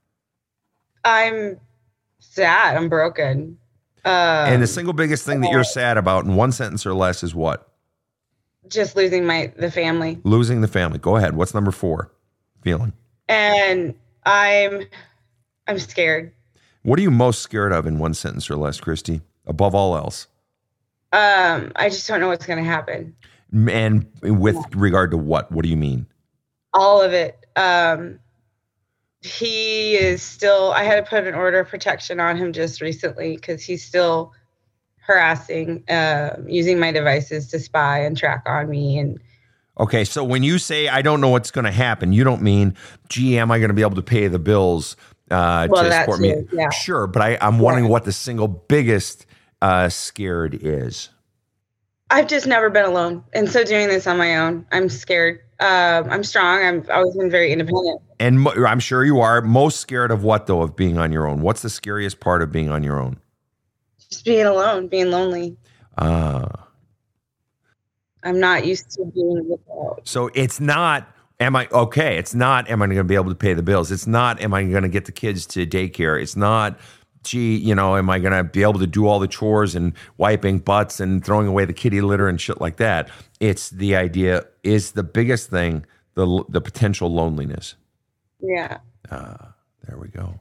I'm 1.05 1.59
sad. 2.19 2.77
I'm 2.77 2.89
broken. 2.89 3.59
Um, 4.05 4.13
and 4.13 4.63
the 4.63 4.67
single 4.67 4.93
biggest 4.95 5.27
thing 5.27 5.41
that 5.41 5.51
you're 5.51 5.65
sad 5.65 5.97
about 5.99 6.25
in 6.25 6.37
one 6.37 6.53
sentence 6.53 6.87
or 6.87 6.95
less 6.95 7.23
is 7.23 7.35
what? 7.35 7.69
just 8.69 8.97
losing 8.97 9.25
my 9.25 9.53
the 9.57 9.71
family, 9.71 10.19
Losing 10.25 10.61
the 10.61 10.69
family. 10.69 10.99
Go 10.99 11.17
ahead. 11.17 11.37
What's 11.37 11.55
number 11.55 11.71
four? 11.71 12.11
Feeling. 12.63 12.93
and 13.29 13.95
I'm 14.25 14.83
I'm 15.69 15.79
scared. 15.79 16.33
What 16.87 17.01
are 17.01 17.03
you 17.03 17.11
most 17.11 17.43
scared 17.43 17.73
of 17.73 17.85
in 17.85 17.99
one 17.99 18.15
sentence 18.15 18.49
or 18.49 18.55
less, 18.55 18.81
Kristi? 18.81 19.21
Above 19.45 19.75
all 19.75 19.97
else. 19.97 20.29
Um, 21.13 21.73
I 21.75 21.89
just 21.89 22.07
don't 22.07 22.21
know 22.21 22.29
what's 22.29 22.47
going 22.47 22.63
to 22.63 22.71
happen. 22.71 23.13
And 23.69 24.07
with 24.23 24.57
regard 24.73 25.11
to 25.11 25.17
what? 25.17 25.51
What 25.51 25.65
do 25.65 25.69
you 25.69 25.77
mean? 25.77 26.07
All 26.75 27.03
of 27.03 27.13
it. 27.13 27.45
Um, 27.57 28.21
he 29.21 29.97
is 29.97 30.23
still. 30.23 30.71
I 30.75 30.85
had 30.85 31.05
to 31.05 31.11
put 31.11 31.27
an 31.27 31.35
order 31.35 31.59
of 31.59 31.69
protection 31.69 32.21
on 32.21 32.37
him 32.37 32.53
just 32.53 32.81
recently 32.81 33.35
because 33.35 33.65
he's 33.65 33.85
still 33.85 34.33
harassing, 34.99 35.83
uh, 35.89 36.37
using 36.47 36.79
my 36.79 36.93
devices 36.93 37.49
to 37.49 37.59
spy 37.59 37.99
and 37.99 38.17
track 38.17 38.45
on 38.47 38.71
me. 38.71 38.97
And 38.97 39.19
Okay, 39.79 40.05
so 40.05 40.23
when 40.23 40.45
you 40.45 40.59
say 40.59 40.87
I 40.87 41.03
don't 41.03 41.21
know 41.21 41.31
what's 41.31 41.51
going 41.51 41.65
to 41.65 41.73
happen, 41.73 42.13
you 42.13 42.23
don't 42.23 42.43
mean, 42.43 42.77
gee, 43.09 43.39
am 43.39 43.51
I 43.51 43.59
going 43.59 43.71
to 43.71 43.75
be 43.75 43.83
able 43.83 43.97
to 43.97 44.03
pay 44.03 44.29
the 44.29 44.39
bills 44.39 44.97
uh, 45.31 45.67
Well, 45.71 45.85
to 45.85 45.93
support 45.93 46.21
me? 46.21 46.35
yeah. 46.53 46.71
Sure, 46.71 47.07
but 47.07 47.23
I, 47.23 47.39
I'm 47.41 47.59
wondering 47.59 47.89
what 47.89 48.05
the 48.05 48.13
single 48.13 48.49
biggest 48.49 49.27
uh, 49.63 49.89
scared 49.89 50.59
is. 50.61 51.09
I've 52.11 52.29
just 52.29 52.47
never 52.47 52.71
been 52.71 52.85
alone, 52.85 53.25
and 53.33 53.51
so 53.51 53.65
doing 53.65 53.89
this 53.89 54.07
on 54.07 54.17
my 54.17 54.37
own, 54.37 54.65
I'm 54.71 54.89
scared. 54.89 55.41
Um, 55.59 56.09
I'm 56.11 56.23
strong. 56.23 56.63
I've 56.63 56.91
always 56.91 57.17
been 57.17 57.31
very 57.31 57.51
independent. 57.51 58.01
And 58.21 58.41
mo- 58.43 58.53
I'm 58.67 58.79
sure 58.79 59.05
you 59.05 59.21
are 59.21 59.41
most 59.43 59.81
scared 59.81 60.11
of 60.11 60.23
what 60.23 60.47
though 60.47 60.63
of 60.63 60.77
being 60.77 60.99
on 60.99 61.11
your 61.13 61.27
own. 61.27 61.41
What's 61.41 61.63
the 61.63 61.71
scariest 61.71 62.21
part 62.21 62.43
of 62.43 62.53
being 62.53 62.69
on 62.69 62.83
your 62.85 63.01
own? 63.01 63.19
Just 64.11 64.25
being 64.25 64.47
alone, 64.47 64.87
being 64.89 65.11
lonely. 65.11 65.57
Ah, 65.99 66.69
I'm 68.23 68.39
not 68.39 68.67
used 68.67 68.91
to 68.93 69.05
being 69.15 69.49
without. 69.49 70.01
so 70.05 70.31
it's 70.35 70.61
not. 70.61 71.09
Am 71.39 71.55
I 71.55 71.69
okay? 71.71 72.17
It's 72.17 72.35
not. 72.35 72.69
Am 72.71 72.81
I 72.81 72.87
going 72.87 72.97
to 72.99 73.05
be 73.05 73.15
able 73.15 73.29
to 73.31 73.35
pay 73.37 73.53
the 73.53 73.63
bills? 73.63 73.93
It's 73.93 74.07
not. 74.07 74.41
Am 74.41 74.55
I 74.55 74.65
going 74.65 74.83
to 74.85 74.89
get 74.89 75.05
the 75.05 75.13
kids 75.13 75.45
to 75.49 75.67
daycare? 75.67 76.21
It's 76.21 76.37
not. 76.37 76.79
Gee, 77.25 77.57
you 77.57 77.75
know, 77.75 77.97
am 77.97 78.09
I 78.09 78.21
going 78.21 78.33
to 78.33 78.45
be 78.45 78.63
able 78.63 78.79
to 78.79 78.87
do 78.87 79.07
all 79.07 79.19
the 79.19 79.27
chores 79.29 79.75
and 79.75 79.93
wiping 80.17 80.61
butts 80.61 81.01
and 81.01 81.25
throwing 81.25 81.47
away 81.49 81.65
the 81.65 81.73
kitty 81.73 82.01
litter 82.01 82.29
and 82.29 82.41
shit 82.41 82.61
like 82.61 82.77
that? 82.77 83.11
It's 83.41 83.69
the 83.71 83.97
idea. 83.97 84.45
Is 84.63 84.93
the 84.93 85.03
biggest 85.03 85.51
thing 85.51 85.85
the 86.15 86.45
the 86.49 86.61
potential 86.61 87.13
loneliness? 87.13 87.75
Yeah, 88.41 88.79
Ah, 89.11 89.55
there 89.87 89.99
we 89.99 90.09
go. 90.09 90.41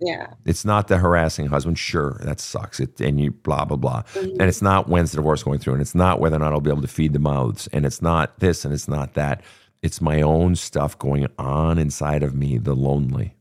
yeah. 0.00 0.28
It's 0.46 0.64
not 0.64 0.88
the 0.88 0.98
harassing 0.98 1.46
husband. 1.46 1.78
Sure, 1.78 2.18
that 2.22 2.38
sucks. 2.40 2.80
It 2.80 2.98
and 3.00 3.20
you 3.20 3.32
blah 3.32 3.64
blah 3.64 3.76
blah. 3.76 4.02
And 4.14 4.42
it's 4.42 4.62
not 4.62 4.88
when's 4.88 5.10
the 5.10 5.16
divorce 5.16 5.42
going 5.42 5.58
through, 5.58 5.72
and 5.74 5.82
it's 5.82 5.94
not 5.96 6.20
whether 6.20 6.36
or 6.36 6.38
not 6.40 6.52
I'll 6.52 6.60
be 6.60 6.70
able 6.70 6.82
to 6.82 6.88
feed 6.88 7.12
the 7.12 7.18
mouths, 7.18 7.66
and 7.72 7.84
it's 7.84 8.00
not 8.00 8.38
this, 8.38 8.64
and 8.64 8.72
it's 8.72 8.88
not 8.88 9.14
that. 9.14 9.42
It's 9.82 10.00
my 10.00 10.20
own 10.20 10.56
stuff 10.56 10.98
going 10.98 11.26
on 11.38 11.78
inside 11.78 12.22
of 12.22 12.34
me, 12.34 12.58
the 12.58 12.74
lonely. 12.74 13.34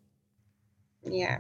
Yeah. 1.04 1.40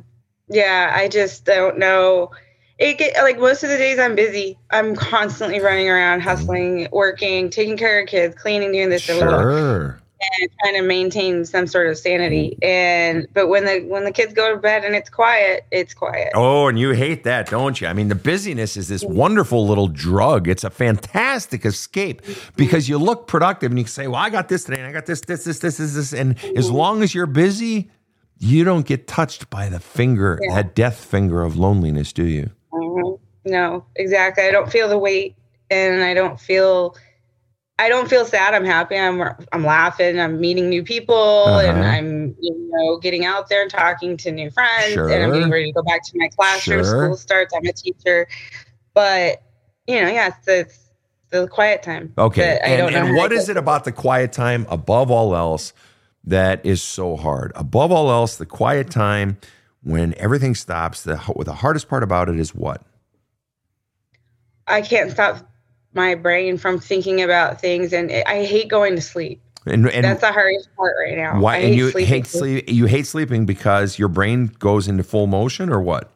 Yeah, 0.49 0.91
I 0.95 1.07
just 1.07 1.45
don't 1.45 1.77
know. 1.77 2.31
It 2.79 2.97
get 2.97 3.15
like 3.23 3.39
most 3.39 3.63
of 3.63 3.69
the 3.69 3.77
days 3.77 3.99
I'm 3.99 4.15
busy. 4.15 4.57
I'm 4.71 4.95
constantly 4.95 5.59
running 5.59 5.89
around, 5.89 6.19
mm-hmm. 6.19 6.29
hustling, 6.29 6.87
working, 6.91 7.49
taking 7.49 7.77
care 7.77 8.01
of 8.01 8.07
kids, 8.07 8.35
cleaning, 8.35 8.71
doing 8.71 8.89
this. 8.89 9.03
Sure. 9.03 9.99
And 10.39 10.49
trying 10.61 10.75
to 10.75 10.81
maintain 10.81 11.45
some 11.45 11.67
sort 11.67 11.87
of 11.87 11.97
sanity. 11.97 12.57
And 12.61 13.27
but 13.33 13.47
when 13.47 13.65
the 13.65 13.79
when 13.87 14.03
the 14.03 14.11
kids 14.11 14.33
go 14.33 14.53
to 14.53 14.57
bed 14.59 14.83
and 14.83 14.95
it's 14.95 15.09
quiet, 15.09 15.65
it's 15.71 15.93
quiet. 15.93 16.29
Oh, 16.35 16.67
and 16.67 16.77
you 16.77 16.91
hate 16.91 17.23
that, 17.23 17.49
don't 17.49 17.79
you? 17.79 17.87
I 17.87 17.93
mean, 17.93 18.07
the 18.09 18.15
busyness 18.15 18.75
is 18.77 18.87
this 18.87 19.03
wonderful 19.03 19.65
little 19.67 19.87
drug. 19.87 20.47
It's 20.47 20.63
a 20.63 20.69
fantastic 20.69 21.65
escape 21.65 22.21
because 22.55 22.89
you 22.89 22.97
look 22.97 23.27
productive 23.27 23.71
and 23.71 23.79
you 23.79 23.85
can 23.85 23.91
say, 23.91 24.07
"Well, 24.07 24.21
I 24.21 24.29
got 24.29 24.49
this 24.49 24.63
today, 24.65 24.79
and 24.79 24.87
I 24.87 24.91
got 24.91 25.05
this, 25.05 25.21
this, 25.21 25.43
this, 25.45 25.59
this, 25.59 25.77
this, 25.77 25.93
this." 25.95 26.13
And 26.13 26.35
as 26.57 26.69
long 26.69 27.01
as 27.03 27.13
you're 27.15 27.25
busy, 27.25 27.89
you 28.37 28.63
don't 28.63 28.85
get 28.85 29.07
touched 29.07 29.49
by 29.49 29.69
the 29.69 29.79
finger, 29.79 30.39
Yeah. 30.41 30.55
that 30.55 30.75
death 30.75 31.03
finger 31.03 31.43
of 31.43 31.57
loneliness, 31.57 32.13
do 32.13 32.23
you? 32.25 32.49
Mhm. 32.73 33.19
No, 33.45 33.85
exactly. 33.95 34.43
I 34.43 34.51
don't 34.51 34.69
feel 34.71 34.87
the 34.89 34.97
weight, 34.97 35.35
and 35.71 36.03
I 36.03 36.13
don't 36.13 36.39
feel. 36.39 36.95
I 37.79 37.87
don't 37.87 38.09
feel 38.09 38.25
sad. 38.25 38.53
I'm 38.53 38.65
happy. 38.65 38.97
I'm 38.97 39.21
I'm 39.53 39.63
laughing. 39.63 40.19
I'm 40.19 40.39
meeting 40.41 40.67
new 40.69 40.83
people, 40.83 41.45
and 41.59 41.77
Uh-huh. 41.79 41.89
I'm 41.89 42.35
you 42.39 42.69
know 42.71 42.97
getting 42.97 43.23
out 43.25 43.47
there 43.47 43.61
and 43.61 43.71
talking 43.71 44.17
to 44.17 44.31
new 44.31 44.51
friends, 44.51 44.95
and 44.97 45.23
I'm 45.23 45.31
getting 45.31 45.49
ready 45.49 45.67
to 45.67 45.71
go 45.71 45.83
back 45.83 46.03
to 46.03 46.11
my 46.15 46.27
classroom. 46.27 46.83
Sure. 46.83 47.05
School 47.05 47.17
starts. 47.17 47.53
I'm 47.55 47.65
a 47.65 47.71
teacher, 47.71 48.27
but 48.93 49.41
you 49.87 50.01
know, 50.01 50.09
yeah, 50.09 50.27
it's 50.27 50.45
the, 50.45 50.59
it's 50.59 50.89
the 51.29 51.47
quiet 51.47 51.81
time. 51.81 52.13
Okay. 52.17 52.41
that 52.41 52.65
I 52.65 52.69
And, 52.71 52.93
don't 52.93 53.07
and 53.07 53.15
what 53.15 53.31
is 53.31 53.47
it 53.49 53.55
about 53.57 53.85
the 53.85 53.91
quiet 53.93 54.33
time 54.33 54.67
above 54.69 55.09
all 55.09 55.35
else 55.35 55.71
that 56.25 56.65
is 56.65 56.83
so 56.83 57.15
hard? 57.15 57.53
Above 57.55 57.91
all 57.93 58.11
else, 58.11 58.35
the 58.35 58.45
quiet 58.45 58.91
time 58.91 59.37
when 59.83 60.13
everything 60.17 60.53
stops, 60.53 61.03
the, 61.03 61.15
the 61.45 61.53
hardest 61.53 61.87
part 61.87 62.03
about 62.03 62.27
it 62.29 62.37
is 62.39 62.53
what? 62.53 62.83
I 64.67 64.81
can't 64.81 65.09
stop 65.11 65.37
my 65.93 66.15
brain 66.15 66.57
from 66.57 66.79
thinking 66.79 67.21
about 67.21 67.59
things, 67.59 67.93
and 67.93 68.11
it, 68.11 68.27
I 68.27 68.43
hate 68.45 68.69
going 68.69 68.95
to 68.95 69.01
sleep. 69.01 69.41
And, 69.65 69.87
and 69.89 70.05
That's 70.05 70.21
the 70.21 70.31
hardest 70.31 70.69
part 70.75 70.95
right 71.03 71.17
now. 71.17 71.39
why? 71.39 71.57
And 71.57 71.75
you 71.75 71.91
sleeping. 71.91 72.07
hate 72.07 72.27
sleep. 72.27 72.65
You 72.69 72.85
hate 72.85 73.05
sleeping 73.05 73.45
because 73.45 73.99
your 73.99 74.07
brain 74.07 74.47
goes 74.59 74.87
into 74.87 75.03
full 75.03 75.27
motion, 75.27 75.69
or 75.71 75.81
what? 75.81 76.11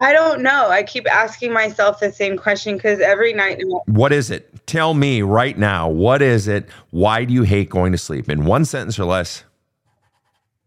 I 0.00 0.12
don't 0.12 0.42
know. 0.42 0.68
I 0.68 0.82
keep 0.82 1.08
asking 1.08 1.52
myself 1.52 2.00
the 2.00 2.10
same 2.10 2.36
question 2.36 2.76
because 2.76 2.98
every 2.98 3.32
night, 3.32 3.60
What 3.86 4.12
is 4.12 4.30
it? 4.30 4.66
Tell 4.66 4.94
me 4.94 5.22
right 5.22 5.56
now. 5.56 5.88
What 5.88 6.22
is 6.22 6.48
it? 6.48 6.68
Why 6.90 7.24
do 7.24 7.32
you 7.32 7.42
hate 7.44 7.70
going 7.70 7.92
to 7.92 7.98
sleep? 7.98 8.28
In 8.28 8.44
one 8.44 8.64
sentence 8.64 8.98
or 8.98 9.04
less. 9.04 9.44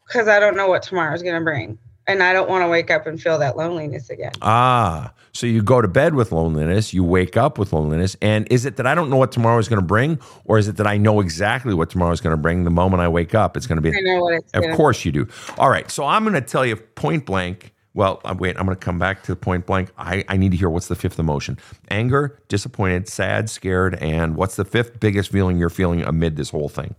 because 0.08 0.28
I 0.30 0.40
don't 0.40 0.56
know 0.56 0.68
what 0.70 0.84
tomorrow's 0.84 1.22
going 1.22 1.36
to 1.36 1.44
bring. 1.44 1.78
And 2.08 2.22
I 2.22 2.34
don't 2.34 2.50
want 2.50 2.64
to 2.64 2.68
wake 2.68 2.92
up 2.92 3.08
and 3.08 3.20
feel 3.20 3.40
that 3.40 3.58
loneliness 3.58 4.10
again. 4.10 4.32
Ah, 4.42 5.12
so 5.34 5.48
you 5.48 5.62
go 5.64 5.82
to 5.82 5.88
bed 5.88 6.16
with 6.16 6.32
loneliness, 6.32 6.94
you 6.94 7.04
wake 7.04 7.36
up 7.36 7.58
with 7.58 7.74
loneliness. 7.74 8.16
And 8.22 8.48
is 8.52 8.66
it 8.66 8.78
that 8.78 8.86
I 8.88 8.96
don't 8.96 9.10
know 9.10 9.18
what 9.18 9.32
tomorrow 9.32 9.58
is 9.58 9.68
going 9.68 9.82
to 9.82 9.86
bring, 9.86 10.20
or 10.46 10.58
is 10.58 10.68
it 10.68 10.78
that 10.78 10.88
I 10.88 10.98
know 10.98 11.20
exactly 11.20 11.74
what 11.74 11.90
tomorrow 11.90 12.12
is 12.12 12.22
going 12.22 12.34
to 12.36 12.42
bring 12.42 12.64
the 12.64 12.70
moment 12.70 13.02
I 13.02 13.08
wake 13.08 13.34
up? 13.36 13.58
It's 13.58 13.68
going 13.68 13.78
to 13.78 13.82
be. 13.82 13.90
I 13.90 14.02
know 14.02 14.22
what 14.22 14.36
it's 14.36 14.52
Of 14.54 14.64
gonna 14.64 14.76
course 14.76 15.04
you 15.04 15.12
do. 15.12 15.28
All 15.58 15.70
right. 15.70 15.90
So 15.90 16.06
I'm 16.06 16.24
going 16.24 16.36
to 16.36 16.42
tell 16.42 16.66
you 16.66 16.76
point 16.76 17.26
blank. 17.26 17.74
Well, 17.94 18.22
uh, 18.26 18.36
wait, 18.38 18.58
I'm 18.58 18.66
going 18.66 18.78
to 18.78 18.86
come 18.86 19.00
back 19.00 19.24
to 19.24 19.32
the 19.32 19.36
point 19.38 19.66
blank. 19.66 19.90
I, 19.98 20.24
I 20.28 20.38
need 20.38 20.52
to 20.52 20.58
hear 20.58 20.70
what's 20.70 20.88
the 20.90 20.96
fifth 20.96 21.18
emotion 21.18 21.58
anger, 21.90 22.38
disappointed, 22.50 23.08
sad, 23.08 23.50
scared, 23.50 23.96
and 23.96 24.36
what's 24.36 24.58
the 24.58 24.66
fifth 24.66 25.00
biggest 25.00 25.32
feeling 25.32 25.58
you're 25.58 25.70
feeling 25.70 26.02
amid 26.02 26.36
this 26.36 26.50
whole 26.50 26.70
thing? 26.70 26.96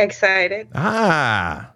Excited. 0.00 0.68
Ah, 0.74 1.70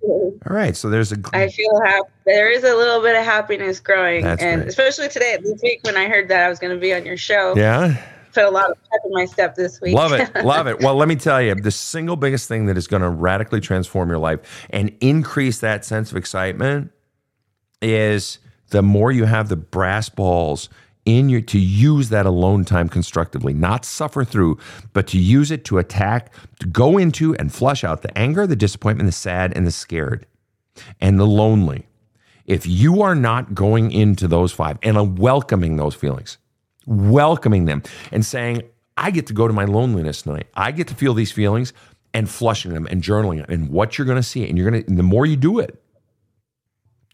all 0.00 0.32
right. 0.46 0.76
So 0.76 0.88
there's 0.90 1.12
a. 1.12 1.16
I 1.32 1.48
feel 1.48 1.80
happy. 1.84 2.08
There 2.26 2.50
is 2.50 2.64
a 2.64 2.74
little 2.74 3.00
bit 3.02 3.16
of 3.16 3.24
happiness 3.24 3.80
growing. 3.80 4.22
That's 4.24 4.42
and 4.42 4.60
great. 4.62 4.68
especially 4.68 5.08
today, 5.08 5.36
this 5.42 5.60
week, 5.62 5.80
when 5.82 5.96
I 5.96 6.08
heard 6.08 6.28
that 6.28 6.44
I 6.44 6.48
was 6.48 6.58
going 6.58 6.74
to 6.74 6.80
be 6.80 6.92
on 6.94 7.04
your 7.06 7.16
show, 7.16 7.54
Yeah. 7.56 7.96
put 8.32 8.44
a 8.44 8.50
lot 8.50 8.70
of 8.70 8.76
pep 8.90 9.00
in 9.06 9.12
my 9.12 9.24
step 9.24 9.54
this 9.54 9.80
week. 9.80 9.94
Love 9.94 10.12
it. 10.12 10.34
Love 10.44 10.66
it. 10.66 10.80
Well, 10.80 10.94
let 10.94 11.08
me 11.08 11.16
tell 11.16 11.40
you, 11.40 11.54
the 11.54 11.70
single 11.70 12.16
biggest 12.16 12.48
thing 12.48 12.66
that 12.66 12.76
is 12.76 12.86
going 12.86 13.02
to 13.02 13.08
radically 13.08 13.60
transform 13.60 14.08
your 14.08 14.18
life 14.18 14.66
and 14.70 14.94
increase 15.00 15.60
that 15.60 15.84
sense 15.84 16.10
of 16.10 16.16
excitement 16.16 16.92
is 17.82 18.38
the 18.70 18.82
more 18.82 19.10
you 19.12 19.24
have 19.24 19.48
the 19.48 19.56
brass 19.56 20.08
balls 20.08 20.68
in 21.08 21.28
your 21.28 21.40
to 21.40 21.58
use 21.58 22.10
that 22.10 22.26
alone 22.26 22.64
time 22.64 22.88
constructively, 22.88 23.54
not 23.54 23.84
suffer 23.84 24.24
through, 24.24 24.58
but 24.92 25.06
to 25.08 25.18
use 25.18 25.50
it 25.50 25.64
to 25.64 25.78
attack, 25.78 26.32
to 26.60 26.66
go 26.66 26.98
into 26.98 27.34
and 27.36 27.52
flush 27.52 27.82
out 27.82 28.02
the 28.02 28.16
anger, 28.16 28.46
the 28.46 28.54
disappointment, 28.54 29.08
the 29.08 29.12
sad, 29.12 29.56
and 29.56 29.66
the 29.66 29.70
scared, 29.70 30.26
and 31.00 31.18
the 31.18 31.26
lonely. 31.26 31.86
If 32.44 32.66
you 32.66 33.02
are 33.02 33.14
not 33.14 33.54
going 33.54 33.90
into 33.90 34.28
those 34.28 34.52
five 34.52 34.78
and 34.82 35.18
welcoming 35.18 35.76
those 35.76 35.94
feelings, 35.94 36.38
welcoming 36.86 37.64
them 37.64 37.82
and 38.12 38.24
saying, 38.24 38.62
I 38.96 39.10
get 39.10 39.26
to 39.28 39.32
go 39.32 39.46
to 39.46 39.54
my 39.54 39.64
loneliness 39.64 40.22
tonight. 40.22 40.48
I 40.54 40.72
get 40.72 40.88
to 40.88 40.94
feel 40.94 41.14
these 41.14 41.32
feelings 41.32 41.72
and 42.12 42.28
flushing 42.28 42.74
them 42.74 42.86
and 42.90 43.02
journaling 43.02 43.36
them. 43.38 43.46
And 43.48 43.70
what 43.70 43.96
you're 43.96 44.06
going 44.06 44.16
to 44.16 44.22
see, 44.22 44.48
and 44.48 44.58
you're 44.58 44.70
going 44.70 44.82
to, 44.82 44.94
the 44.94 45.02
more 45.02 45.24
you 45.24 45.36
do 45.36 45.58
it, 45.58 45.80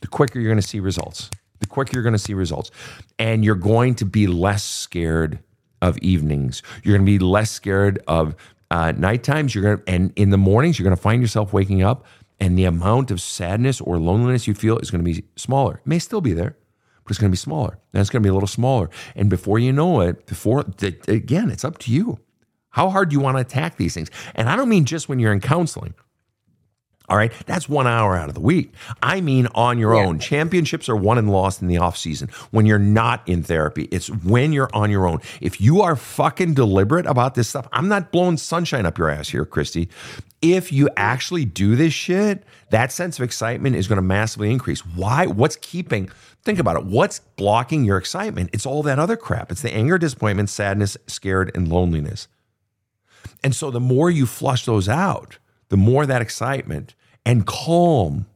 the 0.01 0.07
quicker 0.09 0.39
you're 0.39 0.51
going 0.51 0.61
to 0.61 0.67
see 0.67 0.81
results. 0.81 1.31
The 1.65 1.71
quicker 1.71 1.93
you're 1.95 2.03
going 2.03 2.13
to 2.13 2.19
see 2.19 2.35
results. 2.35 2.71
And 3.19 3.43
you're 3.43 3.55
going 3.55 3.95
to 3.97 4.05
be 4.05 4.27
less 4.27 4.63
scared 4.63 5.39
of 5.81 5.97
evenings. 5.99 6.63
You're 6.83 6.97
going 6.97 7.07
to 7.07 7.11
be 7.11 7.19
less 7.19 7.51
scared 7.51 8.03
of 8.07 8.37
uh, 8.71 8.93
night 8.93 9.23
times. 9.23 9.55
You're 9.55 9.65
going 9.65 9.79
to, 9.79 9.91
and 9.91 10.13
in 10.17 10.29
the 10.29 10.37
mornings, 10.37 10.79
you're 10.79 10.85
going 10.85 10.97
to 10.97 11.03
find 11.03 11.23
yourself 11.23 11.55
waking 11.55 11.83
up 11.83 12.05
and 12.39 12.59
the 12.59 12.65
amount 12.65 13.11
of 13.11 13.21
sadness 13.21 13.81
or 13.81 13.99
loneliness 13.99 14.47
you 14.47 14.53
feel 14.53 14.79
is 14.79 14.91
going 14.91 15.03
to 15.03 15.11
be 15.11 15.25
smaller. 15.37 15.77
It 15.77 15.87
may 15.87 15.99
still 15.99 16.21
be 16.21 16.35
there, 16.35 16.57
but 17.03 17.11
it's 17.11 17.19
going 17.19 17.31
to 17.31 17.33
be 17.33 17.39
smaller. 17.39 17.79
And 17.93 18.01
it's 18.01 18.11
going 18.11 18.23
to 18.23 18.27
be 18.27 18.31
a 18.31 18.35
little 18.35 18.47
smaller. 18.47 18.91
And 19.15 19.31
before 19.31 19.59
you 19.59 19.73
know 19.73 20.01
it, 20.01 20.27
before, 20.27 20.67
again, 21.09 21.51
it's 21.51 21.65
up 21.65 21.79
to 21.79 21.91
you. 21.91 22.19
How 22.71 22.91
hard 22.91 23.09
do 23.09 23.15
you 23.15 23.21
want 23.21 23.37
to 23.37 23.41
attack 23.41 23.77
these 23.77 23.95
things? 23.95 24.11
And 24.35 24.51
I 24.51 24.57
don't 24.57 24.69
mean 24.69 24.85
just 24.85 25.09
when 25.09 25.19
you're 25.19 25.33
in 25.33 25.41
counseling. 25.41 25.95
All 27.07 27.19
right. 27.19 27.33
That's 27.45 27.69
one 27.69 27.87
hour 27.87 28.17
out 28.17 28.29
of 28.29 28.35
the 28.35 28.41
week. 28.41 28.73
I 29.03 29.21
mean, 29.21 29.47
on 29.55 29.79
your 29.79 29.95
own. 29.95 30.19
Championships 30.19 30.89
are 30.89 30.97
won 30.97 31.19
and 31.19 31.31
lost 31.31 31.61
in 31.61 31.69
the 31.69 31.77
off 31.77 31.99
season 31.99 32.31
when 32.51 32.65
you're 32.65 32.79
not 32.79 33.27
in 33.29 33.43
therapy. 33.43 33.89
It's 33.91 34.09
when 34.09 34.55
you're 34.55 34.71
on 34.73 34.91
your 34.91 35.07
own. 35.07 35.21
If 35.43 35.61
you 35.61 35.83
are 35.83 35.97
fucking 35.97 36.55
deliberate 36.55 37.05
about 37.05 37.35
this 37.35 37.49
stuff, 37.49 37.69
I'm 37.73 37.89
not 37.89 38.11
blowing 38.11 38.39
sunshine 38.39 38.87
up 38.87 38.97
your 38.97 39.11
ass 39.11 39.29
here, 39.29 39.45
Kristi. 39.45 39.89
If 40.41 40.73
you 40.73 40.89
actually 40.97 41.45
do 41.45 41.77
this 41.77 41.93
shit, 41.93 42.43
that 42.71 42.91
sense 42.91 43.19
of 43.19 43.23
excitement 43.25 43.77
is 43.77 43.87
going 43.87 43.97
to 43.97 44.03
massively 44.03 44.51
increase. 44.51 44.81
Why? 44.85 45.27
What's 45.27 45.57
keeping? 45.57 46.11
Think 46.43 46.59
about 46.59 46.77
it. 46.77 46.85
What's 46.85 47.19
blocking 47.19 47.85
your 47.85 47.99
excitement? 47.99 48.51
It's 48.53 48.67
all 48.67 48.83
that 48.83 48.99
other 48.99 49.17
crap. 49.17 49.53
It's 49.53 49.63
the 49.63 49.73
anger, 49.73 49.99
disappointment, 49.99 50.49
sadness, 50.49 50.97
scared, 51.07 51.51
and 51.55 51.69
loneliness. 51.69 52.29
And 53.43 53.55
so 53.55 53.71
the 53.71 53.81
more 53.81 54.11
you 54.11 54.25
flush 54.25 54.65
those 54.65 54.89
out, 54.89 55.39
the 55.69 55.77
more 55.77 56.07
that 56.07 56.23
excitement 56.23 56.95
and 57.25 57.47
calm 57.47 58.27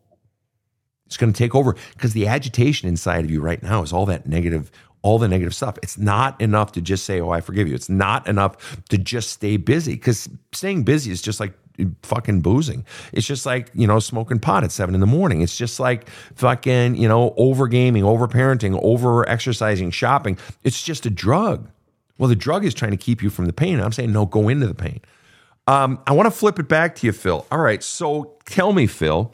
is 1.08 1.16
going 1.16 1.32
to 1.32 1.38
take 1.38 1.54
over 1.54 1.74
because 1.94 2.12
the 2.12 2.26
agitation 2.26 2.88
inside 2.88 3.24
of 3.24 3.30
you 3.30 3.40
right 3.40 3.62
now 3.62 3.82
is 3.82 3.92
all 3.92 4.06
that 4.06 4.26
negative 4.26 4.70
all 5.02 5.18
the 5.18 5.28
negative 5.28 5.54
stuff. 5.54 5.78
It's 5.82 5.96
not 5.96 6.40
enough 6.40 6.72
to 6.72 6.80
just 6.80 7.04
say 7.04 7.20
oh 7.20 7.30
i 7.30 7.40
forgive 7.40 7.68
you. 7.68 7.74
It's 7.74 7.88
not 7.88 8.26
enough 8.28 8.82
to 8.88 8.98
just 8.98 9.30
stay 9.30 9.56
busy 9.56 9.92
because 9.92 10.28
staying 10.52 10.82
busy 10.82 11.10
is 11.10 11.22
just 11.22 11.40
like 11.40 11.54
fucking 12.02 12.40
boozing. 12.40 12.84
It's 13.12 13.26
just 13.26 13.46
like 13.46 13.70
you 13.74 13.86
know 13.86 14.00
smoking 14.00 14.38
pot 14.40 14.64
at 14.64 14.72
seven 14.72 14.94
in 14.94 15.00
the 15.00 15.06
morning. 15.06 15.42
It's 15.42 15.56
just 15.56 15.78
like 15.78 16.08
fucking 16.34 16.96
you 16.96 17.08
know 17.08 17.34
over 17.36 17.68
gaming 17.68 18.04
over 18.04 18.26
parenting 18.26 18.78
over 18.82 19.28
exercising 19.28 19.90
shopping. 19.90 20.38
It's 20.64 20.82
just 20.82 21.06
a 21.06 21.10
drug. 21.10 21.70
Well 22.18 22.28
the 22.28 22.36
drug 22.36 22.64
is 22.64 22.74
trying 22.74 22.90
to 22.90 22.96
keep 22.96 23.22
you 23.22 23.30
from 23.30 23.46
the 23.46 23.52
pain. 23.52 23.80
I'm 23.80 23.92
saying 23.92 24.12
no 24.12 24.26
go 24.26 24.48
into 24.48 24.66
the 24.66 24.74
pain 24.74 25.00
um, 25.68 26.00
I 26.06 26.14
want 26.14 26.26
to 26.26 26.30
flip 26.30 26.58
it 26.58 26.66
back 26.66 26.94
to 26.96 27.06
you, 27.06 27.12
Phil. 27.12 27.46
All 27.52 27.58
right. 27.58 27.82
So 27.82 28.38
tell 28.46 28.72
me, 28.72 28.86
Phil, 28.86 29.30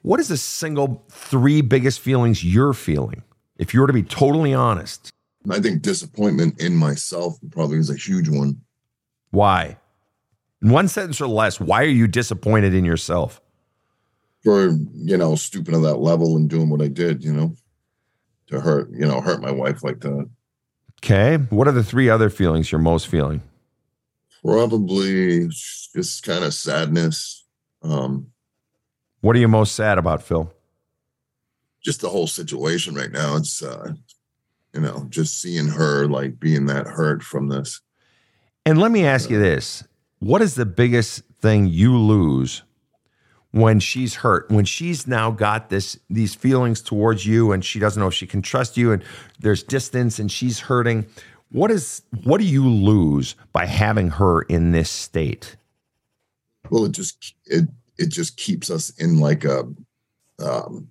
what 0.00 0.18
is 0.18 0.28
the 0.28 0.38
single 0.38 1.04
three 1.10 1.60
biggest 1.60 2.00
feelings 2.00 2.42
you're 2.42 2.72
feeling? 2.72 3.22
If 3.58 3.74
you 3.74 3.80
were 3.82 3.86
to 3.86 3.92
be 3.92 4.02
totally 4.02 4.54
honest, 4.54 5.10
I 5.50 5.60
think 5.60 5.82
disappointment 5.82 6.58
in 6.58 6.74
myself 6.74 7.36
probably 7.50 7.76
is 7.76 7.90
a 7.90 7.96
huge 7.96 8.30
one. 8.30 8.62
why? 9.30 9.76
In 10.62 10.70
one 10.70 10.88
sentence 10.88 11.20
or 11.20 11.26
less, 11.26 11.60
why 11.60 11.82
are 11.82 11.86
you 11.86 12.06
disappointed 12.06 12.72
in 12.72 12.84
yourself? 12.84 13.40
For, 14.44 14.70
you 14.94 15.16
know, 15.16 15.34
stooping 15.34 15.74
to 15.74 15.80
that 15.80 15.96
level 15.96 16.36
and 16.36 16.48
doing 16.48 16.70
what 16.70 16.80
I 16.80 16.88
did, 16.88 17.22
you 17.22 17.32
know, 17.32 17.56
to 18.46 18.60
hurt, 18.60 18.90
you 18.90 19.04
know, 19.04 19.20
hurt 19.20 19.42
my 19.42 19.50
wife 19.50 19.84
like 19.84 20.00
that. 20.00 20.30
Okay. 21.04 21.36
What 21.50 21.68
are 21.68 21.72
the 21.72 21.84
three 21.84 22.08
other 22.08 22.30
feelings 22.30 22.72
you're 22.72 22.80
most 22.80 23.08
feeling? 23.08 23.42
Probably 24.44 25.48
just 25.48 26.22
kind 26.24 26.44
of 26.44 26.52
sadness. 26.54 27.44
Um, 27.82 28.28
What 29.20 29.36
are 29.36 29.38
you 29.38 29.48
most 29.48 29.74
sad 29.74 29.98
about, 29.98 30.22
Phil? 30.22 30.52
just 31.82 32.00
the 32.00 32.08
whole 32.08 32.28
situation 32.28 32.94
right 32.94 33.10
now. 33.10 33.34
It's 33.36 33.60
uh, 33.60 33.92
you 34.72 34.80
know, 34.80 35.06
just 35.10 35.40
seeing 35.40 35.66
her 35.66 36.06
like 36.06 36.38
being 36.38 36.66
that 36.66 36.86
hurt 36.86 37.22
from 37.24 37.48
this. 37.48 37.80
And 38.64 38.78
let 38.78 38.92
me 38.92 39.04
ask 39.04 39.30
you 39.30 39.38
this 39.40 39.82
what 40.20 40.42
is 40.42 40.54
the 40.54 40.64
biggest 40.66 41.22
thing 41.40 41.66
you 41.66 41.98
lose 41.98 42.62
when 43.50 43.80
she's 43.80 44.14
hurt 44.14 44.48
when 44.50 44.64
she's 44.64 45.06
now 45.08 45.30
got 45.32 45.68
this 45.70 45.98
these 46.08 46.34
feelings 46.36 46.80
towards 46.80 47.26
you 47.26 47.50
and 47.50 47.64
she 47.64 47.80
doesn't 47.80 48.00
know 48.00 48.06
if 48.06 48.14
she 48.14 48.26
can 48.26 48.40
trust 48.40 48.76
you 48.76 48.92
and 48.92 49.02
there's 49.40 49.62
distance 49.64 50.18
and 50.20 50.30
she's 50.30 50.60
hurting 50.60 51.04
what 51.52 51.70
is 51.70 52.02
what 52.24 52.38
do 52.38 52.46
you 52.46 52.68
lose 52.68 53.36
by 53.52 53.66
having 53.66 54.10
her 54.10 54.42
in 54.42 54.72
this 54.72 54.90
state 54.90 55.56
Well, 56.70 56.84
it 56.84 56.92
just 56.92 57.34
it 57.46 57.68
it 57.98 58.08
just 58.08 58.36
keeps 58.36 58.70
us 58.70 58.90
in 58.98 59.20
like 59.20 59.44
a 59.44 59.64
um 60.42 60.88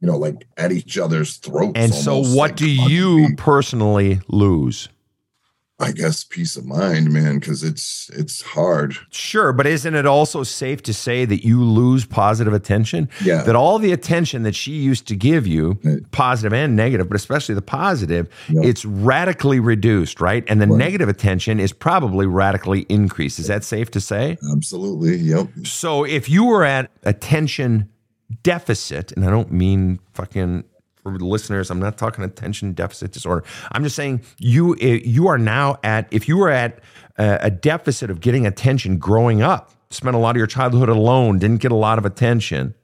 you 0.00 0.06
know, 0.06 0.16
like 0.16 0.46
at 0.56 0.72
each 0.72 0.96
other's 0.96 1.36
throats. 1.38 1.72
And 1.74 1.92
so, 1.92 2.18
what 2.18 2.36
like, 2.50 2.56
do 2.56 2.70
you 2.70 3.34
personally 3.36 4.20
lose? 4.28 4.88
I 5.80 5.92
guess 5.92 6.24
peace 6.24 6.56
of 6.56 6.66
mind, 6.66 7.12
man, 7.12 7.38
because 7.38 7.62
it's 7.62 8.10
it's 8.12 8.42
hard. 8.42 8.96
Sure, 9.10 9.52
but 9.52 9.64
isn't 9.64 9.94
it 9.94 10.06
also 10.06 10.42
safe 10.42 10.82
to 10.82 10.92
say 10.92 11.24
that 11.24 11.44
you 11.44 11.62
lose 11.62 12.04
positive 12.04 12.52
attention? 12.52 13.08
Yeah. 13.22 13.44
That 13.44 13.54
all 13.54 13.78
the 13.78 13.92
attention 13.92 14.42
that 14.42 14.56
she 14.56 14.72
used 14.72 15.06
to 15.06 15.14
give 15.14 15.46
you, 15.46 15.78
Right. 15.84 16.10
positive 16.10 16.52
and 16.52 16.74
negative, 16.74 17.08
but 17.08 17.14
especially 17.14 17.54
the 17.54 17.62
positive, 17.62 18.28
Yeah. 18.48 18.62
it's 18.64 18.84
radically 18.84 19.60
reduced, 19.60 20.20
right? 20.20 20.42
And 20.48 20.60
the 20.60 20.66
Right. 20.66 20.78
negative 20.78 21.08
attention 21.08 21.60
is 21.60 21.72
probably 21.72 22.26
radically 22.26 22.80
increased. 22.88 23.38
Is 23.38 23.46
that 23.46 23.62
safe 23.62 23.88
to 23.92 24.00
say? 24.00 24.36
Absolutely. 24.52 25.16
Yep. 25.18 25.48
So 25.64 26.02
if 26.04 26.28
you 26.28 26.44
were 26.44 26.64
at 26.64 26.90
attention 27.04 27.88
deficit, 28.42 29.12
and 29.12 29.24
I 29.24 29.30
don't 29.30 29.52
mean 29.52 30.00
fucking 30.12 30.64
for 31.12 31.18
listeners, 31.18 31.70
I'm 31.70 31.78
not 31.80 31.96
talking 31.98 32.24
attention 32.24 32.72
deficit 32.72 33.12
disorder. 33.12 33.44
I'm 33.72 33.82
just 33.82 33.96
saying 33.96 34.22
you 34.38 34.74
eh, 34.80 35.00
you 35.04 35.28
are 35.28 35.38
now 35.38 35.78
at 35.82 36.08
if 36.10 36.28
you 36.28 36.36
were 36.36 36.50
at 36.50 36.80
a, 37.16 37.38
a 37.42 37.50
deficit 37.50 38.10
of 38.10 38.20
getting 38.20 38.46
attention 38.46 38.98
growing 38.98 39.42
up, 39.42 39.70
spent 39.90 40.14
a 40.16 40.18
lot 40.18 40.30
of 40.30 40.36
your 40.36 40.46
childhood 40.46 40.88
alone, 40.88 41.38
didn't 41.38 41.60
get 41.60 41.72
a 41.72 41.76
lot 41.76 41.98
of 41.98 42.04
attention, 42.04 42.74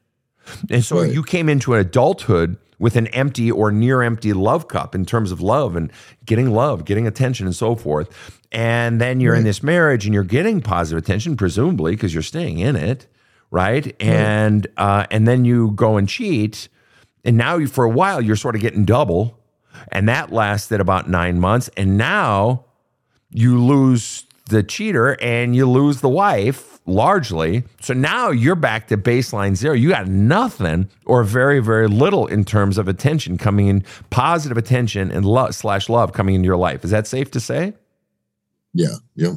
and 0.71 0.85
so 0.85 1.01
Right. 1.03 1.13
you 1.13 1.23
came 1.23 1.49
into 1.49 1.75
an 1.75 1.81
adulthood 1.81 2.57
with 2.79 2.97
an 2.97 3.07
empty 3.09 3.51
or 3.51 3.71
near 3.71 4.03
empty 4.03 4.33
love 4.33 4.67
cup 4.69 4.95
in 4.95 5.07
terms 5.07 5.31
of 5.31 5.41
love 5.41 5.77
and 5.77 5.91
getting 6.27 6.51
love, 6.51 6.85
getting 6.85 7.07
attention, 7.07 7.47
and 7.47 7.55
so 7.55 7.77
forth. 7.77 8.09
And 8.51 9.01
then 9.01 9.21
you're 9.21 9.35
in 9.35 9.45
this 9.45 9.63
marriage 9.63 10.05
and 10.05 10.13
you're 10.15 10.23
getting 10.25 10.61
positive 10.61 11.03
attention, 11.03 11.37
presumably 11.37 11.93
because 11.93 12.13
you're 12.13 12.23
staying 12.23 12.59
in 12.59 12.77
it, 12.77 13.07
right? 13.51 13.95
And 14.01 14.67
uh, 14.77 15.07
and 15.11 15.27
then 15.27 15.45
you 15.45 15.71
go 15.73 15.97
and 15.97 16.09
cheat, 16.09 16.69
and 17.25 17.37
now 17.37 17.57
you 17.57 17.67
for 17.67 17.85
a 17.85 17.91
while 17.91 18.21
you're 18.21 18.37
sort 18.37 18.55
of 18.55 18.61
getting 18.61 18.85
double, 18.85 19.39
and 19.91 20.09
that 20.09 20.33
lasted 20.33 20.81
about 20.81 21.09
nine 21.09 21.41
months, 21.41 21.71
and 21.77 21.97
now 21.99 22.65
you 23.31 23.63
lose 23.63 24.25
the 24.51 24.63
cheater 24.63 25.21
and 25.23 25.57
you 25.57 25.69
lose 25.69 26.01
the 26.01 26.09
wife 26.09 26.79
largely. 26.87 27.65
So 27.81 27.95
now 27.95 28.31
you're 28.31 28.55
back 28.55 28.89
to 28.89 28.97
baseline 28.97 29.57
zero. 29.57 29.75
You 29.75 29.89
got 29.89 30.07
nothing 30.07 30.89
or 31.07 31.25
very, 31.25 31.61
very 31.61 31.89
little 31.89 32.27
in 32.27 32.45
terms 32.45 32.77
of 32.77 32.89
attention 32.89 33.39
coming 33.39 33.69
in, 33.69 33.85
positive 34.11 34.59
attention 34.59 35.11
and 35.11 35.25
love 35.25 35.55
slash 35.55 35.89
love 35.89 36.13
coming 36.13 36.35
into 36.35 36.47
your 36.47 36.59
life. 36.59 36.85
Is 36.85 36.91
that 36.91 37.07
safe 37.07 37.31
to 37.33 37.41
say? 37.41 37.73
Yeah. 38.75 38.97
Yep. 39.17 39.33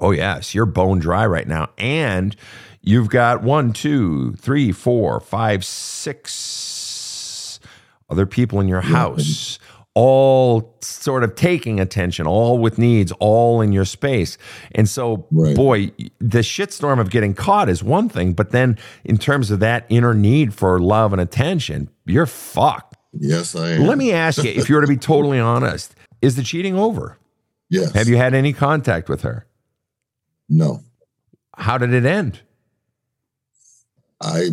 Oh, 0.00 0.10
yes. 0.10 0.54
You're 0.54 0.66
bone 0.66 0.98
dry 0.98 1.24
right 1.24 1.46
now. 1.46 1.70
And 1.78 2.34
you've 2.80 3.10
got 3.10 3.42
one, 3.42 3.72
two, 3.72 4.32
three, 4.34 4.72
four, 4.72 5.20
five, 5.20 5.64
six 5.64 6.32
other 8.12 8.26
people 8.26 8.60
in 8.60 8.68
your 8.68 8.82
house, 8.82 9.58
all 9.94 10.76
sort 10.80 11.24
of 11.24 11.34
taking 11.34 11.80
attention, 11.80 12.26
all 12.26 12.58
with 12.58 12.78
needs, 12.78 13.10
all 13.20 13.60
in 13.60 13.72
your 13.72 13.84
space. 13.84 14.38
And 14.74 14.88
so, 14.88 15.26
Right. 15.30 15.56
boy, 15.56 15.92
the 16.18 16.40
shitstorm 16.40 17.00
of 17.00 17.10
getting 17.10 17.34
caught 17.34 17.68
is 17.68 17.82
one 17.82 18.08
thing. 18.08 18.32
But 18.34 18.50
then, 18.50 18.78
in 19.04 19.18
terms 19.18 19.50
of 19.50 19.60
that 19.60 19.86
inner 19.88 20.14
need 20.14 20.54
for 20.54 20.78
love 20.78 21.12
and 21.12 21.20
attention, 21.20 21.88
you're 22.06 22.26
fucked. 22.26 22.96
Yes, 23.18 23.54
I 23.54 23.72
am. 23.72 23.86
Let 23.86 23.98
me 23.98 24.12
ask 24.12 24.42
you 24.44 24.50
if 24.50 24.68
you 24.68 24.74
were 24.76 24.80
to 24.82 24.86
be 24.86 24.96
totally 25.12 25.40
honest, 25.40 25.94
is 26.22 26.36
the 26.36 26.42
cheating 26.42 26.76
over? 26.78 27.18
Yes. 27.68 27.92
Have 27.92 28.08
you 28.08 28.16
had 28.16 28.34
any 28.34 28.52
contact 28.52 29.08
with 29.08 29.22
her? 29.22 29.46
No. 30.48 30.80
How 31.56 31.76
did 31.78 31.92
it 31.92 32.04
end? 32.06 32.40
I 34.20 34.50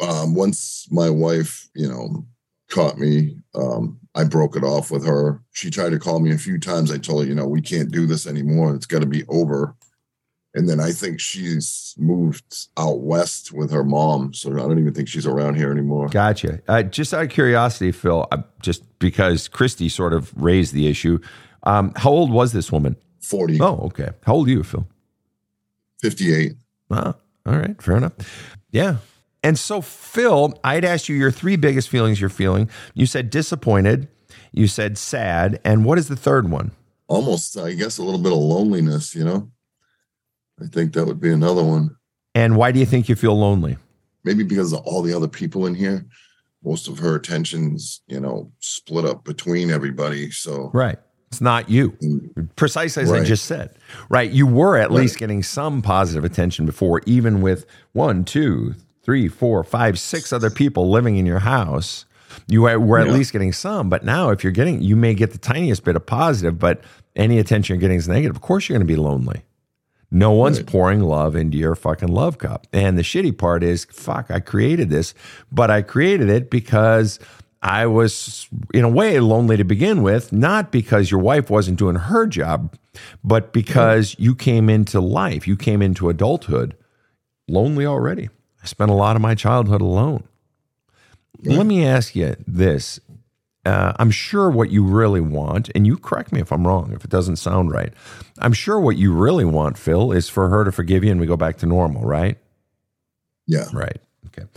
um 0.00 0.34
once 0.34 0.86
my 0.90 1.08
wife, 1.10 1.68
you 1.74 1.88
know, 1.88 2.26
caught 2.70 2.98
me, 2.98 3.36
um, 3.54 3.98
I 4.14 4.24
broke 4.24 4.56
it 4.56 4.64
off 4.64 4.90
with 4.90 5.04
her. 5.06 5.42
She 5.52 5.70
tried 5.70 5.90
to 5.90 5.98
call 5.98 6.20
me 6.20 6.32
a 6.32 6.38
few 6.38 6.58
times. 6.58 6.90
I 6.90 6.98
told 6.98 7.22
her, 7.22 7.28
you 7.28 7.34
know, 7.34 7.46
we 7.46 7.60
can't 7.62 7.90
do 7.92 8.06
this 8.06 8.26
anymore. 8.26 8.74
It's 8.74 8.86
got 8.86 9.00
to 9.00 9.06
be 9.06 9.24
over. 9.28 9.76
And 10.54 10.68
then 10.68 10.80
I 10.80 10.90
think 10.90 11.20
she's 11.20 11.94
moved 11.98 12.68
out 12.78 13.00
west 13.02 13.52
with 13.52 13.70
her 13.72 13.84
mom, 13.84 14.32
so 14.32 14.50
I 14.52 14.56
don't 14.56 14.78
even 14.78 14.94
think 14.94 15.06
she's 15.06 15.26
around 15.26 15.56
here 15.56 15.70
anymore. 15.70 16.08
Gotcha. 16.08 16.62
Uh, 16.66 16.82
just 16.82 17.12
out 17.12 17.24
of 17.24 17.28
curiosity, 17.28 17.92
Phil, 17.92 18.26
uh, 18.32 18.38
just 18.62 18.98
because 18.98 19.50
Kristi 19.50 19.90
sort 19.90 20.14
of 20.14 20.32
raised 20.34 20.72
the 20.72 20.86
issue, 20.88 21.18
um, 21.64 21.92
how 21.96 22.10
old 22.10 22.30
was 22.30 22.52
this 22.52 22.72
woman? 22.72 22.96
40, 23.20 23.60
Oh, 23.60 23.80
okay. 23.86 24.10
How 24.24 24.32
old 24.34 24.48
are 24.48 24.50
you, 24.52 24.62
Phil? 24.62 24.88
58. 26.00 26.54
Ah, 26.90 27.14
all 27.44 27.58
right, 27.58 27.80
fair 27.82 27.96
enough. 27.98 28.14
Yeah. 28.70 28.96
And 29.46 29.56
so, 29.56 29.80
Phil, 29.80 30.58
I'd 30.64 30.84
asked 30.84 31.08
you 31.08 31.14
your 31.14 31.30
three 31.30 31.54
biggest 31.54 31.88
feelings 31.88 32.20
you're 32.20 32.28
feeling. 32.30 32.68
You 32.94 33.06
said 33.06 33.30
disappointed, 33.30 34.08
you 34.50 34.66
said 34.66 34.98
sad, 34.98 35.60
and 35.64 35.84
what 35.84 35.98
is 35.98 36.08
the 36.08 36.16
third 36.16 36.50
one? 36.50 36.72
Almost, 37.06 37.56
I 37.56 37.74
guess, 37.74 37.98
a 37.98 38.02
little 38.02 38.20
bit 38.20 38.32
of 38.32 38.38
loneliness, 38.38 39.14
you 39.14 39.22
know? 39.22 39.48
I 40.60 40.66
think 40.66 40.94
that 40.94 41.04
would 41.06 41.20
be 41.20 41.32
another 41.32 41.62
one. 41.62 41.94
And 42.34 42.56
why 42.56 42.72
do 42.72 42.80
you 42.80 42.86
think 42.86 43.08
you 43.08 43.14
feel 43.14 43.38
lonely? 43.38 43.76
maybe 44.24 44.42
because 44.42 44.72
of 44.72 44.80
all 44.80 45.02
the 45.02 45.14
other 45.14 45.28
people 45.28 45.66
in 45.66 45.74
here 45.76 46.04
most 46.64 46.88
of 46.88 46.98
her 46.98 47.14
attention's 47.14 48.00
you 48.08 48.18
know 48.18 48.50
split 48.58 49.04
up 49.04 49.22
between 49.22 49.70
everybody 49.70 50.32
so 50.32 50.68
Right. 50.74 50.98
It's 51.30 51.40
not 51.40 51.70
you. 51.70 51.90
Mm. 52.02 52.48
Precisely 52.56 53.04
as 53.04 53.12
I 53.12 53.22
just 53.22 53.44
said. 53.44 53.76
Right. 54.08 54.30
You 54.30 54.46
were 54.48 54.76
at 54.76 54.90
Right. 54.90 55.00
least 55.02 55.18
getting 55.18 55.42
some 55.44 55.80
positive 55.82 56.24
attention 56.24 56.66
before, 56.66 57.02
even 57.06 57.40
with 57.40 57.66
one, 57.92 58.24
two, 58.24 58.74
three, 59.06 59.28
four, 59.28 59.62
five, 59.64 59.98
six 60.00 60.32
other 60.32 60.50
people 60.50 60.90
living 60.90 61.16
in 61.16 61.24
your 61.24 61.38
house. 61.38 62.04
You 62.48 62.62
were 62.62 62.98
at 62.98 63.06
Yeah. 63.06 63.12
least 63.12 63.32
getting 63.32 63.52
some, 63.52 63.88
but 63.88 64.04
now 64.04 64.30
if 64.30 64.42
you're 64.42 64.52
getting, 64.52 64.82
you 64.82 64.96
may 64.96 65.14
get 65.14 65.30
the 65.30 65.38
tiniest 65.38 65.84
bit 65.84 65.94
of 65.94 66.04
positive, 66.04 66.58
but 66.58 66.82
any 67.14 67.38
attention 67.38 67.74
you're 67.76 67.80
getting 67.80 67.96
is 67.98 68.08
negative. 68.08 68.34
Of 68.34 68.42
course, 68.42 68.68
you're 68.68 68.76
going 68.76 68.86
to 68.86 68.92
be 68.92 69.00
lonely. 69.00 69.42
No 70.10 70.32
one's 70.32 70.58
Right. 70.58 70.66
pouring 70.66 71.00
love 71.02 71.36
into 71.36 71.56
your 71.56 71.76
fucking 71.76 72.08
love 72.08 72.38
cup. 72.38 72.66
And 72.72 72.98
the 72.98 73.02
shitty 73.02 73.38
part 73.38 73.62
is, 73.62 73.86
fuck, 73.90 74.28
I 74.30 74.40
created 74.40 74.90
this, 74.90 75.14
but 75.52 75.70
I 75.70 75.82
created 75.82 76.28
it 76.28 76.50
because 76.50 77.18
I 77.62 77.86
was, 77.86 78.48
in 78.74 78.84
a 78.84 78.88
way, 78.88 79.18
lonely 79.20 79.56
to 79.56 79.64
begin 79.64 80.02
with, 80.02 80.32
not 80.32 80.70
because 80.72 81.10
your 81.12 81.20
wife 81.20 81.48
wasn't 81.48 81.78
doing 81.78 81.96
her 81.96 82.26
job, 82.26 82.74
but 83.22 83.52
because 83.52 84.16
you 84.18 84.34
came 84.34 84.68
into 84.68 85.00
life, 85.00 85.46
you 85.48 85.56
came 85.56 85.80
into 85.80 86.08
adulthood 86.08 86.74
lonely 87.48 87.86
already. 87.86 88.28
I 88.66 88.68
spent 88.68 88.90
a 88.90 88.94
lot 88.94 89.14
of 89.14 89.22
my 89.22 89.36
childhood 89.36 89.80
alone. 89.80 90.24
Let 91.44 91.66
me 91.66 91.86
ask 91.86 92.16
you 92.16 92.34
this. 92.48 92.98
Uh, 93.64 93.92
I'm 93.96 94.10
sure 94.10 94.50
what 94.50 94.70
you 94.70 94.82
really 94.82 95.20
want, 95.20 95.70
and 95.72 95.86
you 95.86 95.96
correct 95.96 96.32
me 96.32 96.40
if 96.40 96.50
I'm 96.50 96.66
wrong, 96.66 96.92
if 96.92 97.04
it 97.04 97.10
doesn't 97.10 97.36
sound 97.36 97.70
right. 97.70 97.92
I'm 98.38 98.52
sure 98.52 98.80
what 98.80 98.96
you 98.96 99.12
really 99.12 99.44
want, 99.44 99.78
Phil, 99.78 100.10
is 100.10 100.28
for 100.28 100.48
her 100.48 100.64
to 100.64 100.72
forgive 100.72 101.04
you 101.04 101.12
and 101.12 101.20
we 101.20 101.28
go 101.28 101.36
back 101.36 101.58
to 101.58 101.66
normal, 101.66 102.02
right? 102.02 102.38
yeah 103.46 103.66
Right. 103.72 103.98
Okay. 104.26 104.48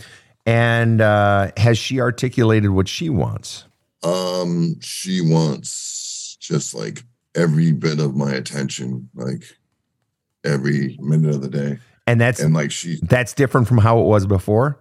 And 0.44 1.00
uh, 1.00 1.52
has 1.56 1.78
she 1.78 2.00
articulated 2.00 2.70
what 2.70 2.88
she 2.88 3.10
wants? 3.10 3.64
um 4.02 4.80
she 4.80 5.20
wants 5.20 6.36
just 6.40 6.74
like 6.74 7.04
every 7.34 7.70
bit 7.70 8.00
of 8.00 8.16
my 8.16 8.32
attention 8.32 9.10
like 9.14 9.44
every 10.42 10.96
minute 11.00 11.34
of 11.34 11.42
the 11.42 11.48
day 11.50 11.78
And 12.06 12.20
that's 12.20 12.40
and 12.40 12.54
like 12.54 12.70
she 12.72 12.98
that's 13.02 13.32
different 13.34 13.68
from 13.68 13.78
how 13.78 14.00
it 14.00 14.04
was 14.04 14.26
before. 14.26 14.78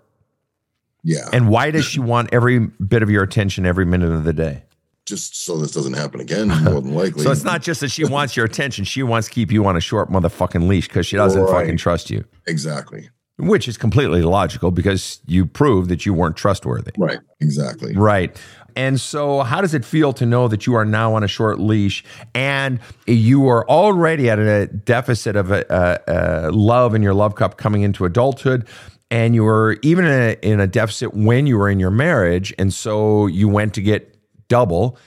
yeah 1.03 1.29
And 1.31 1.49
why 1.49 1.71
does 1.71 1.85
she 1.85 1.99
want 1.99 2.29
every 2.33 2.59
bit 2.59 3.03
of 3.03 3.09
your 3.09 3.23
attention 3.23 3.65
every 3.65 3.85
minute 3.85 4.11
of 4.11 4.23
the 4.23 4.33
day? 4.33 4.63
just 5.05 5.35
so 5.43 5.57
this 5.57 5.71
doesn't 5.71 5.93
happen 5.93 6.19
again 6.19 6.47
more 6.63 6.81
than 6.81 6.93
likely 6.93 7.23
So 7.23 7.31
it's 7.31 7.43
not 7.43 7.63
just 7.63 7.81
that 7.81 7.89
she 7.89 8.05
wants 8.05 8.37
your 8.37 8.45
attention; 8.45 8.85
she 8.85 9.01
wants 9.01 9.27
to 9.27 9.33
keep 9.33 9.51
you 9.51 9.65
on 9.65 9.75
a 9.75 9.79
short 9.81 10.11
motherfucking 10.11 10.67
leash 10.67 10.87
because 10.87 11.07
she 11.07 11.15
doesn't 11.15 11.41
Right. 11.43 11.51
fucking 11.61 11.77
trust 11.77 12.11
you. 12.11 12.25
exactly 12.45 13.09
Which 13.37 13.67
is 13.67 13.75
completely 13.77 14.21
logical 14.21 14.69
because 14.69 15.19
you 15.25 15.47
proved 15.47 15.89
that 15.89 16.05
you 16.05 16.13
weren't 16.13 16.35
trustworthy. 16.37 16.91
right 16.97 17.19
exactly 17.39 17.95
Right. 17.95 18.39
And 18.75 18.99
so, 18.99 19.41
how 19.41 19.61
does 19.61 19.73
it 19.73 19.85
feel 19.85 20.13
to 20.13 20.25
know 20.25 20.47
that 20.47 20.65
you 20.65 20.75
are 20.75 20.85
now 20.85 21.13
on 21.13 21.23
a 21.23 21.27
short 21.27 21.59
leash 21.59 22.03
and 22.33 22.79
you 23.07 23.47
are 23.47 23.67
already 23.69 24.29
at 24.29 24.39
a 24.39 24.67
deficit 24.67 25.35
of 25.35 25.51
a, 25.51 25.65
a, 25.69 26.47
a 26.47 26.51
love 26.51 26.95
in 26.95 27.01
your 27.01 27.13
love 27.13 27.35
cup 27.35 27.57
coming 27.57 27.81
into 27.81 28.05
adulthood? 28.05 28.67
And 29.11 29.33
you 29.33 29.43
were 29.43 29.77
even 29.81 30.05
in 30.05 30.11
a, 30.11 30.37
in 30.41 30.59
a 30.59 30.67
deficit 30.67 31.13
when 31.13 31.47
you 31.47 31.57
were 31.57 31.69
in 31.69 31.79
your 31.79 31.91
marriage. 31.91 32.53
And 32.57 32.73
so, 32.73 33.27
you 33.27 33.47
went 33.47 33.73
to 33.75 33.81
get 33.81 34.15
double. 34.47 34.97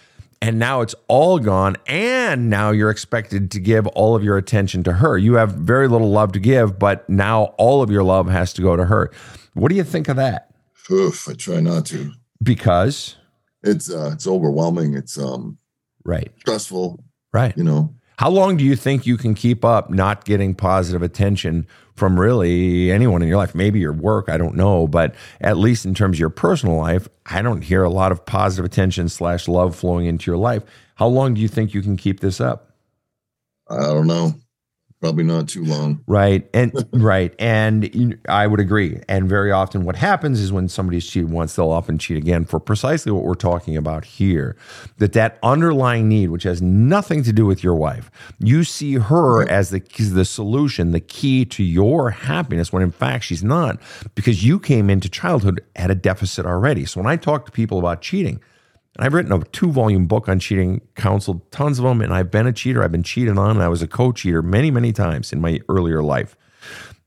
And 0.40 0.58
now 0.58 0.80
it's 0.80 0.96
all 1.06 1.38
gone. 1.38 1.76
And 1.86 2.50
now 2.50 2.72
you're 2.72 2.90
expected 2.90 3.52
to 3.52 3.60
give 3.60 3.86
all 3.88 4.16
of 4.16 4.24
your 4.24 4.36
attention 4.36 4.82
to 4.82 4.94
her. 4.94 5.16
You 5.16 5.34
have 5.34 5.52
very 5.52 5.86
little 5.86 6.10
love 6.10 6.32
to 6.32 6.40
give, 6.40 6.80
but 6.80 7.08
now 7.08 7.54
all 7.58 7.80
of 7.80 7.92
your 7.92 8.02
love 8.02 8.28
has 8.28 8.52
to 8.54 8.62
go 8.62 8.74
to 8.74 8.86
her. 8.86 9.12
What 9.54 9.68
do 9.68 9.76
you 9.76 9.84
think 9.84 10.08
of 10.08 10.16
that? 10.16 10.52
Oof, 10.90 11.28
i 11.28 11.34
try 11.34 11.60
not 11.60 11.86
to 11.86 12.12
Because, 12.42 13.16
it's 13.62 13.90
uh 13.90 14.10
it's 14.12 14.26
overwhelming 14.26 14.94
it's 14.94 15.18
um 15.18 15.58
right, 16.04 16.32
stressful 16.40 17.02
right. 17.32 17.56
you 17.56 17.64
know 17.64 17.94
How 18.18 18.30
long 18.30 18.56
do 18.56 18.64
you 18.64 18.76
think 18.76 19.06
you 19.06 19.16
can 19.16 19.34
keep 19.34 19.64
up 19.64 19.90
not 19.90 20.24
getting 20.24 20.54
positive 20.54 21.02
attention 21.02 21.66
from 21.96 22.18
really 22.18 22.90
anyone 22.90 23.22
in 23.22 23.28
your 23.28 23.36
life? 23.36 23.54
Maybe 23.54 23.80
your 23.80 23.92
work, 23.92 24.28
I 24.28 24.36
don't 24.36 24.54
know, 24.54 24.86
but 24.86 25.14
at 25.40 25.56
least 25.56 25.84
in 25.84 25.94
terms 25.94 26.16
of 26.16 26.20
your 26.20 26.30
personal 26.30 26.76
life, 26.76 27.08
I 27.26 27.42
don't 27.42 27.62
hear 27.62 27.82
a 27.82 27.90
lot 27.90 28.12
of 28.12 28.24
positive 28.24 28.64
attention 28.64 29.08
slash 29.08 29.48
love 29.48 29.74
flowing 29.74 30.06
into 30.06 30.30
your 30.30 30.38
life. 30.38 30.62
How 30.96 31.08
long 31.08 31.34
do 31.34 31.40
you 31.40 31.48
think 31.48 31.74
you 31.74 31.82
can 31.82 31.96
keep 31.96 32.20
this 32.20 32.40
up? 32.40 32.76
I 33.68 33.78
don't 33.86 34.06
know. 34.06 34.34
Probably 35.02 35.24
not 35.24 35.48
too 35.48 35.64
long. 35.64 36.00
Right. 36.06 36.48
And 36.54 36.72
right. 36.92 37.34
And 37.40 38.20
I 38.28 38.46
would 38.46 38.60
agree. 38.60 39.00
And 39.08 39.28
very 39.28 39.50
often 39.50 39.82
what 39.84 39.96
happens 39.96 40.38
is 40.38 40.52
when 40.52 40.68
somebody's 40.68 41.04
cheated 41.04 41.28
once, 41.28 41.56
they'll 41.56 41.72
often 41.72 41.98
cheat 41.98 42.16
again 42.16 42.44
for 42.44 42.60
precisely 42.60 43.10
what 43.10 43.24
we're 43.24 43.34
talking 43.34 43.76
about 43.76 44.04
here. 44.04 44.56
That 44.98 45.12
that 45.14 45.40
underlying 45.42 46.08
need, 46.08 46.30
which 46.30 46.44
has 46.44 46.62
nothing 46.62 47.24
to 47.24 47.32
do 47.32 47.46
with 47.46 47.64
your 47.64 47.74
wife, 47.74 48.12
you 48.38 48.62
see 48.62 48.94
her 48.94 49.44
mm-hmm. 49.44 49.50
as 49.50 49.70
the 49.70 49.80
the 49.80 50.24
solution, 50.24 50.92
the 50.92 51.00
key 51.00 51.44
to 51.46 51.64
your 51.64 52.10
happiness, 52.10 52.72
when 52.72 52.84
in 52.84 52.92
fact 52.92 53.24
she's 53.24 53.42
not, 53.42 53.80
because 54.14 54.44
you 54.44 54.60
came 54.60 54.88
into 54.88 55.08
childhood 55.08 55.64
at 55.74 55.90
a 55.90 55.96
deficit 55.96 56.46
already. 56.46 56.84
So 56.84 57.00
when 57.00 57.10
I 57.10 57.16
talk 57.16 57.44
to 57.46 57.50
people 57.50 57.80
about 57.80 58.02
cheating, 58.02 58.40
and 58.96 59.06
I've 59.06 59.14
written 59.14 59.32
a 59.32 59.42
two 59.44 59.70
volume 59.70 60.06
book 60.06 60.28
on 60.28 60.38
cheating, 60.38 60.82
counseled 60.94 61.50
tons 61.50 61.78
of 61.78 61.84
them, 61.84 62.02
and 62.02 62.12
I've 62.12 62.30
been 62.30 62.46
a 62.46 62.52
cheater. 62.52 62.82
I've 62.82 62.92
been 62.92 63.02
cheated 63.02 63.38
on, 63.38 63.52
and 63.52 63.62
I 63.62 63.68
was 63.68 63.82
a 63.82 63.88
co 63.88 64.12
cheater 64.12 64.42
many, 64.42 64.70
many 64.70 64.92
times 64.92 65.32
in 65.32 65.40
my 65.40 65.60
earlier 65.68 66.02
life. 66.02 66.36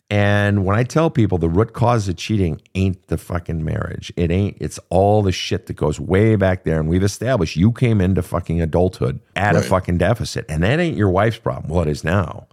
And 0.09 0.65
when 0.65 0.77
I 0.77 0.83
tell 0.83 1.09
people 1.09 1.39
the 1.39 1.49
root 1.49 1.73
cause 1.73 2.07
of 2.07 2.15
cheating 2.15 2.61
ain't 2.75 3.07
the 3.07 3.17
fucking 3.17 3.63
marriage, 3.63 4.13
it 4.15 4.29
ain't, 4.29 4.57
it's 4.61 4.79
all 4.89 5.23
the 5.23 5.31
shit 5.31 5.65
that 5.65 5.73
goes 5.73 5.99
way 5.99 6.35
back 6.35 6.63
there. 6.63 6.79
And 6.79 6.87
we've 6.87 7.03
established 7.03 7.55
you 7.55 7.71
came 7.71 8.01
into 8.01 8.21
fucking 8.21 8.61
adulthood 8.61 9.19
at 9.35 9.55
a 9.55 9.61
fucking 9.61 9.97
deficit. 9.97 10.45
And 10.47 10.63
that 10.63 10.79
ain't 10.79 10.95
your 10.95 11.09
wife's 11.09 11.39
problem. 11.39 11.73
Well, 11.73 11.81
it 11.81 11.87
is 11.87 12.03
now. 12.03 12.47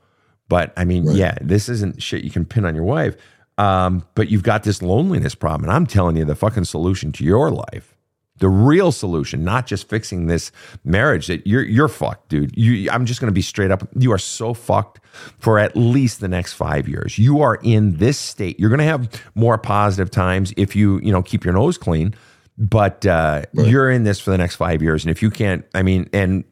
But 0.48 0.72
I 0.78 0.84
mean, 0.84 1.04
yeah, 1.12 1.36
this 1.42 1.68
isn't 1.68 2.02
shit 2.02 2.24
you 2.24 2.30
can 2.30 2.46
pin 2.46 2.64
on 2.64 2.74
your 2.74 2.84
wife. 2.84 3.16
Um, 3.58 4.06
but 4.14 4.30
you've 4.30 4.42
got 4.42 4.62
this 4.62 4.80
loneliness 4.80 5.34
problem. 5.34 5.64
And 5.64 5.72
I'm 5.72 5.86
telling 5.86 6.16
you, 6.16 6.24
the 6.24 6.34
fucking 6.34 6.64
solution 6.64 7.12
to 7.12 7.24
your 7.24 7.50
life, 7.50 7.94
the 8.42 8.48
real 8.48 8.90
solution, 8.90 9.44
not 9.44 9.68
just 9.68 9.88
fixing 9.88 10.26
this 10.26 10.50
marriage 10.84 11.28
that 11.28 11.46
you're 11.46 11.62
you're 11.62 11.86
fucked, 11.86 12.28
dude. 12.28 12.50
You 12.56 12.90
I'm 12.90 13.06
just 13.06 13.20
gonna 13.20 13.30
be 13.30 13.40
straight 13.40 13.70
up. 13.70 13.88
You 13.96 14.10
are 14.12 14.18
so 14.18 14.52
fucked 14.52 14.98
for 15.38 15.60
at 15.60 15.76
least 15.76 16.18
the 16.18 16.26
next 16.26 16.54
five 16.54 16.88
years. 16.88 17.18
You 17.18 17.40
are 17.40 17.60
in 17.62 17.98
this 17.98 18.18
state. 18.18 18.58
You're 18.58 18.68
gonna 18.68 18.82
have 18.82 19.08
more 19.36 19.58
positive 19.58 20.10
times 20.10 20.52
if 20.56 20.74
you, 20.74 20.98
you 21.04 21.12
know, 21.12 21.22
keep 21.22 21.44
your 21.44 21.54
nose 21.54 21.78
clean. 21.78 22.14
But 22.58 23.06
uh, 23.06 23.44
you're 23.52 23.92
in 23.92 24.02
this 24.02 24.18
for 24.18 24.32
the 24.32 24.38
next 24.38 24.56
five 24.56 24.82
years. 24.82 25.04
And 25.04 25.12
if 25.12 25.22
you 25.22 25.30
can't, 25.30 25.64
I 25.72 25.82
mean, 25.82 26.10
and 26.12 26.42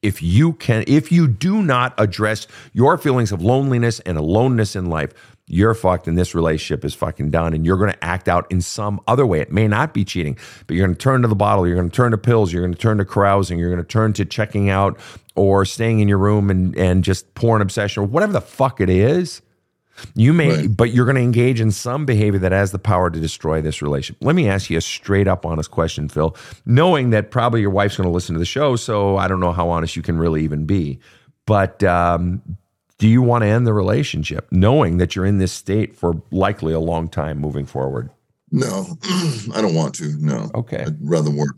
if 0.00 0.22
you 0.22 0.54
can 0.54 0.84
if 0.86 1.12
you 1.12 1.28
do 1.28 1.62
not 1.62 1.92
address 1.98 2.46
your 2.72 2.96
feelings 2.96 3.32
of 3.32 3.42
loneliness 3.42 4.00
and 4.00 4.16
aloneness 4.16 4.74
in 4.74 4.86
life 4.86 5.12
you're 5.46 5.74
fucked 5.74 6.08
and 6.08 6.16
this 6.16 6.34
relationship 6.34 6.84
is 6.84 6.94
fucking 6.94 7.30
done 7.30 7.52
and 7.52 7.66
you're 7.66 7.76
going 7.76 7.92
to 7.92 8.04
act 8.04 8.28
out 8.28 8.50
in 8.50 8.60
some 8.62 8.98
other 9.06 9.26
way 9.26 9.40
it 9.40 9.52
may 9.52 9.68
not 9.68 9.92
be 9.92 10.04
cheating 10.04 10.36
but 10.66 10.74
you're 10.74 10.86
going 10.86 10.96
to 10.96 11.00
turn 11.02 11.20
to 11.22 11.28
the 11.28 11.34
bottle 11.34 11.66
you're 11.66 11.76
going 11.76 11.90
to 11.90 11.94
turn 11.94 12.10
to 12.10 12.18
pills 12.18 12.52
you're 12.52 12.62
going 12.62 12.72
to 12.72 12.80
turn 12.80 12.96
to 12.96 13.04
carousing 13.04 13.58
you're 13.58 13.70
going 13.70 13.82
to 13.82 13.86
turn 13.88 14.12
to 14.12 14.24
checking 14.24 14.70
out 14.70 14.98
or 15.34 15.64
staying 15.66 16.00
in 16.00 16.08
your 16.08 16.18
room 16.18 16.48
and 16.50 16.74
and 16.76 17.04
just 17.04 17.34
porn 17.34 17.60
obsession 17.60 18.02
or 18.02 18.06
whatever 18.06 18.32
the 18.32 18.40
fuck 18.40 18.80
it 18.80 18.88
is 18.88 19.42
you 20.16 20.32
may, 20.32 20.48
Right. 20.50 20.76
but 20.76 20.92
you're 20.92 21.04
going 21.04 21.14
to 21.18 21.22
engage 21.22 21.60
in 21.60 21.70
some 21.70 22.04
behavior 22.04 22.40
that 22.40 22.50
has 22.50 22.72
the 22.72 22.80
power 22.80 23.10
to 23.10 23.20
destroy 23.20 23.60
this 23.60 23.80
relationship. 23.80 24.24
Let 24.24 24.34
me 24.34 24.48
ask 24.48 24.68
you 24.68 24.76
a 24.76 24.80
straight 24.80 25.28
up 25.28 25.46
honest 25.46 25.70
question, 25.70 26.08
Phil, 26.08 26.34
knowing 26.66 27.10
that 27.10 27.30
probably 27.30 27.60
your 27.60 27.70
wife's 27.70 27.96
going 27.96 28.08
to 28.08 28.12
listen 28.12 28.32
to 28.34 28.40
the 28.40 28.44
show. 28.44 28.74
So 28.74 29.16
I 29.16 29.28
don't 29.28 29.38
know 29.38 29.52
how 29.52 29.68
honest 29.68 29.94
you 29.94 30.02
can 30.02 30.18
really 30.18 30.42
even 30.42 30.64
be. 30.66 30.98
But 31.46 31.84
um, 31.84 32.42
do 33.04 33.10
you 33.10 33.20
want 33.20 33.42
to 33.42 33.46
end 33.46 33.66
the 33.66 33.74
relationship 33.74 34.50
knowing 34.50 34.96
that 34.96 35.14
you're 35.14 35.26
in 35.26 35.36
this 35.36 35.52
state 35.52 35.94
for 35.94 36.22
likely 36.30 36.72
a 36.72 36.80
long 36.80 37.06
time 37.06 37.38
moving 37.38 37.66
forward? 37.66 38.08
No, 38.54 38.86
I 39.52 39.60
don't 39.60 39.74
want 39.74 39.96
to. 39.96 40.16
No. 40.20 40.48
Okay. 40.54 40.84
I'd 40.86 40.96
rather 41.00 41.28
work. 41.28 41.56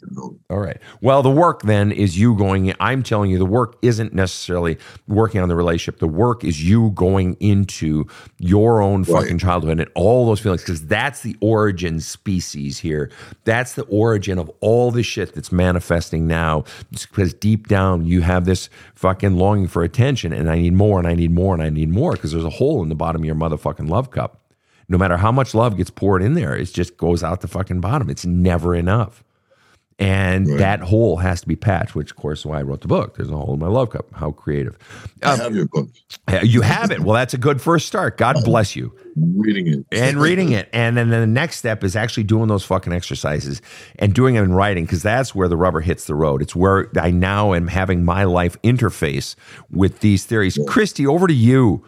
All 0.48 0.58
right. 0.58 0.78
Well, 1.02 1.22
the 1.22 1.30
work 1.30 1.60
then 1.60 1.92
is 1.92 2.18
you 2.18 2.34
going. 2.34 2.72
I'm 2.80 3.02
telling 3.02 3.30
you, 3.30 3.36
the 3.36 3.44
work 3.44 3.76
isn't 3.82 4.14
necessarily 4.14 4.78
working 5.06 5.42
on 5.42 5.50
the 5.50 5.56
relationship. 5.56 6.00
The 6.00 6.08
work 6.08 6.42
is 6.42 6.66
you 6.66 6.92
going 6.92 7.36
into 7.38 8.06
your 8.38 8.80
own 8.80 9.04
fucking 9.04 9.36
childhood 9.36 9.78
and 9.78 9.90
all 9.94 10.24
those 10.26 10.40
feelings, 10.40 10.62
because 10.62 10.86
that's 10.86 11.20
the 11.20 11.36
origin 11.42 12.00
species 12.00 12.78
here. 12.78 13.10
That's 13.44 13.74
the 13.74 13.84
origin 13.84 14.38
of 14.38 14.50
all 14.60 14.90
the 14.90 15.02
shit 15.02 15.34
that's 15.34 15.52
manifesting 15.52 16.26
now. 16.26 16.64
Because 16.90 17.34
deep 17.34 17.68
down, 17.68 18.06
you 18.06 18.22
have 18.22 18.46
this 18.46 18.70
fucking 18.94 19.36
longing 19.36 19.66
for 19.66 19.82
attention, 19.82 20.32
and 20.32 20.50
I 20.50 20.56
need 20.56 20.72
more, 20.72 20.98
and 20.98 21.06
I 21.06 21.14
need 21.14 21.32
more, 21.32 21.52
and 21.52 21.62
I 21.62 21.68
need 21.68 21.90
more, 21.90 22.12
because 22.12 22.32
there's 22.32 22.42
a 22.42 22.48
hole 22.48 22.82
in 22.82 22.88
the 22.88 22.94
bottom 22.94 23.20
of 23.20 23.26
your 23.26 23.34
motherfucking 23.34 23.90
love 23.90 24.10
cup. 24.10 24.45
No 24.88 24.98
matter 24.98 25.16
how 25.16 25.32
much 25.32 25.54
love 25.54 25.76
gets 25.76 25.90
poured 25.90 26.22
in 26.22 26.34
there, 26.34 26.54
it 26.56 26.66
just 26.66 26.96
goes 26.96 27.22
out 27.24 27.40
the 27.40 27.48
fucking 27.48 27.80
bottom. 27.80 28.08
It's 28.08 28.24
never 28.26 28.74
enough. 28.74 29.22
And 29.98 30.46
Right. 30.46 30.58
that 30.58 30.80
hole 30.82 31.16
has 31.16 31.40
to 31.40 31.48
be 31.48 31.56
patched, 31.56 31.94
which, 31.94 32.10
of 32.10 32.16
course, 32.18 32.40
is 32.40 32.46
why 32.46 32.58
I 32.58 32.62
wrote 32.62 32.82
the 32.82 32.86
book. 32.88 33.16
There's 33.16 33.30
a 33.30 33.36
hole 33.36 33.54
in 33.54 33.60
my 33.60 33.66
love 33.66 33.88
cup. 33.88 34.04
How 34.12 34.30
creative. 34.30 34.76
I 35.22 35.32
Um, 35.32 35.38
have 35.40 35.56
your 35.56 35.64
book. 35.72 35.88
you 36.42 36.60
have 36.60 36.90
it. 36.90 37.00
Well, 37.00 37.14
that's 37.14 37.32
a 37.32 37.38
good 37.38 37.62
first 37.62 37.86
start. 37.86 38.18
God 38.18 38.36
bless 38.44 38.76
you. 38.76 38.92
Reading 39.16 39.66
it. 39.68 39.86
And 39.92 40.18
reading 40.20 40.52
it. 40.52 40.68
And 40.74 40.98
then 40.98 41.08
the 41.08 41.26
next 41.26 41.56
step 41.56 41.82
is 41.82 41.96
actually 41.96 42.24
doing 42.24 42.48
those 42.48 42.62
fucking 42.62 42.92
exercises 42.92 43.62
and 43.98 44.12
doing 44.12 44.34
them 44.34 44.44
in 44.44 44.52
writing 44.52 44.84
because 44.84 45.02
that's 45.02 45.34
where 45.34 45.48
the 45.48 45.56
rubber 45.56 45.80
hits 45.80 46.04
the 46.04 46.14
road. 46.14 46.42
It's 46.42 46.54
where 46.54 46.90
I 47.00 47.10
now 47.10 47.54
am 47.54 47.68
having 47.68 48.04
my 48.04 48.24
life 48.24 48.60
interface 48.62 49.34
with 49.70 50.00
these 50.00 50.26
theories. 50.26 50.58
Kristi, 50.68 51.06
over 51.06 51.26
to 51.26 51.34
you. 51.34 51.82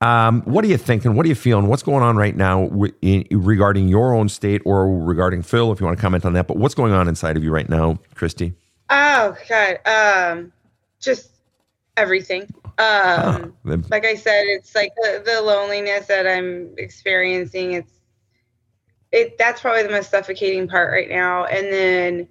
Um, 0.00 0.42
what 0.42 0.64
are 0.64 0.68
you 0.68 0.76
thinking? 0.76 1.14
What 1.14 1.26
are 1.26 1.28
you 1.28 1.34
feeling? 1.34 1.66
What's 1.66 1.82
going 1.82 2.04
on 2.04 2.16
right 2.16 2.36
now 2.36 2.70
in, 3.02 3.26
regarding 3.32 3.88
your 3.88 4.14
own 4.14 4.28
state 4.28 4.62
or 4.64 4.88
regarding 4.96 5.42
Phil, 5.42 5.72
if 5.72 5.80
you 5.80 5.86
want 5.86 5.98
to 5.98 6.02
comment 6.02 6.24
on 6.24 6.34
that? 6.34 6.46
But 6.46 6.56
what's 6.56 6.74
going 6.74 6.92
on 6.92 7.08
inside 7.08 7.36
of 7.36 7.42
you 7.42 7.50
right 7.50 7.68
now, 7.68 7.98
Kristi? 8.14 8.54
Oh 8.90 9.36
God, 9.48 9.78
um, 9.86 10.52
just 11.00 11.32
everything. 11.96 12.42
Um, 12.78 13.54
The- 13.64 13.84
like 13.90 14.06
I 14.06 14.14
said, 14.14 14.44
it's 14.46 14.74
like 14.76 14.92
the, 14.96 15.22
the 15.24 15.42
loneliness 15.42 16.06
that 16.06 16.26
I'm 16.28 16.72
experiencing. 16.78 17.72
It's 17.72 17.92
it 19.10 19.36
that's 19.36 19.60
probably 19.60 19.82
the 19.82 19.90
most 19.90 20.10
suffocating 20.10 20.68
part 20.68 20.92
right 20.92 21.08
now. 21.08 21.44
And 21.46 21.72
then, 21.72 22.28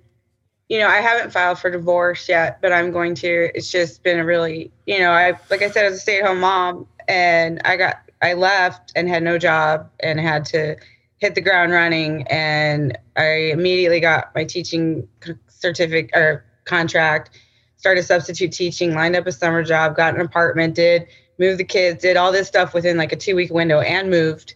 you 0.70 0.80
know, 0.80 0.88
I 0.88 0.98
haven't 0.98 1.32
filed 1.32 1.60
for 1.60 1.70
divorce 1.70 2.30
yet, 2.30 2.62
but 2.62 2.72
I'm 2.72 2.92
going 2.92 3.14
to. 3.16 3.52
It's 3.56 3.70
just 3.70 4.04
been 4.04 4.20
a 4.20 4.26
really, 4.26 4.72
you 4.86 5.00
know, 5.00 5.12
I 5.12 5.38
like 5.50 5.62
I 5.62 5.70
said, 5.70 5.86
as 5.86 5.96
a 5.96 6.00
stay 6.00 6.20
at 6.20 6.26
home 6.26 6.40
mom, 6.40 6.88
and 7.08 7.62
I 7.66 7.78
got 7.78 7.98
I 8.22 8.34
left 8.34 8.92
and 8.96 9.08
had 9.08 9.24
no 9.24 9.38
job 9.38 9.90
and 10.00 10.20
had 10.20 10.46
to 10.46 10.78
hit 11.18 11.36
the 11.36 11.42
ground 11.42 11.72
running, 11.72 12.24
and 12.28 12.98
I 13.16 13.52
immediately 13.52 14.00
got 14.00 14.34
my 14.36 14.44
teaching 14.44 15.08
certificate 15.48 16.12
or 16.16 16.46
contract 16.66 17.32
started 17.78 18.04
substitute 18.04 18.52
teaching, 18.52 18.94
lined 18.94 19.16
up 19.16 19.28
a 19.28 19.32
summer 19.32 19.64
job, 19.64 19.96
got 19.96 20.16
an 20.16 20.22
apartment, 20.22 20.76
did 20.76 21.08
move 21.40 21.58
the 21.58 21.64
kids, 21.64 22.02
did 22.02 22.18
all 22.18 22.32
this 22.32 22.48
stuff 22.48 22.74
within 22.74 22.98
like 22.98 23.12
a 23.12 23.16
two 23.16 23.36
week 23.36 23.54
window 23.54 23.80
and 23.80 24.10
moved 24.10 24.56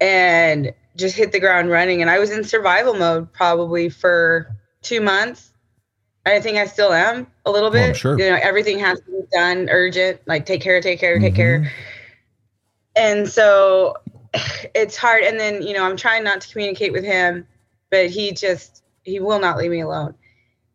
and 0.00 0.72
just 0.96 1.16
hit 1.16 1.32
the 1.32 1.40
ground 1.40 1.70
running. 1.70 2.00
And 2.00 2.10
I 2.10 2.18
was 2.18 2.30
in 2.30 2.44
survival 2.44 2.94
mode 2.94 3.32
probably 3.32 3.88
for 3.88 4.56
two 4.82 5.00
months. 5.00 5.52
I 6.26 6.40
think 6.40 6.58
I 6.58 6.66
still 6.66 6.92
am 6.92 7.26
a 7.44 7.50
little 7.50 7.68
oh, 7.68 7.72
Well, 7.72 7.88
bit. 7.88 7.96
sure. 7.96 8.18
You 8.18 8.30
know, 8.30 8.38
everything 8.42 8.78
has 8.80 8.98
to 9.00 9.06
be 9.06 9.20
done 9.32 9.68
urgent, 9.70 10.20
like 10.26 10.44
take 10.44 10.60
care, 10.60 10.80
take 10.80 10.98
care, 10.98 11.18
take 11.18 11.34
care. 11.34 11.60
Mm-hmm. 11.60 11.68
And 12.96 13.28
so 13.28 13.96
it's 14.74 14.96
hard. 14.96 15.22
And 15.22 15.38
then, 15.38 15.62
you 15.62 15.72
know, 15.72 15.84
I'm 15.84 15.96
trying 15.96 16.24
not 16.24 16.40
to 16.40 16.48
communicate 16.48 16.92
with 16.92 17.04
him, 17.04 17.46
but 17.90 18.10
he 18.10 18.32
just, 18.32 18.82
he 19.04 19.20
will 19.20 19.38
not 19.38 19.56
leave 19.56 19.70
me 19.70 19.80
alone. 19.80 20.14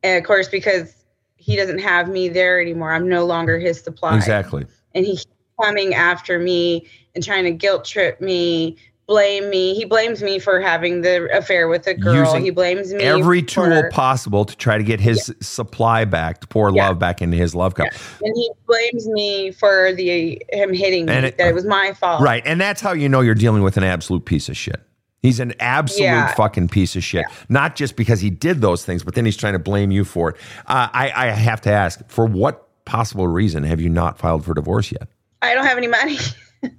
And 0.04 0.18
of 0.18 0.26
course, 0.26 0.48
because 0.48 0.96
he 1.36 1.56
doesn't 1.56 1.80
have 1.80 2.08
me 2.08 2.30
there 2.30 2.62
anymore, 2.62 2.94
I'm 2.94 3.10
no 3.10 3.26
longer 3.26 3.60
his 3.60 3.82
supply. 3.82 4.16
Exactly. 4.16 4.66
And 4.96 5.06
he's 5.06 5.26
coming 5.62 5.94
after 5.94 6.40
me 6.40 6.88
and 7.14 7.24
trying 7.24 7.44
to 7.44 7.52
guilt 7.52 7.86
trip 7.86 8.22
me, 8.22 8.78
blame 9.12 9.50
me. 9.50 9.74
He 9.76 9.84
blames 9.84 10.24
me 10.24 10.40
for 10.40 10.62
having 10.62 11.02
the 11.02 11.28
affair 11.38 11.68
with 11.68 11.86
a 11.86 11.94
girl. 11.94 12.16
Using 12.16 12.44
he 12.46 12.50
blames 12.50 12.94
me 12.94 13.04
Every 13.04 13.42
tool 13.44 13.66
for- 13.66 13.90
possible 13.90 14.46
to 14.46 14.56
try 14.56 14.78
to 14.78 14.84
get 14.86 15.02
his 15.02 15.34
supply 15.42 16.06
back, 16.06 16.40
to 16.42 16.48
pour 16.48 16.72
Yeah. 16.74 16.88
love 16.88 16.98
back 17.00 17.22
into 17.22 17.36
his 17.36 17.54
love 17.54 17.76
cup. 17.76 17.88
and 18.24 18.34
he 18.36 18.50
blames 18.66 19.08
me 19.10 19.52
for 19.52 19.92
the 19.94 20.42
him 20.52 20.74
hitting 20.74 21.08
me. 21.08 21.14
It- 21.14 21.38
that 21.38 21.48
it 21.50 21.54
was 21.54 21.66
my 21.66 21.94
fault. 22.00 22.22
Right. 22.22 22.42
And 22.46 22.62
that's 22.62 22.80
how 22.80 22.94
you 22.94 23.10
know 23.10 23.20
you're 23.20 23.36
dealing 23.36 23.64
with 23.64 23.76
an 23.76 23.84
absolute 23.84 24.24
piece 24.24 24.48
of 24.48 24.56
shit. 24.56 24.80
He's 25.22 25.40
an 25.42 25.54
absolute 25.60 26.06
Yeah. 26.06 26.34
fucking 26.34 26.70
piece 26.70 26.96
of 26.96 27.04
shit. 27.04 27.26
Not 27.50 27.76
just 27.76 27.96
because 27.98 28.22
he 28.22 28.30
did 28.30 28.62
those 28.62 28.86
things, 28.86 29.04
but 29.04 29.14
then 29.14 29.26
he's 29.26 29.38
trying 29.38 29.54
to 29.54 29.60
blame 29.60 29.92
you 29.92 30.04
for 30.06 30.30
it. 30.30 30.36
Uh, 30.68 30.88
I, 30.94 31.12
I 31.16 31.26
have 31.28 31.60
to 31.62 31.72
ask, 31.72 32.00
for 32.08 32.26
what 32.26 32.68
possible 32.86 33.28
reason 33.28 33.64
have 33.64 33.80
you 33.82 33.90
not 33.90 34.18
filed 34.18 34.46
for 34.46 34.54
divorce 34.54 34.92
yet? 34.92 35.10
I 35.42 35.54
don't 35.54 35.66
have 35.66 35.78
any 35.78 35.88
money. 35.88 36.18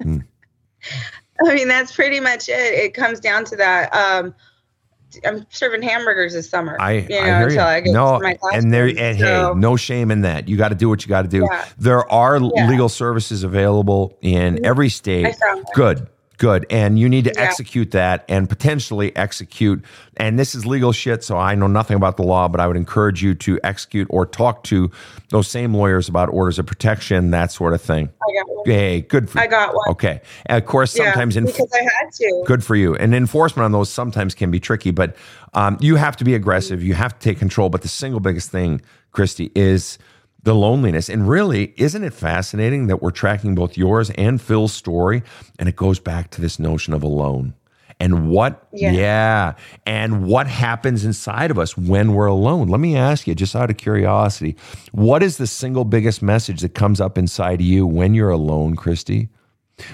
Hmm. 0.02 0.18
I 1.46 1.54
mean, 1.54 1.68
that's 1.68 1.94
pretty 1.94 2.20
much 2.20 2.48
it. 2.48 2.52
It 2.74 2.94
comes 2.94 3.20
down 3.20 3.44
to 3.46 3.56
that. 3.56 3.94
Um, 3.94 4.34
I'm 5.26 5.46
serving 5.50 5.82
hamburgers 5.82 6.32
this 6.32 6.48
summer. 6.48 6.76
I, 6.80 6.92
you 6.92 7.08
know, 7.10 7.18
I 7.18 7.24
hear 7.24 7.42
until 7.48 7.52
you. 7.52 7.60
I 7.60 7.80
get 7.80 7.92
no, 7.92 8.20
and 8.54 8.72
there, 8.72 8.86
and 8.86 9.18
So, 9.18 9.52
hey, 9.54 9.60
no 9.60 9.76
shame 9.76 10.10
in 10.10 10.22
that. 10.22 10.48
You 10.48 10.56
got 10.56 10.70
to 10.70 10.74
do 10.74 10.88
what 10.88 11.02
you 11.02 11.08
got 11.08 11.22
to 11.22 11.28
do. 11.28 11.46
Yeah. 11.50 11.66
There 11.78 12.10
are 12.10 12.38
Yeah. 12.38 12.68
legal 12.68 12.88
services 12.88 13.44
available 13.44 14.16
in 14.22 14.64
every 14.64 14.88
state. 14.88 15.26
I 15.26 15.32
found 15.32 15.66
that. 15.66 15.74
Good, 15.74 16.08
good, 16.38 16.66
and 16.70 16.98
you 16.98 17.08
need 17.08 17.24
to 17.24 17.32
Yeah. 17.36 17.42
execute 17.42 17.90
that 17.92 18.24
and 18.28 18.48
potentially 18.48 19.14
execute. 19.16 19.82
And 20.16 20.38
this 20.38 20.54
is 20.54 20.66
legal 20.66 20.92
shit, 20.92 21.22
so 21.24 21.36
I 21.36 21.54
know 21.54 21.66
nothing 21.66 21.96
about 21.96 22.16
the 22.16 22.22
law, 22.22 22.48
but 22.48 22.60
I 22.60 22.66
would 22.66 22.76
encourage 22.76 23.22
you 23.22 23.34
to 23.36 23.58
execute 23.64 24.06
or 24.10 24.26
talk 24.26 24.64
to 24.64 24.90
those 25.30 25.48
same 25.48 25.74
lawyers 25.74 26.08
about 26.08 26.28
orders 26.30 26.58
of 26.58 26.66
protection, 26.66 27.30
that 27.30 27.52
sort 27.52 27.74
of 27.74 27.80
thing. 27.80 28.08
I 28.20 28.38
got 28.40 28.48
one. 28.48 28.64
Hey, 28.66 29.00
good 29.02 29.30
for 29.30 29.38
you. 29.38 29.44
I 29.44 29.46
got 29.46 29.74
one. 29.74 29.84
Okay, 29.90 30.20
and 30.46 30.58
of 30.58 30.66
course, 30.66 30.92
sometimes 30.92 31.36
in 31.36 31.44
because 31.46 31.70
I 31.74 31.82
had 31.82 32.12
to. 32.14 32.44
good 32.46 32.62
for 32.64 32.76
you. 32.76 32.94
And 32.96 33.14
enforcement 33.14 33.64
on 33.64 33.72
those 33.72 33.90
sometimes 33.90 34.34
can 34.34 34.50
be 34.50 34.60
tricky, 34.60 34.90
but 34.90 35.16
um, 35.54 35.76
you 35.80 35.96
have 35.96 36.16
to 36.18 36.24
be 36.24 36.34
aggressive. 36.34 36.82
You 36.82 36.94
have 36.94 37.18
to 37.18 37.28
take 37.28 37.38
control. 37.38 37.68
But 37.68 37.82
the 37.82 37.88
single 37.88 38.20
biggest 38.20 38.50
thing, 38.50 38.80
Kristi, 39.14 39.50
is 39.54 39.98
the 40.42 40.54
loneliness. 40.54 41.08
And 41.08 41.28
really, 41.28 41.72
isn't 41.76 42.02
it 42.02 42.12
fascinating 42.12 42.88
that 42.88 43.00
we're 43.02 43.10
tracking 43.10 43.54
both 43.54 43.76
yours 43.76 44.10
and 44.10 44.40
Phil's 44.40 44.72
story? 44.72 45.22
And 45.58 45.68
it 45.68 45.76
goes 45.76 46.00
back 46.00 46.30
to 46.30 46.40
this 46.40 46.58
notion 46.58 46.92
of 46.94 47.02
alone. 47.02 47.54
And 48.00 48.28
what, 48.30 48.66
Yeah. 48.72 48.90
yeah, 48.92 49.52
and 49.86 50.24
what 50.26 50.48
happens 50.48 51.04
inside 51.04 51.52
of 51.52 51.58
us 51.58 51.76
when 51.76 52.14
we're 52.14 52.26
alone? 52.26 52.66
Let 52.66 52.80
me 52.80 52.96
ask 52.96 53.28
you, 53.28 53.34
just 53.36 53.54
out 53.54 53.70
of 53.70 53.76
curiosity, 53.76 54.56
what 54.90 55.22
is 55.22 55.36
the 55.36 55.46
single 55.46 55.84
biggest 55.84 56.20
message 56.22 56.62
that 56.62 56.74
comes 56.74 57.00
up 57.00 57.16
inside 57.16 57.60
of 57.60 57.66
you 57.66 57.86
when 57.86 58.14
you're 58.14 58.30
alone, 58.30 58.74
Kristi? 58.74 59.28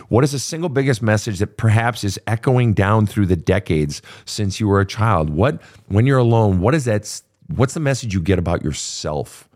What 0.09 0.25
is 0.25 0.33
the 0.33 0.39
single 0.39 0.71
biggest 0.71 1.03
message 1.03 1.39
that 1.41 1.57
perhaps 1.59 2.03
is 2.03 2.19
echoing 2.27 2.73
down 2.73 3.07
through 3.07 3.27
the 3.27 3.37
decades 3.37 4.01
since 4.25 4.59
you 4.59 4.69
were 4.69 4.81
a 4.81 4.87
child? 4.87 5.29
What, 5.31 5.61
when 5.89 6.07
you're 6.07 6.19
alone, 6.19 6.61
what 6.61 6.75
is 6.75 6.85
that? 6.87 7.21
What's 7.55 7.75
the 7.75 7.81
message 7.81 8.15
you 8.15 8.21
get 8.21 8.39
about 8.39 8.63
yourself, 8.63 9.48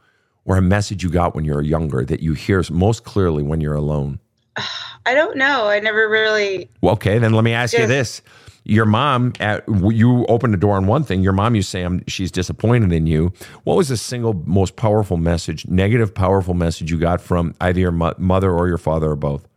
or 0.45 0.57
a 0.57 0.63
message 0.63 1.03
you 1.03 1.11
got 1.11 1.35
when 1.35 1.45
you 1.45 1.55
were 1.55 1.63
younger 1.63 2.05
that 2.05 2.21
you 2.21 2.35
hear 2.35 2.63
most 2.71 3.05
clearly 3.05 3.43
when 3.43 3.61
you're 3.61 3.75
alone? 3.75 4.19
I 5.07 5.15
don't 5.15 5.37
know. 5.37 5.67
I 5.67 5.81
never 5.81 6.09
really. 6.09 6.71
Well, 6.81 6.95
okay, 6.95 7.19
then 7.19 7.33
let 7.33 7.45
me 7.45 7.53
ask 7.53 7.77
you 7.77 7.87
this: 7.87 8.23
Your 8.65 8.87
mom, 8.87 9.33
at, 9.41 9.65
you 9.69 10.25
opened 10.27 10.55
the 10.55 10.59
door 10.59 10.77
on 10.77 10.87
one 10.87 11.03
thing. 11.03 11.23
Your 11.23 11.33
mom, 11.33 11.55
you 11.57 11.63
say 11.63 11.83
um, 11.83 12.03
she's 12.07 12.31
disappointed 12.31 12.93
in 12.93 13.07
you. 13.07 13.33
What 13.65 13.77
was 13.77 13.89
the 13.89 13.97
single 13.97 14.35
most 14.47 14.77
powerful 14.77 15.17
message, 15.17 15.67
negative, 15.67 16.15
powerful 16.15 16.55
message 16.55 16.91
you 16.91 16.99
got 16.99 17.21
from 17.21 17.55
either 17.61 17.81
your 17.81 17.91
mo- 17.91 18.15
mother 18.19 18.53
or 18.53 18.69
your 18.69 18.79
father 18.79 19.11
or 19.11 19.17
both 19.17 19.49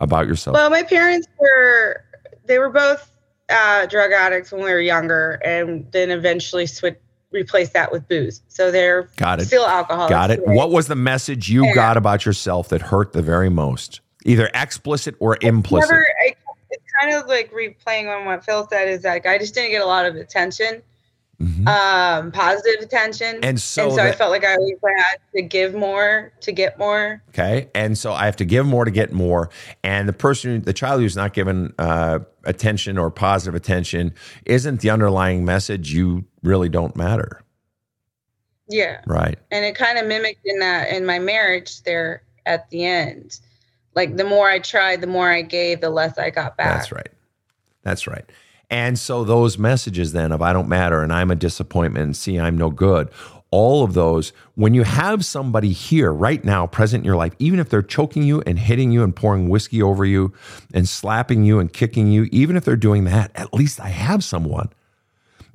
about 0.00 0.28
yourself? 0.28 0.54
Well, 0.54 0.70
my 0.70 0.84
parents 0.84 1.26
were. 1.38 2.04
They 2.44 2.58
were 2.58 2.70
both 2.70 3.10
uh, 3.50 3.86
drug 3.86 4.12
addicts 4.12 4.52
when 4.52 4.62
we 4.62 4.70
were 4.70 4.80
younger, 4.80 5.40
and 5.44 5.90
then 5.92 6.10
eventually 6.10 6.66
switch 6.66 6.98
replaced 7.30 7.72
that 7.74 7.92
with 7.92 8.06
booze. 8.08 8.42
So 8.48 8.70
they're 8.70 9.08
Got 9.16 9.40
it. 9.40 9.46
still 9.46 9.66
alcoholics. 9.66 10.10
Got 10.10 10.30
it. 10.30 10.36
today. 10.36 10.52
What 10.54 10.70
was 10.70 10.86
the 10.88 10.96
message 10.96 11.48
you 11.48 11.64
Yeah. 11.66 11.74
got 11.74 11.96
about 11.96 12.24
yourself 12.26 12.68
that 12.70 12.82
hurt 12.82 13.12
the 13.12 13.22
very 13.22 13.48
most? 13.48 14.00
Either 14.24 14.50
explicit 14.54 15.14
or 15.20 15.36
implicit. 15.42 15.90
Never. 15.90 16.06
I, 16.26 16.34
it's 16.70 16.84
kind 17.00 17.14
of 17.14 17.26
like 17.28 17.52
replaying 17.52 18.14
on 18.14 18.24
what 18.26 18.44
Phil 18.44 18.66
said. 18.68 18.88
Is 18.88 19.04
like 19.04 19.26
I 19.26 19.38
just 19.38 19.54
didn't 19.54 19.70
get 19.70 19.82
a 19.82 19.86
lot 19.86 20.06
of 20.06 20.16
attention, 20.16 20.82
Mhm. 21.40 21.68
um, 21.68 22.32
positive 22.32 22.80
attention, 22.82 23.38
And 23.44 23.60
so 23.60 23.84
and 23.84 23.92
so 23.94 24.02
I 24.02 24.10
felt 24.10 24.32
like 24.32 24.44
I 24.44 24.56
always 24.56 24.74
had 24.84 25.18
to 25.36 25.42
give 25.42 25.72
more 25.72 26.32
to 26.40 26.50
get 26.50 26.78
more. 26.78 27.22
Okay. 27.28 27.68
And 27.76 27.96
so 27.96 28.12
I 28.12 28.24
have 28.24 28.34
to 28.36 28.44
give 28.44 28.66
more 28.66 28.84
to 28.84 28.90
get 28.90 29.12
more. 29.12 29.48
And 29.84 30.08
the 30.08 30.12
person, 30.12 30.62
the 30.62 30.72
child 30.72 31.00
who's 31.00 31.14
not 31.14 31.34
given 31.34 31.72
uh, 31.78 32.18
attention 32.44 32.98
or 32.98 33.10
positive 33.12 33.54
attention, 33.54 34.14
isn't 34.46 34.80
the 34.80 34.90
underlying 34.90 35.44
message 35.44 35.92
you 35.92 36.24
really 36.42 36.68
don't 36.68 36.96
matter. 36.96 37.40
Yeah. 38.68 39.00
Right. 39.06 39.38
and 39.52 39.64
it 39.64 39.76
kind 39.76 39.96
of 39.98 40.06
mimicked 40.06 40.44
in 40.44 40.58
that 40.58 40.88
in 40.92 41.06
my 41.06 41.18
marriage 41.20 41.82
there 41.84 42.22
at 42.44 42.68
the 42.70 42.84
end 42.84 43.38
like 43.94 44.16
the 44.16 44.24
more 44.24 44.48
i 44.48 44.58
tried 44.58 45.00
the 45.00 45.06
more 45.06 45.30
i 45.30 45.40
gave 45.40 45.80
the 45.80 45.88
less 45.90 46.18
i 46.18 46.28
got 46.30 46.56
back 46.58 46.74
That's 46.76 46.92
right. 46.92 47.08
That's 47.82 48.06
right. 48.06 48.24
And 48.70 48.98
so 48.98 49.24
those 49.24 49.58
messages 49.58 50.12
then 50.12 50.30
of 50.30 50.42
I 50.42 50.52
don't 50.52 50.68
matter 50.68 51.02
and 51.02 51.12
I'm 51.12 51.30
a 51.30 51.36
disappointment 51.36 52.04
and 52.04 52.16
see 52.16 52.38
I'm 52.38 52.58
no 52.58 52.70
good, 52.70 53.10
all 53.50 53.82
of 53.82 53.94
those, 53.94 54.32
when 54.56 54.74
you 54.74 54.82
have 54.82 55.24
somebody 55.24 55.72
here 55.72 56.12
right 56.12 56.44
now 56.44 56.66
present 56.66 57.00
in 57.00 57.06
your 57.06 57.16
life, 57.16 57.32
even 57.38 57.60
if 57.60 57.70
they're 57.70 57.80
choking 57.80 58.22
you 58.22 58.42
and 58.42 58.58
hitting 58.58 58.92
you 58.92 59.02
and 59.02 59.16
pouring 59.16 59.48
whiskey 59.48 59.82
over 59.82 60.04
you 60.04 60.34
and 60.74 60.86
slapping 60.86 61.44
you 61.44 61.58
and 61.58 61.72
kicking 61.72 62.12
you, 62.12 62.28
even 62.30 62.56
if 62.56 62.64
they're 62.64 62.76
doing 62.76 63.04
that, 63.04 63.30
at 63.34 63.54
least 63.54 63.80
I 63.80 63.88
have 63.88 64.22
someone. 64.22 64.68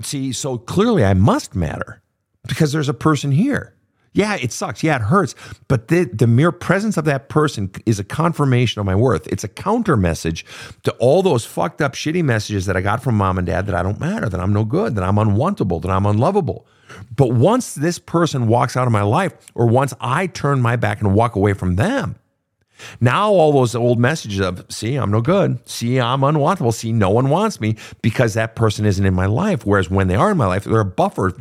See, 0.01 0.31
so 0.31 0.57
clearly 0.57 1.05
I 1.05 1.13
must 1.13 1.55
matter 1.55 2.01
because 2.47 2.71
there's 2.71 2.89
a 2.89 2.95
person 2.95 3.31
here. 3.31 3.75
Yeah, 4.13 4.35
it 4.35 4.51
sucks. 4.51 4.83
Yeah, 4.83 4.97
it 4.97 5.01
hurts. 5.03 5.35
But 5.67 5.87
the, 5.87 6.05
the 6.05 6.27
mere 6.27 6.51
presence 6.51 6.97
of 6.97 7.05
that 7.05 7.29
person 7.29 7.71
is 7.85 7.99
a 7.99 8.03
confirmation 8.03 8.79
of 8.79 8.85
my 8.85 8.95
worth. 8.95 9.27
It's 9.27 9.43
a 9.43 9.47
counter 9.47 9.97
message 9.97 10.45
to 10.83 10.91
all 10.93 11.23
those 11.23 11.45
fucked 11.45 11.81
up, 11.81 11.93
shitty 11.93 12.23
messages 12.23 12.67
that 12.67 12.77
I 12.77 12.81
got 12.81 13.01
from 13.03 13.15
mom 13.15 13.37
and 13.37 13.47
dad 13.47 13.65
that 13.65 13.75
I 13.75 13.81
don't 13.81 13.99
matter, 13.99 14.29
that 14.29 14.39
I'm 14.39 14.53
no 14.53 14.65
good, 14.65 14.95
that 14.95 15.03
I'm 15.03 15.15
unwantable, 15.15 15.81
that 15.81 15.91
I'm 15.91 16.05
unlovable. 16.05 16.67
But 17.15 17.33
once 17.33 17.73
this 17.73 17.97
person 17.97 18.47
walks 18.47 18.77
out 18.77 18.85
of 18.85 18.93
my 18.93 19.01
life, 19.01 19.33
or 19.55 19.65
once 19.65 19.93
I 19.99 20.27
turn 20.27 20.61
my 20.61 20.75
back 20.75 21.01
and 21.01 21.15
walk 21.15 21.35
away 21.35 21.53
from 21.53 21.75
them, 21.75 22.15
now 23.01 23.29
all 23.31 23.51
those 23.51 23.75
old 23.75 23.99
messages 23.99 24.39
of 24.39 24.65
see 24.69 24.95
I'm 24.95 25.11
no 25.11 25.21
good, 25.21 25.59
see 25.67 25.99
I'm 25.99 26.21
unwantable, 26.21 26.73
see 26.73 26.91
no 26.91 27.09
one 27.09 27.29
wants 27.29 27.59
me 27.59 27.75
because 28.01 28.33
that 28.35 28.55
person 28.55 28.85
isn't 28.85 29.05
in 29.05 29.13
my 29.13 29.25
life. 29.25 29.65
Whereas 29.65 29.89
when 29.89 30.07
they 30.07 30.15
are 30.15 30.31
in 30.31 30.37
my 30.37 30.47
life, 30.47 30.63
they're 30.63 30.79
a 30.79 30.85
buffer 30.85 31.33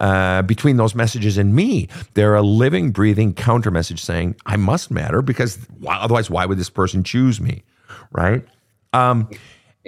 uh, 0.00 0.42
between 0.42 0.76
those 0.76 0.94
messages 0.94 1.38
and 1.38 1.54
me. 1.54 1.88
They're 2.14 2.34
a 2.34 2.42
living, 2.42 2.90
breathing 2.90 3.34
counter 3.34 3.70
message 3.70 4.02
saying 4.02 4.36
I 4.46 4.56
must 4.56 4.90
matter 4.90 5.22
because 5.22 5.58
why, 5.78 5.96
otherwise, 5.96 6.30
why 6.30 6.46
would 6.46 6.58
this 6.58 6.70
person 6.70 7.04
choose 7.04 7.40
me, 7.40 7.62
right? 8.12 8.44
Um, 8.92 9.28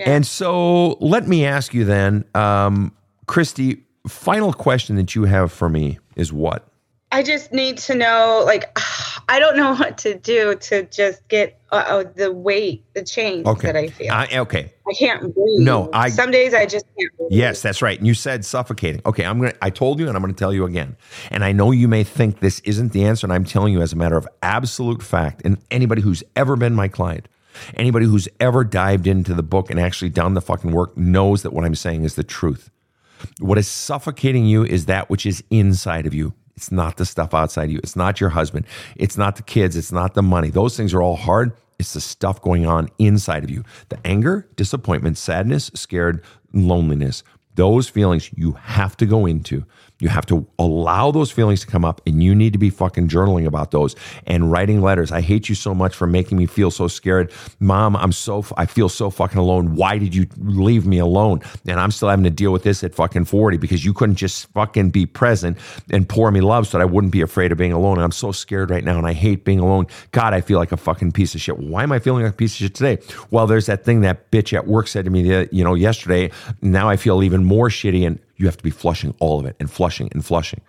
And 0.05 0.27
so 0.27 0.99
let 1.01 1.27
me 1.27 1.47
ask 1.47 1.73
you 1.73 1.85
then, 1.85 2.25
um, 2.35 2.93
Kristi. 3.27 3.83
Final 4.07 4.53
question 4.53 4.95
that 4.97 5.17
you 5.17 5.25
have 5.25 5.51
for 5.51 5.69
me 5.69 5.99
is 6.15 6.33
what? 6.33 6.69
I 7.17 7.23
just 7.23 7.53
need 7.53 7.79
to 7.79 7.95
know 7.95 8.43
like 8.47 8.65
i 9.29 9.39
don't 9.39 9.57
know 9.57 9.75
what 9.75 9.97
to 9.99 10.17
do 10.19 10.55
to 10.57 10.85
just 10.87 11.27
get 11.29 11.59
uh, 11.73 11.77
uh, 11.77 12.05
the 12.15 12.31
weight 12.33 12.85
the 12.95 13.03
change 13.03 13.47
Okay. 13.47 13.67
that 13.67 13.77
i 13.77 13.87
feel 13.89 14.13
I, 14.13 14.25
I, 14.25 14.95
can't 14.99 15.21
breathe 15.23 15.61
No, 15.71 15.91
I- 15.93 16.11
some 16.11 16.31
days 16.31 16.55
i 16.55 16.67
just 16.67 16.87
can't 16.99 17.11
breathe. 17.17 17.29
Yes, 17.31 17.61
that's 17.63 17.83
right. 17.83 17.99
And 17.99 18.07
you 18.07 18.15
said 18.15 18.45
suffocating. 18.45 19.03
Okay, 19.05 19.25
I'm 19.25 19.41
gonna. 19.41 19.53
I 19.61 19.71
told 19.71 19.99
you, 19.99 20.07
and 20.07 20.17
I'm 20.17 20.23
gonna 20.23 20.33
tell 20.33 20.55
you 20.55 20.65
again. 20.65 20.97
And 21.31 21.43
I 21.43 21.51
know 21.51 21.73
you 21.73 21.89
may 21.89 22.05
think 22.05 22.39
this 22.39 22.61
isn't 22.61 22.93
the 22.93 23.05
answer, 23.05 23.27
and 23.27 23.33
I'm 23.33 23.45
telling 23.45 23.73
you 23.73 23.81
as 23.83 23.93
a 23.93 23.97
matter 23.97 24.17
of 24.17 24.29
absolute 24.43 25.03
fact. 25.03 25.43
And 25.45 25.59
anybody 25.73 26.03
who's 26.03 26.23
ever 26.37 26.55
been 26.55 26.75
my 26.75 26.87
client, 26.87 27.29
anybody 27.75 28.07
who's 28.07 28.29
ever 28.39 28.63
dived 28.63 29.09
into 29.09 29.35
the 29.35 29.43
book 29.43 29.71
and 29.71 29.81
actually 29.81 30.11
done 30.11 30.35
the 30.35 30.41
fucking 30.41 30.71
work, 30.71 30.97
knows 30.97 31.43
that 31.43 31.53
what 31.53 31.65
I'm 31.65 31.75
saying 31.75 32.05
is 32.05 32.15
the 32.15 32.23
truth. 32.23 32.71
What 33.41 33.59
is 33.59 33.67
suffocating 33.67 34.47
you 34.47 34.65
is 34.65 34.87
that 34.87 35.11
which 35.11 35.27
is 35.27 35.43
inside 35.51 36.07
of 36.07 36.15
you. 36.15 36.33
It's 36.57 36.73
not 36.73 36.97
the 36.97 37.05
stuff 37.05 37.35
outside 37.35 37.71
you. 37.71 37.79
It's 37.79 37.97
not 37.97 38.21
your 38.21 38.31
husband. 38.31 38.67
It's 38.97 39.19
not 39.19 39.37
the 39.37 39.43
kids. 39.43 39.77
It's 39.77 39.93
not 39.93 40.15
the 40.15 40.23
money. 40.23 40.49
Those 40.49 40.77
things 40.77 40.95
are 40.95 41.03
all 41.03 41.17
hard. 41.17 41.53
It's 41.79 41.93
the 41.93 42.01
stuff 42.01 42.41
going 42.41 42.67
on 42.67 42.89
inside 42.99 43.45
of 43.45 43.51
you 43.51 43.65
the 43.91 43.99
anger, 44.07 44.49
disappointment, 44.57 45.19
sadness, 45.19 45.71
scared, 45.75 46.23
loneliness. 46.53 47.23
Those 47.55 47.89
feelings 47.89 48.31
you 48.35 48.53
have 48.53 48.97
to 48.99 49.07
go 49.07 49.27
into. 49.27 49.65
You 49.99 50.09
have 50.09 50.27
to 50.27 50.47
allow 50.59 51.11
those 51.11 51.31
feelings 51.31 51.61
to 51.63 51.67
come 51.67 51.85
up, 51.85 52.03
and 52.07 52.23
you 52.23 52.35
need 52.35 52.53
to 52.53 52.59
be 52.59 52.69
fucking 52.69 53.09
journaling 53.09 53.47
about 53.47 53.71
those 53.71 53.97
and 54.27 54.53
writing 54.53 54.83
letters. 54.83 55.11
I 55.11 55.23
hate 55.23 55.49
you 55.49 55.55
so 55.55 55.75
much 55.75 55.95
for 55.95 56.07
making 56.07 56.37
me 56.37 56.45
feel 56.47 56.71
so 56.71 56.87
scared. 56.87 57.33
Mom, 57.61 57.97
I'm 57.97 58.13
so, 58.13 58.45
I 58.59 58.67
feel 58.67 58.91
so 58.91 59.09
fucking 59.09 59.39
alone. 59.39 59.75
Why 59.75 59.97
did 59.97 60.15
you 60.15 60.27
leave 60.37 60.87
me 60.87 60.99
alone? 60.99 61.41
And 61.67 61.81
I'm 61.81 61.91
still 61.91 62.09
having 62.09 62.25
to 62.25 62.31
deal 62.31 62.53
with 62.53 62.63
this 62.63 62.85
at 62.85 62.95
fucking 62.95 63.25
40 63.25 63.57
because 63.57 63.85
you 63.85 63.95
couldn't 63.95 64.17
just 64.17 64.47
fucking 64.53 64.91
be 64.91 65.07
present 65.07 65.57
and 65.91 66.07
pour 66.07 66.31
me 66.31 66.43
love 66.43 66.67
so 66.67 66.77
that 66.77 66.83
I 66.83 66.87
wouldn't 66.87 67.13
be 67.13 67.23
afraid 67.23 67.51
of 67.51 67.59
being 67.59 67.73
alone. 67.73 67.97
And 67.97 68.05
I'm 68.05 68.13
so 68.13 68.33
scared 68.33 68.71
right 68.71 68.85
now 68.85 68.99
and 68.99 69.07
I 69.07 69.15
hate 69.15 69.45
being 69.45 69.61
alone. 69.61 69.87
God, 70.13 70.35
I 70.35 70.43
feel 70.43 70.59
like 70.59 70.73
a 70.73 70.77
fucking 70.77 71.13
piece 71.13 71.35
of 71.35 71.41
shit. 71.41 71.59
Why 71.59 71.83
am 71.83 71.93
I 71.93 72.01
feeling 72.01 72.23
like 72.23 72.35
a 72.35 72.37
piece 72.37 72.53
of 72.53 72.59
shit 72.59 72.75
today? 72.75 72.99
Well, 73.31 73.47
there's 73.47 73.67
that 73.67 73.85
thing 73.85 74.03
that 74.03 74.31
bitch 74.31 74.53
at 74.53 74.67
work 74.67 74.89
said 74.89 75.07
to 75.07 75.11
me, 75.11 75.47
you 75.51 75.65
know, 75.65 75.75
yesterday. 75.75 76.31
Now 76.61 76.91
I 76.91 76.97
feel 76.97 77.23
even 77.23 77.45
more 77.45 77.69
shitty 77.69 78.07
and 78.07 78.19
you 78.37 78.47
have 78.47 78.57
to 78.57 78.65
be 78.65 78.71
flushing 78.71 79.15
all 79.21 79.41
of 79.41 79.47
it 79.47 79.57
and 79.61 79.71
flushing 79.71 80.09
and 80.13 80.25
flushing. 80.25 80.61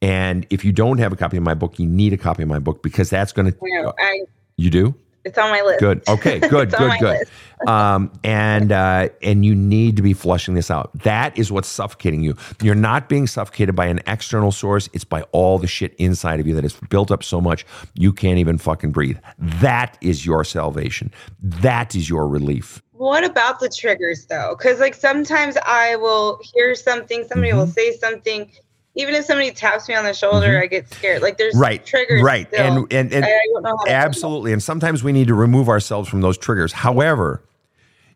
And 0.00 0.46
if 0.50 0.64
you 0.64 0.72
don't 0.72 0.98
have 0.98 1.12
a 1.12 1.16
copy 1.16 1.36
of 1.36 1.42
my 1.42 1.54
book, 1.54 1.78
you 1.78 1.86
need 1.86 2.12
a 2.12 2.16
copy 2.16 2.42
of 2.42 2.48
my 2.48 2.58
book 2.58 2.82
because 2.82 3.10
that's 3.10 3.32
going 3.32 3.52
to. 3.52 3.58
You 3.62 3.82
know, 3.82 3.92
I, 3.98 4.22
You 4.56 4.70
do 4.70 4.94
it's 5.28 5.38
on 5.38 5.50
my 5.50 5.60
list 5.60 5.80
good. 5.80 6.02
Okay, 6.08 6.38
good, 6.48 6.72
good, 6.72 6.92
good. 7.00 7.28
Um, 7.66 8.12
and 8.22 8.70
uh, 8.70 9.08
and 9.20 9.44
you 9.44 9.52
need 9.52 9.96
to 9.96 10.02
be 10.02 10.12
flushing 10.12 10.54
this 10.54 10.70
out. 10.70 10.96
That 11.02 11.36
is 11.36 11.50
what's 11.50 11.66
suffocating 11.66 12.22
you. 12.22 12.36
You're 12.62 12.76
not 12.76 13.08
being 13.08 13.26
suffocated 13.26 13.74
by 13.74 13.86
an 13.86 13.98
external 14.06 14.52
source. 14.52 14.88
It's 14.92 15.02
by 15.02 15.22
all 15.32 15.58
the 15.58 15.66
shit 15.66 15.92
inside 15.94 16.38
of 16.38 16.46
you 16.46 16.54
that 16.54 16.64
is 16.64 16.74
built 16.88 17.10
up 17.10 17.24
so 17.24 17.40
much 17.40 17.66
you 17.94 18.12
can't 18.12 18.38
even 18.38 18.58
fucking 18.58 18.92
breathe. 18.92 19.18
That 19.38 19.98
is 20.00 20.24
your 20.24 20.44
salvation. 20.44 21.12
That 21.42 21.96
is 21.96 22.08
your 22.08 22.28
relief. 22.28 22.80
What 22.98 23.24
about 23.24 23.60
the 23.60 23.68
triggers 23.68 24.26
though? 24.26 24.54
Because 24.58 24.80
like 24.80 24.94
sometimes 24.94 25.56
I 25.64 25.96
will 25.96 26.38
hear 26.54 26.74
something, 26.74 27.24
somebody 27.28 27.52
will 27.52 27.66
Mhm. 27.66 27.72
say 27.74 27.96
something. 27.96 28.50
Even 28.94 29.14
if 29.14 29.24
somebody 29.24 29.52
taps 29.52 29.88
me 29.88 29.94
on 29.94 30.04
the 30.04 30.12
shoulder, 30.12 30.48
Mhm. 30.48 30.62
I 30.62 30.66
get 30.66 30.92
scared. 30.92 31.22
Like 31.22 31.38
there's 31.38 31.54
Right. 31.54 31.84
triggers. 31.86 32.22
Right. 32.22 32.48
still. 32.52 32.66
And 32.66 32.92
and, 32.92 33.12
and 33.12 33.24
I, 33.24 33.28
I 33.28 33.40
don't 33.54 33.62
know 33.62 33.76
how 33.78 33.86
Absolutely. 33.86 34.52
And 34.52 34.62
sometimes 34.62 35.04
we 35.04 35.12
need 35.12 35.28
to 35.28 35.34
remove 35.34 35.68
ourselves 35.68 36.08
from 36.08 36.20
those 36.20 36.36
triggers. 36.36 36.72
However, 36.72 37.42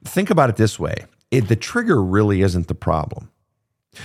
think 0.04 0.30
about 0.30 0.50
it 0.50 0.56
this 0.56 0.78
way 0.78 1.06
it, 1.30 1.48
the 1.48 1.56
trigger 1.56 2.02
really 2.02 2.42
isn't 2.42 2.68
the 2.68 2.74
problem. 2.74 3.30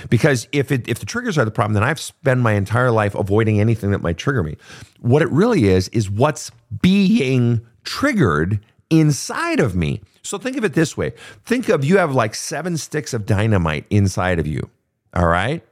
Because 0.09 0.47
if 0.51 0.71
it, 0.71 0.87
if 0.87 0.99
the 0.99 1.05
triggers 1.05 1.37
are 1.37 1.45
the 1.45 1.51
problem, 1.51 1.73
then 1.73 1.83
I've 1.83 1.99
spent 1.99 2.41
my 2.41 2.53
entire 2.53 2.91
life 2.91 3.15
avoiding 3.15 3.59
anything 3.59 3.91
that 3.91 4.01
might 4.01 4.17
trigger 4.17 4.43
me. 4.43 4.57
What 4.99 5.21
it 5.21 5.29
really 5.31 5.67
is 5.67 5.87
is 5.89 6.09
what's 6.09 6.51
being 6.81 7.61
triggered 7.85 8.59
inside 8.89 9.59
of 9.59 9.75
me. 9.75 10.01
So 10.23 10.37
think 10.37 10.57
of 10.57 10.63
it 10.63 10.73
this 10.73 10.97
way. 10.97 11.13
Think 11.45 11.69
of 11.69 11.85
you 11.85 11.97
have 11.97 12.13
like 12.13 12.35
seven 12.35 12.77
sticks 12.77 13.13
of 13.13 13.25
dynamite 13.25 13.85
inside 13.89 14.39
of 14.39 14.47
you. 14.47 14.69
All 15.13 15.27
right? 15.27 15.63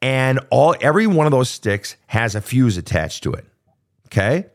And 0.00 0.40
all 0.50 0.74
every 0.80 1.06
one 1.06 1.26
of 1.26 1.32
those 1.32 1.50
sticks 1.50 1.96
has 2.06 2.34
a 2.34 2.40
fuse 2.40 2.76
attached 2.76 3.22
to 3.24 3.32
it. 3.32 3.44
Okay? 4.06 4.46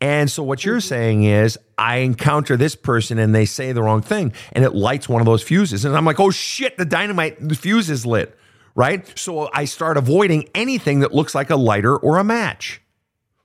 And 0.00 0.30
so 0.30 0.42
what 0.42 0.64
you're 0.64 0.76
mm-hmm. 0.76 0.88
saying 0.88 1.24
is, 1.24 1.58
I 1.76 1.96
encounter 1.98 2.56
this 2.56 2.76
person 2.76 3.18
and 3.18 3.34
they 3.34 3.44
say 3.44 3.72
the 3.72 3.82
wrong 3.82 4.00
thing 4.00 4.32
and 4.52 4.64
it 4.64 4.74
lights 4.74 5.08
one 5.08 5.20
of 5.20 5.26
those 5.26 5.42
fuses. 5.42 5.84
And 5.84 5.96
I'm 5.96 6.04
like, 6.04 6.20
oh 6.20 6.30
shit, 6.30 6.76
the 6.76 6.84
dynamite, 6.84 7.36
the 7.46 7.54
fuse 7.54 7.90
is 7.90 8.06
lit, 8.06 8.38
right? 8.74 9.06
So 9.18 9.50
I 9.52 9.64
start 9.64 9.96
avoiding 9.96 10.48
anything 10.54 11.00
that 11.00 11.12
looks 11.12 11.34
like 11.34 11.50
a 11.50 11.56
lighter 11.56 11.96
or 11.96 12.18
a 12.18 12.24
match, 12.24 12.80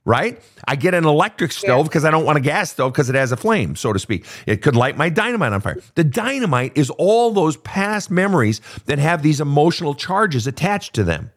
right? 0.04 0.40
I 0.66 0.76
get 0.76 0.94
an 0.94 1.04
electric 1.04 1.52
stove 1.52 1.86
because 1.86 2.04
I 2.04 2.10
don't 2.10 2.24
want 2.24 2.38
a 2.38 2.40
gas 2.40 2.70
stove 2.70 2.92
because 2.92 3.10
it 3.10 3.14
has 3.14 3.32
a 3.32 3.36
flame, 3.36 3.76
so 3.76 3.92
to 3.92 3.98
speak. 3.98 4.26
It 4.46 4.62
could 4.62 4.76
light 4.76 4.96
my 4.96 5.08
dynamite 5.08 5.52
on 5.52 5.60
fire. 5.60 5.78
The 5.94 6.04
dynamite 6.04 6.72
is 6.74 6.90
all 6.90 7.32
those 7.32 7.56
past 7.58 8.10
memories 8.10 8.60
that 8.86 8.98
have 8.98 9.22
these 9.22 9.40
emotional 9.40 9.94
charges 9.94 10.46
attached 10.46 10.94
to 10.94 11.04
them. 11.04 11.30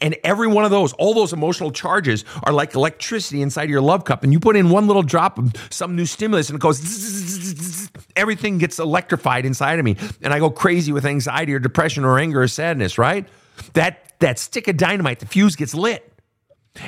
And 0.00 0.16
every 0.22 0.46
one 0.46 0.64
of 0.64 0.70
those, 0.70 0.92
all 0.94 1.14
those 1.14 1.32
emotional 1.32 1.72
charges 1.72 2.24
are 2.44 2.52
like 2.52 2.74
electricity 2.74 3.42
inside 3.42 3.68
your 3.68 3.80
love 3.80 4.04
cup. 4.04 4.22
And 4.22 4.32
you 4.32 4.38
put 4.38 4.56
in 4.56 4.70
one 4.70 4.86
little 4.86 5.02
drop 5.02 5.38
of 5.38 5.52
some 5.70 5.96
new 5.96 6.06
stimulus 6.06 6.48
and 6.48 6.56
it 6.56 6.60
goes, 6.60 6.78
zzz, 6.78 7.90
everything 8.16 8.58
gets 8.58 8.78
electrified 8.78 9.44
inside 9.44 9.78
of 9.78 9.84
me. 9.84 9.96
And 10.22 10.32
I 10.32 10.38
go 10.38 10.50
crazy 10.50 10.92
with 10.92 11.04
anxiety 11.04 11.52
or 11.52 11.58
depression 11.58 12.04
or 12.04 12.18
anger 12.18 12.42
or 12.42 12.48
sadness, 12.48 12.96
right? 12.96 13.26
That, 13.74 14.12
that 14.20 14.38
stick 14.38 14.68
of 14.68 14.76
dynamite, 14.76 15.18
the 15.18 15.26
fuse 15.26 15.56
gets 15.56 15.74
lit. 15.74 16.11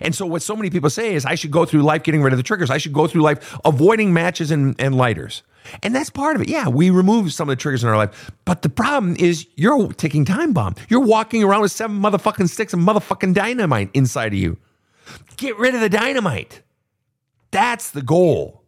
And 0.01 0.14
so, 0.14 0.24
what 0.26 0.43
so 0.43 0.57
many 0.57 0.70
people 0.70 0.89
say 0.89 1.14
is, 1.14 1.26
I 1.26 1.35
should 1.35 1.51
go 1.51 1.64
through 1.66 1.82
life 1.82 2.03
getting 2.03 2.22
rid 2.22 2.32
of 2.32 2.39
the 2.39 2.43
triggers. 2.43 2.70
I 2.70 2.78
should 2.78 2.93
go 2.93 3.07
through 3.07 3.22
life 3.22 3.57
avoiding 3.64 4.12
matches 4.12 4.51
and, 4.51 4.74
and 4.78 4.97
lighters. 4.97 5.43
And 5.82 5.95
that's 5.95 6.11
part 6.11 6.37
of 6.37 6.43
it. 6.43 6.49
Yeah, 6.49 6.68
we 6.68 6.91
remove 6.91 7.32
some 7.32 7.49
of 7.49 7.57
the 7.57 7.61
triggers 7.61 7.82
in 7.82 7.91
our 7.91 7.97
life. 7.97 8.30
But 8.45 8.62
the 8.62 8.68
problem 8.68 9.16
is, 9.18 9.47
you're 9.57 9.91
a 9.91 9.95
ticking 9.95 10.24
time 10.24 10.53
bomb. 10.53 10.74
You're 10.89 11.01
walking 11.01 11.43
around 11.43 11.62
with 11.62 11.72
seven 11.72 12.01
motherfucking 12.01 12.49
sticks 12.49 12.72
of 12.72 12.80
motherfucking 12.80 13.35
dynamite 13.35 13.91
inside 13.95 14.28
of 14.28 14.39
you. 14.39 14.59
Get 15.37 15.59
rid 15.59 15.74
of 15.74 15.80
the 15.80 15.91
dynamite. 15.91 16.62
That's 17.51 17.91
the 17.91 18.03
goal. 18.03 18.62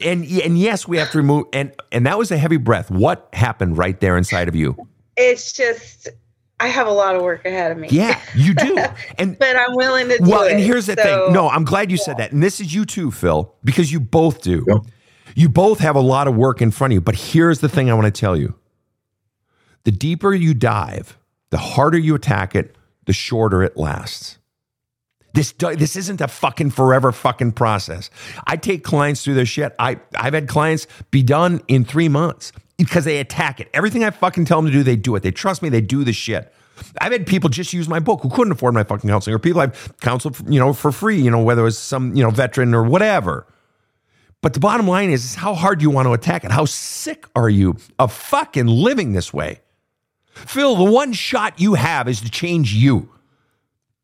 And, 0.00 0.24
and 0.24 0.58
yes, 0.58 0.86
we 0.88 0.98
have 0.98 1.10
to 1.12 1.18
remove, 1.18 1.46
and, 1.52 1.72
and 1.92 2.06
that 2.06 2.18
was 2.18 2.30
a 2.30 2.36
heavy 2.36 2.56
breath. 2.56 2.90
What 2.90 3.28
happened 3.32 3.78
right 3.78 3.98
there 4.00 4.16
inside 4.16 4.48
of 4.48 4.54
you? 4.54 4.76
It's 5.16 5.52
just 5.52 6.08
I 6.60 6.68
have 6.68 6.86
a 6.86 6.92
lot 6.92 7.16
of 7.16 7.22
work 7.22 7.44
ahead 7.44 7.72
of 7.72 7.78
me. 7.78 7.88
Yeah, 7.90 8.20
you 8.34 8.54
do. 8.54 8.78
And 9.18 9.38
but 9.38 9.56
I'm 9.56 9.74
willing 9.74 10.08
to 10.08 10.18
do 10.18 10.24
Well, 10.30 10.44
and 10.48 10.60
here's 10.60 10.86
the 10.86 10.94
So, 10.96 11.02
thing. 11.26 11.32
No, 11.32 11.48
I'm 11.48 11.64
glad 11.64 11.90
you 11.90 11.96
said 11.96 12.16
that. 12.18 12.32
And 12.32 12.42
this 12.42 12.60
is 12.60 12.72
you 12.74 12.84
too, 12.84 13.10
Phil, 13.10 13.54
because 13.64 13.92
you 13.92 14.00
both 14.00 14.42
do. 14.42 14.64
Yep. 14.66 14.78
You 15.34 15.48
both 15.48 15.80
have 15.80 15.96
a 15.96 16.00
lot 16.00 16.28
of 16.28 16.36
work 16.36 16.62
in 16.62 16.70
front 16.70 16.92
of 16.92 16.94
you. 16.94 17.00
But 17.00 17.16
here's 17.16 17.58
the 17.60 17.68
thing 17.68 17.90
I 17.90 17.94
want 17.94 18.12
to 18.12 18.20
tell 18.20 18.36
you 18.36 18.54
the 19.84 19.90
deeper 19.92 20.32
you 20.32 20.54
dive, 20.54 21.18
the 21.50 21.58
harder 21.58 21.98
you 21.98 22.14
attack 22.14 22.54
it, 22.54 22.76
the 23.06 23.12
shorter 23.12 23.62
it 23.62 23.76
lasts. 23.76 24.38
This, 25.34 25.52
do- 25.52 25.74
this 25.74 25.96
isn't 25.96 26.20
a 26.20 26.28
fucking 26.28 26.70
forever 26.70 27.10
fucking 27.10 27.52
process. 27.52 28.08
I 28.46 28.56
take 28.56 28.84
clients 28.84 29.24
through 29.24 29.34
this 29.34 29.48
shit. 29.48 29.74
I, 29.80 29.98
I've 30.16 30.32
had 30.32 30.46
clients 30.48 30.86
be 31.10 31.24
done 31.24 31.60
in 31.66 31.84
three 31.84 32.08
months 32.08 32.52
because 32.76 33.04
they 33.04 33.18
attack 33.18 33.60
it. 33.60 33.68
Everything 33.72 34.04
I 34.04 34.10
fucking 34.10 34.44
tell 34.44 34.60
them 34.60 34.70
to 34.70 34.76
do, 34.76 34.82
they 34.82 34.96
do 34.96 35.14
it. 35.16 35.22
They 35.22 35.30
trust 35.30 35.62
me, 35.62 35.68
they 35.68 35.80
do 35.80 36.04
the 36.04 36.12
shit. 36.12 36.52
I've 37.00 37.12
had 37.12 37.26
people 37.26 37.50
just 37.50 37.72
use 37.72 37.88
my 37.88 38.00
book 38.00 38.20
who 38.22 38.30
couldn't 38.30 38.52
afford 38.52 38.74
my 38.74 38.82
fucking 38.82 39.08
counseling, 39.08 39.34
or 39.34 39.38
people 39.38 39.60
I've 39.60 39.96
counseled, 40.00 40.36
you 40.50 40.58
know, 40.58 40.72
for 40.72 40.90
free, 40.90 41.20
you 41.20 41.30
know, 41.30 41.42
whether 41.42 41.62
it 41.62 41.64
was 41.64 41.78
some, 41.78 42.14
you 42.16 42.22
know, 42.22 42.30
veteran 42.30 42.74
or 42.74 42.82
whatever. 42.82 43.46
But 44.40 44.54
the 44.54 44.60
bottom 44.60 44.86
line 44.86 45.10
is, 45.10 45.24
is 45.24 45.34
how 45.36 45.54
hard 45.54 45.78
do 45.78 45.84
you 45.84 45.90
want 45.90 46.06
to 46.06 46.12
attack 46.12 46.44
it? 46.44 46.50
How 46.50 46.64
sick 46.64 47.26
are 47.34 47.48
you 47.48 47.76
of 47.98 48.12
fucking 48.12 48.66
living 48.66 49.12
this 49.12 49.32
way? 49.32 49.60
Phil, 50.34 50.74
the 50.76 50.90
one 50.90 51.12
shot 51.12 51.60
you 51.60 51.74
have 51.74 52.08
is 52.08 52.20
to 52.20 52.30
change 52.30 52.74
you. 52.74 53.08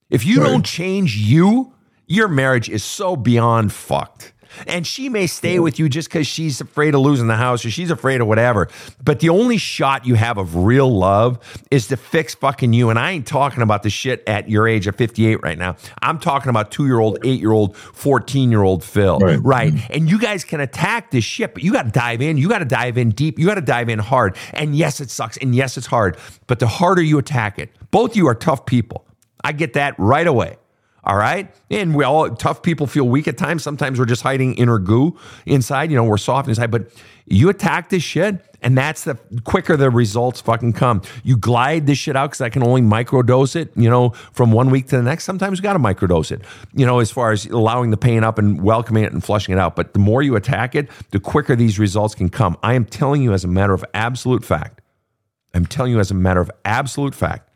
If 0.08 0.24
you 0.24 0.36
don't 0.36 0.64
change 0.64 1.16
you, 1.16 1.74
your 2.06 2.28
marriage 2.28 2.68
is 2.68 2.82
so 2.82 3.16
beyond 3.16 3.72
fucked. 3.72 4.32
And 4.66 4.86
she 4.86 5.08
may 5.08 5.26
stay 5.26 5.58
with 5.58 5.78
you 5.78 5.88
just 5.88 6.08
because 6.08 6.26
she's 6.26 6.60
afraid 6.60 6.94
of 6.94 7.00
losing 7.00 7.26
the 7.26 7.36
house 7.36 7.64
or 7.64 7.70
she's 7.70 7.90
afraid 7.90 8.20
of 8.20 8.26
whatever. 8.26 8.68
But 9.02 9.20
the 9.20 9.28
only 9.28 9.58
shot 9.58 10.06
you 10.06 10.14
have 10.14 10.38
of 10.38 10.56
real 10.56 10.90
love 10.90 11.38
is 11.70 11.88
to 11.88 11.96
fix 11.96 12.34
fucking 12.34 12.72
you. 12.72 12.90
And 12.90 12.98
I 12.98 13.12
ain't 13.12 13.26
talking 13.26 13.62
about 13.62 13.82
the 13.82 13.90
shit 13.90 14.22
at 14.26 14.48
your 14.48 14.68
age 14.68 14.86
of 14.86 14.96
58 14.96 15.42
right 15.42 15.58
now. 15.58 15.76
I'm 16.02 16.18
talking 16.18 16.50
about 16.50 16.70
two 16.70 16.86
year 16.86 16.98
old, 16.98 17.18
eight 17.24 17.40
year 17.40 17.52
old, 17.52 17.76
14 17.76 18.50
year 18.50 18.62
old 18.62 18.84
Phil. 18.84 19.18
Right. 19.18 19.38
right. 19.42 19.72
Mm-hmm. 19.72 19.92
And 19.92 20.10
you 20.10 20.18
guys 20.18 20.44
can 20.44 20.60
attack 20.60 21.10
this 21.10 21.24
shit, 21.24 21.54
but 21.54 21.62
you 21.62 21.72
got 21.72 21.84
to 21.84 21.90
dive 21.90 22.22
in. 22.22 22.36
You 22.36 22.48
got 22.48 22.58
to 22.58 22.64
dive 22.64 22.98
in 22.98 23.10
deep. 23.10 23.38
You 23.38 23.46
got 23.46 23.54
to 23.54 23.60
dive 23.60 23.88
in 23.88 23.98
hard. 23.98 24.36
And 24.52 24.74
yes, 24.74 25.00
it 25.00 25.10
sucks. 25.10 25.36
And 25.38 25.54
yes, 25.54 25.76
it's 25.76 25.86
hard. 25.86 26.16
But 26.46 26.58
the 26.58 26.66
harder 26.66 27.02
you 27.02 27.18
attack 27.18 27.58
it, 27.58 27.70
both 27.90 28.12
of 28.12 28.16
you 28.16 28.26
are 28.28 28.34
tough 28.34 28.66
people. 28.66 29.06
I 29.42 29.52
get 29.52 29.74
that 29.74 29.94
right 29.98 30.26
away. 30.26 30.56
All 31.04 31.16
right. 31.16 31.52
And 31.70 31.94
we 31.94 32.04
all 32.04 32.28
tough 32.30 32.62
people 32.62 32.86
feel 32.86 33.08
weak 33.08 33.26
at 33.26 33.38
times. 33.38 33.62
Sometimes 33.62 33.98
we're 33.98 34.04
just 34.04 34.22
hiding 34.22 34.54
inner 34.54 34.78
goo 34.78 35.18
inside. 35.46 35.90
You 35.90 35.96
know, 35.96 36.04
we're 36.04 36.18
soft 36.18 36.48
inside. 36.48 36.70
But 36.70 36.90
you 37.26 37.48
attack 37.48 37.88
this 37.88 38.02
shit, 38.02 38.44
and 38.60 38.76
that's 38.76 39.04
the 39.04 39.14
quicker 39.44 39.76
the 39.76 39.88
results 39.88 40.40
fucking 40.40 40.74
come. 40.74 41.00
You 41.22 41.36
glide 41.36 41.86
this 41.86 41.96
shit 41.96 42.16
out 42.16 42.30
because 42.30 42.40
I 42.40 42.50
can 42.50 42.62
only 42.62 42.82
microdose 42.82 43.56
it, 43.56 43.70
you 43.76 43.88
know, 43.88 44.10
from 44.32 44.52
one 44.52 44.70
week 44.70 44.88
to 44.88 44.96
the 44.96 45.02
next. 45.02 45.24
Sometimes 45.24 45.58
you 45.58 45.62
got 45.62 45.74
to 45.74 45.78
microdose 45.78 46.32
it, 46.32 46.42
you 46.74 46.84
know, 46.84 46.98
as 46.98 47.10
far 47.10 47.32
as 47.32 47.46
allowing 47.46 47.90
the 47.90 47.96
pain 47.96 48.24
up 48.24 48.38
and 48.38 48.62
welcoming 48.62 49.04
it 49.04 49.12
and 49.12 49.24
flushing 49.24 49.54
it 49.54 49.58
out. 49.58 49.76
But 49.76 49.94
the 49.94 50.00
more 50.00 50.22
you 50.22 50.36
attack 50.36 50.74
it, 50.74 50.90
the 51.10 51.20
quicker 51.20 51.56
these 51.56 51.78
results 51.78 52.14
can 52.14 52.28
come. 52.28 52.58
I 52.62 52.74
am 52.74 52.84
telling 52.84 53.22
you 53.22 53.32
as 53.32 53.44
a 53.44 53.48
matter 53.48 53.72
of 53.72 53.84
absolute 53.94 54.44
fact. 54.44 54.82
I'm 55.54 55.66
telling 55.66 55.92
you 55.92 56.00
as 56.00 56.10
a 56.10 56.14
matter 56.14 56.40
of 56.40 56.50
absolute 56.64 57.14
fact. 57.14 57.49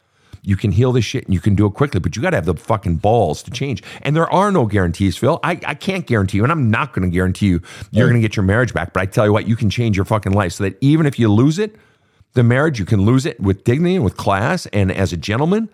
You 0.46 0.56
can 0.56 0.72
heal 0.72 0.92
this 0.92 1.04
shit 1.04 1.24
and 1.24 1.32
you 1.32 1.40
can 1.40 1.54
do 1.54 1.66
it 1.66 1.72
quickly, 1.72 2.00
but 2.00 2.14
you 2.14 2.22
got 2.22 2.30
to 2.30 2.36
have 2.36 2.44
the 2.44 2.54
fucking 2.54 2.96
balls 2.96 3.42
to 3.44 3.50
change. 3.50 3.82
And 4.02 4.14
there 4.14 4.30
are 4.30 4.52
no 4.52 4.66
guarantees, 4.66 5.16
Phil. 5.16 5.40
I, 5.42 5.58
I 5.66 5.74
can't 5.74 6.06
guarantee 6.06 6.36
you, 6.36 6.42
and 6.42 6.52
I'm 6.52 6.70
not 6.70 6.92
going 6.92 7.08
to 7.08 7.12
guarantee 7.12 7.46
you 7.46 7.62
you're 7.90 8.06
going 8.06 8.20
to 8.20 8.26
get 8.26 8.36
your 8.36 8.44
marriage 8.44 8.74
back. 8.74 8.92
But 8.92 9.00
I 9.00 9.06
tell 9.06 9.24
you 9.24 9.32
what, 9.32 9.48
you 9.48 9.56
can 9.56 9.70
change 9.70 9.96
your 9.96 10.04
fucking 10.04 10.32
life 10.32 10.52
so 10.52 10.64
that 10.64 10.76
even 10.80 11.06
if 11.06 11.18
you 11.18 11.32
lose 11.32 11.58
it, 11.58 11.76
the 12.34 12.42
marriage, 12.42 12.78
you 12.78 12.84
can 12.84 13.02
lose 13.02 13.26
it 13.26 13.40
with 13.40 13.64
dignity 13.64 13.94
and 13.94 14.04
with 14.04 14.16
class 14.16 14.66
and 14.66 14.92
as 14.92 15.12
a 15.12 15.16
gentleman, 15.16 15.70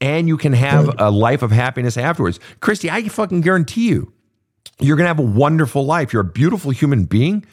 and 0.00 0.26
you 0.26 0.36
can 0.36 0.52
have 0.52 0.94
a 0.98 1.10
life 1.10 1.42
of 1.42 1.50
happiness 1.50 1.96
afterwards. 1.96 2.40
Kristi, 2.60 2.88
I 2.88 3.06
fucking 3.08 3.42
guarantee 3.42 3.88
you, 3.88 4.12
you're 4.80 4.96
going 4.96 5.04
to 5.04 5.08
have 5.08 5.18
a 5.18 5.22
wonderful 5.22 5.84
life. 5.84 6.12
You're 6.12 6.22
a 6.22 6.24
beautiful 6.24 6.70
human 6.70 7.04
being 7.04 7.44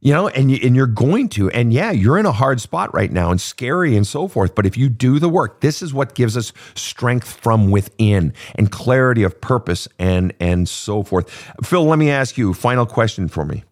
you 0.00 0.12
know 0.12 0.28
and 0.28 0.50
you, 0.50 0.58
and 0.62 0.74
you're 0.76 0.86
going 0.86 1.28
to 1.28 1.50
and 1.50 1.72
yeah 1.72 1.90
you're 1.90 2.18
in 2.18 2.26
a 2.26 2.32
hard 2.32 2.60
spot 2.60 2.92
right 2.94 3.12
now 3.12 3.30
and 3.30 3.40
scary 3.40 3.96
and 3.96 4.06
so 4.06 4.28
forth 4.28 4.54
but 4.54 4.66
if 4.66 4.76
you 4.76 4.88
do 4.88 5.18
the 5.18 5.28
work 5.28 5.60
this 5.60 5.82
is 5.82 5.92
what 5.92 6.14
gives 6.14 6.36
us 6.36 6.52
strength 6.74 7.32
from 7.40 7.70
within 7.70 8.32
and 8.54 8.70
clarity 8.72 9.22
of 9.22 9.40
purpose 9.40 9.86
and 9.98 10.32
and 10.40 10.68
so 10.68 11.02
forth 11.02 11.30
phil 11.62 11.84
let 11.84 11.98
me 11.98 12.10
ask 12.10 12.38
you 12.38 12.54
final 12.54 12.86
question 12.86 13.28
for 13.28 13.44
me 13.44 13.62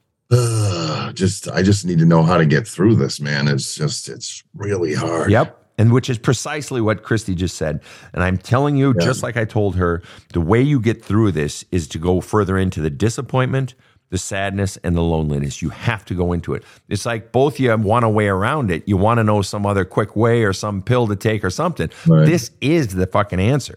just 1.14 1.48
I 1.48 1.62
just 1.62 1.84
need 1.84 1.98
to 1.98 2.04
know 2.04 2.22
how 2.22 2.36
to 2.36 2.46
get 2.46 2.66
through 2.66 2.96
this, 2.96 3.20
man. 3.20 3.48
It's 3.48 3.74
just 3.74 4.08
it's 4.08 4.42
really 4.54 4.94
hard. 4.94 5.30
Yep. 5.30 5.54
And 5.78 5.92
which 5.92 6.10
is 6.10 6.18
precisely 6.18 6.80
what 6.80 7.02
Kristi 7.04 7.34
just 7.36 7.56
said. 7.56 7.80
And 8.12 8.22
I'm 8.22 8.36
telling 8.36 8.76
you, 8.76 8.94
Yeah. 8.98 9.04
just 9.04 9.22
like 9.22 9.36
I 9.36 9.44
told 9.44 9.76
her, 9.76 10.02
the 10.32 10.40
way 10.40 10.60
you 10.60 10.80
get 10.80 11.04
through 11.04 11.32
this 11.32 11.64
is 11.70 11.86
to 11.88 11.98
go 11.98 12.20
further 12.20 12.58
into 12.58 12.80
the 12.80 12.90
disappointment, 12.90 13.74
the 14.10 14.18
sadness, 14.18 14.76
and 14.78 14.96
the 14.96 15.02
loneliness. 15.02 15.60
You 15.60 15.70
have 15.70 16.04
to 16.06 16.14
go 16.14 16.32
into 16.32 16.54
it. 16.54 16.62
It's 16.88 17.04
like 17.04 17.32
both 17.32 17.60
you 17.60 17.76
want 17.76 18.04
a 18.04 18.08
way 18.08 18.28
around 18.28 18.70
it. 18.70 18.86
You 18.86 18.96
want 18.96 19.18
to 19.18 19.24
know 19.24 19.42
some 19.42 19.66
other 19.66 19.84
quick 19.84 20.16
way 20.16 20.44
or 20.44 20.52
some 20.52 20.82
pill 20.82 21.06
to 21.08 21.16
take 21.16 21.44
or 21.44 21.50
something. 21.50 21.90
Right. 22.06 22.24
This 22.26 22.50
is 22.60 22.88
the 22.94 23.06
fucking 23.06 23.40
answer. 23.40 23.76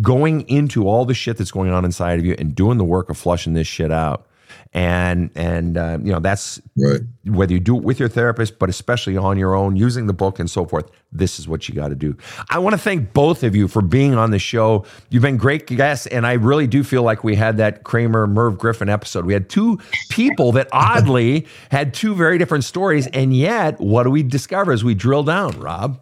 Going 0.00 0.42
into 0.48 0.86
all 0.86 1.04
the 1.04 1.14
shit 1.14 1.38
that's 1.38 1.50
going 1.50 1.70
on 1.70 1.84
inside 1.84 2.18
of 2.18 2.24
you 2.24 2.34
and 2.38 2.54
doing 2.54 2.78
the 2.78 2.84
work 2.84 3.10
of 3.10 3.16
flushing 3.16 3.54
this 3.54 3.66
shit 3.66 3.90
out. 3.90 4.26
And 4.72 5.30
and 5.34 5.76
uh, 5.76 5.98
you 6.02 6.12
know 6.12 6.20
that's 6.20 6.60
Right. 6.76 7.00
whether 7.24 7.52
you 7.52 7.60
do 7.60 7.76
it 7.76 7.82
with 7.82 7.98
your 8.00 8.08
therapist, 8.08 8.58
but 8.58 8.68
especially 8.70 9.16
on 9.16 9.36
your 9.38 9.54
own, 9.54 9.76
using 9.76 10.06
the 10.06 10.12
book 10.12 10.38
and 10.38 10.50
so 10.50 10.64
forth. 10.64 10.90
This 11.12 11.38
is 11.40 11.48
what 11.48 11.68
you 11.68 11.74
got 11.74 11.88
to 11.88 11.94
do. 11.96 12.16
I 12.50 12.58
want 12.60 12.74
to 12.74 12.78
thank 12.78 13.12
both 13.12 13.42
of 13.42 13.56
you 13.56 13.66
for 13.68 13.82
being 13.82 14.14
on 14.14 14.30
the 14.30 14.38
show. 14.38 14.84
You've 15.10 15.22
been 15.22 15.36
great 15.36 15.66
guests, 15.66 16.06
and 16.06 16.24
I 16.26 16.34
really 16.34 16.66
do 16.68 16.84
feel 16.84 17.02
like 17.02 17.24
we 17.24 17.34
had 17.34 17.56
that 17.56 17.82
Kramer 17.82 18.26
Merv 18.28 18.58
Griffin 18.58 18.88
episode. 18.88 19.26
We 19.26 19.32
had 19.32 19.48
two 19.48 19.78
people 20.08 20.52
that 20.52 20.68
oddly 20.72 21.46
had 21.70 21.92
two 21.94 22.14
very 22.14 22.38
different 22.38 22.64
stories, 22.64 23.08
and 23.08 23.34
yet 23.36 23.80
what 23.80 24.04
do 24.04 24.10
we 24.10 24.22
discover 24.22 24.70
as 24.72 24.84
we 24.84 24.94
drill 24.94 25.24
down, 25.24 25.58
Rob? 25.58 26.00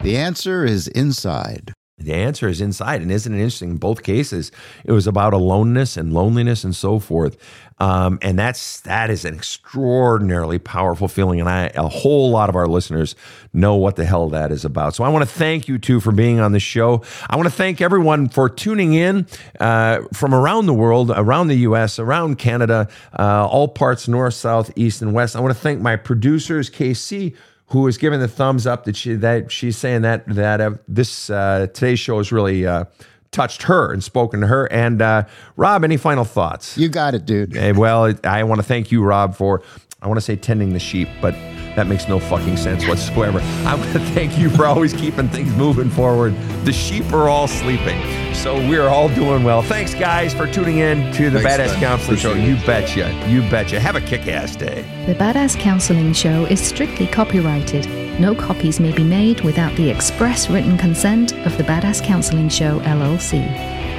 The 0.00 0.16
answer 0.16 0.64
is 0.64 0.86
inside. 0.88 1.72
The 2.04 2.14
answer 2.14 2.48
is 2.48 2.60
inside. 2.60 3.02
And 3.02 3.10
isn't 3.10 3.32
it 3.32 3.36
interesting? 3.36 3.70
In 3.70 3.76
both 3.76 4.02
cases, 4.02 4.52
it 4.84 4.92
was 4.92 5.06
about 5.06 5.32
aloneness 5.32 5.96
and 5.96 6.12
loneliness 6.12 6.64
and 6.64 6.74
so 6.74 6.98
forth. 6.98 7.36
Um, 7.78 8.20
and 8.22 8.38
that's 8.38 8.80
that 8.82 9.10
is 9.10 9.24
an 9.24 9.34
extraordinarily 9.34 10.60
powerful 10.60 11.08
feeling. 11.08 11.40
And 11.40 11.48
I 11.48 11.72
a 11.74 11.88
whole 11.88 12.30
lot 12.30 12.48
of 12.48 12.54
our 12.54 12.68
listeners 12.68 13.16
know 13.52 13.74
what 13.74 13.96
the 13.96 14.04
hell 14.04 14.28
that 14.28 14.52
is 14.52 14.64
about. 14.64 14.94
So 14.94 15.02
I 15.02 15.08
want 15.08 15.28
to 15.28 15.34
thank 15.34 15.66
you 15.66 15.78
two 15.78 15.98
for 15.98 16.12
being 16.12 16.38
on 16.38 16.52
the 16.52 16.60
show. 16.60 17.02
I 17.28 17.36
want 17.36 17.48
to 17.48 17.54
thank 17.54 17.80
everyone 17.80 18.28
for 18.28 18.48
tuning 18.48 18.94
in 18.94 19.26
uh, 19.58 20.02
from 20.12 20.32
around 20.32 20.66
the 20.66 20.74
world, 20.74 21.10
around 21.10 21.48
the 21.48 21.56
US, 21.56 21.98
around 21.98 22.38
Canada, 22.38 22.88
uh, 23.18 23.48
all 23.48 23.66
parts 23.66 24.06
north, 24.06 24.34
south, 24.34 24.70
east, 24.76 25.02
and 25.02 25.12
west. 25.12 25.34
I 25.34 25.40
want 25.40 25.52
to 25.52 25.60
thank 25.60 25.80
my 25.80 25.96
producers, 25.96 26.70
KC 26.70 27.34
who 27.72 27.86
is 27.86 27.96
giving 27.96 28.20
the 28.20 28.28
thumbs 28.28 28.66
up 28.66 28.84
that 28.84 28.94
she 28.94 29.14
that 29.14 29.50
she's 29.50 29.78
saying 29.78 30.02
that 30.02 30.26
that 30.26 30.60
uh, 30.60 30.72
this 30.86 31.30
uh, 31.30 31.66
today's 31.72 31.98
show 31.98 32.18
is 32.18 32.30
really 32.30 32.66
uh, 32.66 32.84
touched 33.32 33.64
her 33.64 33.92
and 33.92 34.04
spoken 34.04 34.40
to 34.42 34.46
her. 34.46 34.70
And 34.72 35.02
uh, 35.02 35.24
Rob, 35.56 35.82
any 35.84 35.96
final 35.96 36.24
thoughts? 36.24 36.78
You 36.78 36.88
got 36.88 37.14
it, 37.14 37.26
dude. 37.26 37.56
Eh, 37.56 37.72
well, 37.72 38.14
I 38.24 38.44
want 38.44 38.60
to 38.60 38.66
thank 38.66 38.92
you, 38.92 39.02
Rob, 39.02 39.34
for 39.34 39.62
I 40.00 40.06
want 40.06 40.18
to 40.18 40.22
say 40.22 40.36
tending 40.36 40.72
the 40.72 40.78
sheep, 40.78 41.08
but 41.20 41.32
that 41.76 41.86
makes 41.86 42.06
no 42.08 42.18
fucking 42.18 42.56
sense 42.56 42.86
whatsoever. 42.86 43.40
I 43.66 43.74
want 43.74 43.92
to 43.92 44.00
thank 44.00 44.36
you 44.38 44.50
for 44.50 44.66
always 44.66 44.92
keeping 44.92 45.28
things 45.28 45.54
moving 45.54 45.88
forward. 45.88 46.34
The 46.64 46.72
sheep 46.72 47.10
are 47.12 47.28
all 47.28 47.48
sleeping, 47.48 47.98
so 48.34 48.56
we're 48.68 48.88
all 48.88 49.08
doing 49.08 49.42
well. 49.44 49.62
Thanks, 49.62 49.94
guys, 49.94 50.34
for 50.34 50.46
tuning 50.46 50.78
in 50.78 51.12
to 51.14 51.30
the 51.30 51.40
Thanks, 51.40 51.62
Badass 51.62 51.72
man. 51.74 51.80
Counseling 51.80 52.16
Show. 52.18 52.34
You 52.34 52.56
betcha. 52.66 53.26
You 53.28 53.40
betcha. 53.48 53.80
Have 53.80 53.96
a 53.96 54.00
kick-ass 54.00 54.56
day. 54.56 54.82
The 55.06 55.14
Badass 55.14 55.58
Counseling 55.58 56.12
Show 56.12 56.44
is 56.46 56.60
strictly 56.60 57.06
copyrighted. 57.06 58.01
No 58.18 58.34
copies 58.34 58.78
may 58.78 58.92
be 58.92 59.02
made 59.02 59.40
without 59.40 59.74
the 59.76 59.88
express 59.88 60.50
written 60.50 60.76
consent 60.76 61.32
of 61.46 61.56
the 61.56 61.64
Badass 61.64 62.04
Counseling 62.04 62.48
Show 62.48 62.80
LLC. 62.80 63.40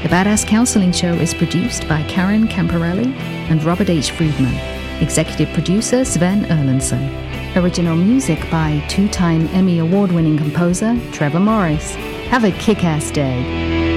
The 0.03 0.09
Badass 0.09 0.47
Counseling 0.47 0.91
Show 0.91 1.13
is 1.13 1.33
produced 1.33 1.87
by 1.87 2.03
Karen 2.03 2.47
Camparelli 2.47 3.13
and 3.49 3.63
Robert 3.63 3.89
H. 3.89 4.11
Friedman. 4.11 4.53
Executive 5.01 5.51
producer 5.53 6.05
Sven 6.05 6.45
Erlandson. 6.45 7.55
Original 7.55 7.95
music 7.95 8.39
by 8.51 8.83
two 8.87 9.07
time 9.07 9.47
Emmy 9.47 9.79
Award 9.79 10.11
winning 10.11 10.37
composer 10.37 10.99
Trevor 11.11 11.39
Morris. 11.39 11.95
Have 12.29 12.43
a 12.43 12.51
kick 12.51 12.83
ass 12.83 13.11
day. 13.11 13.92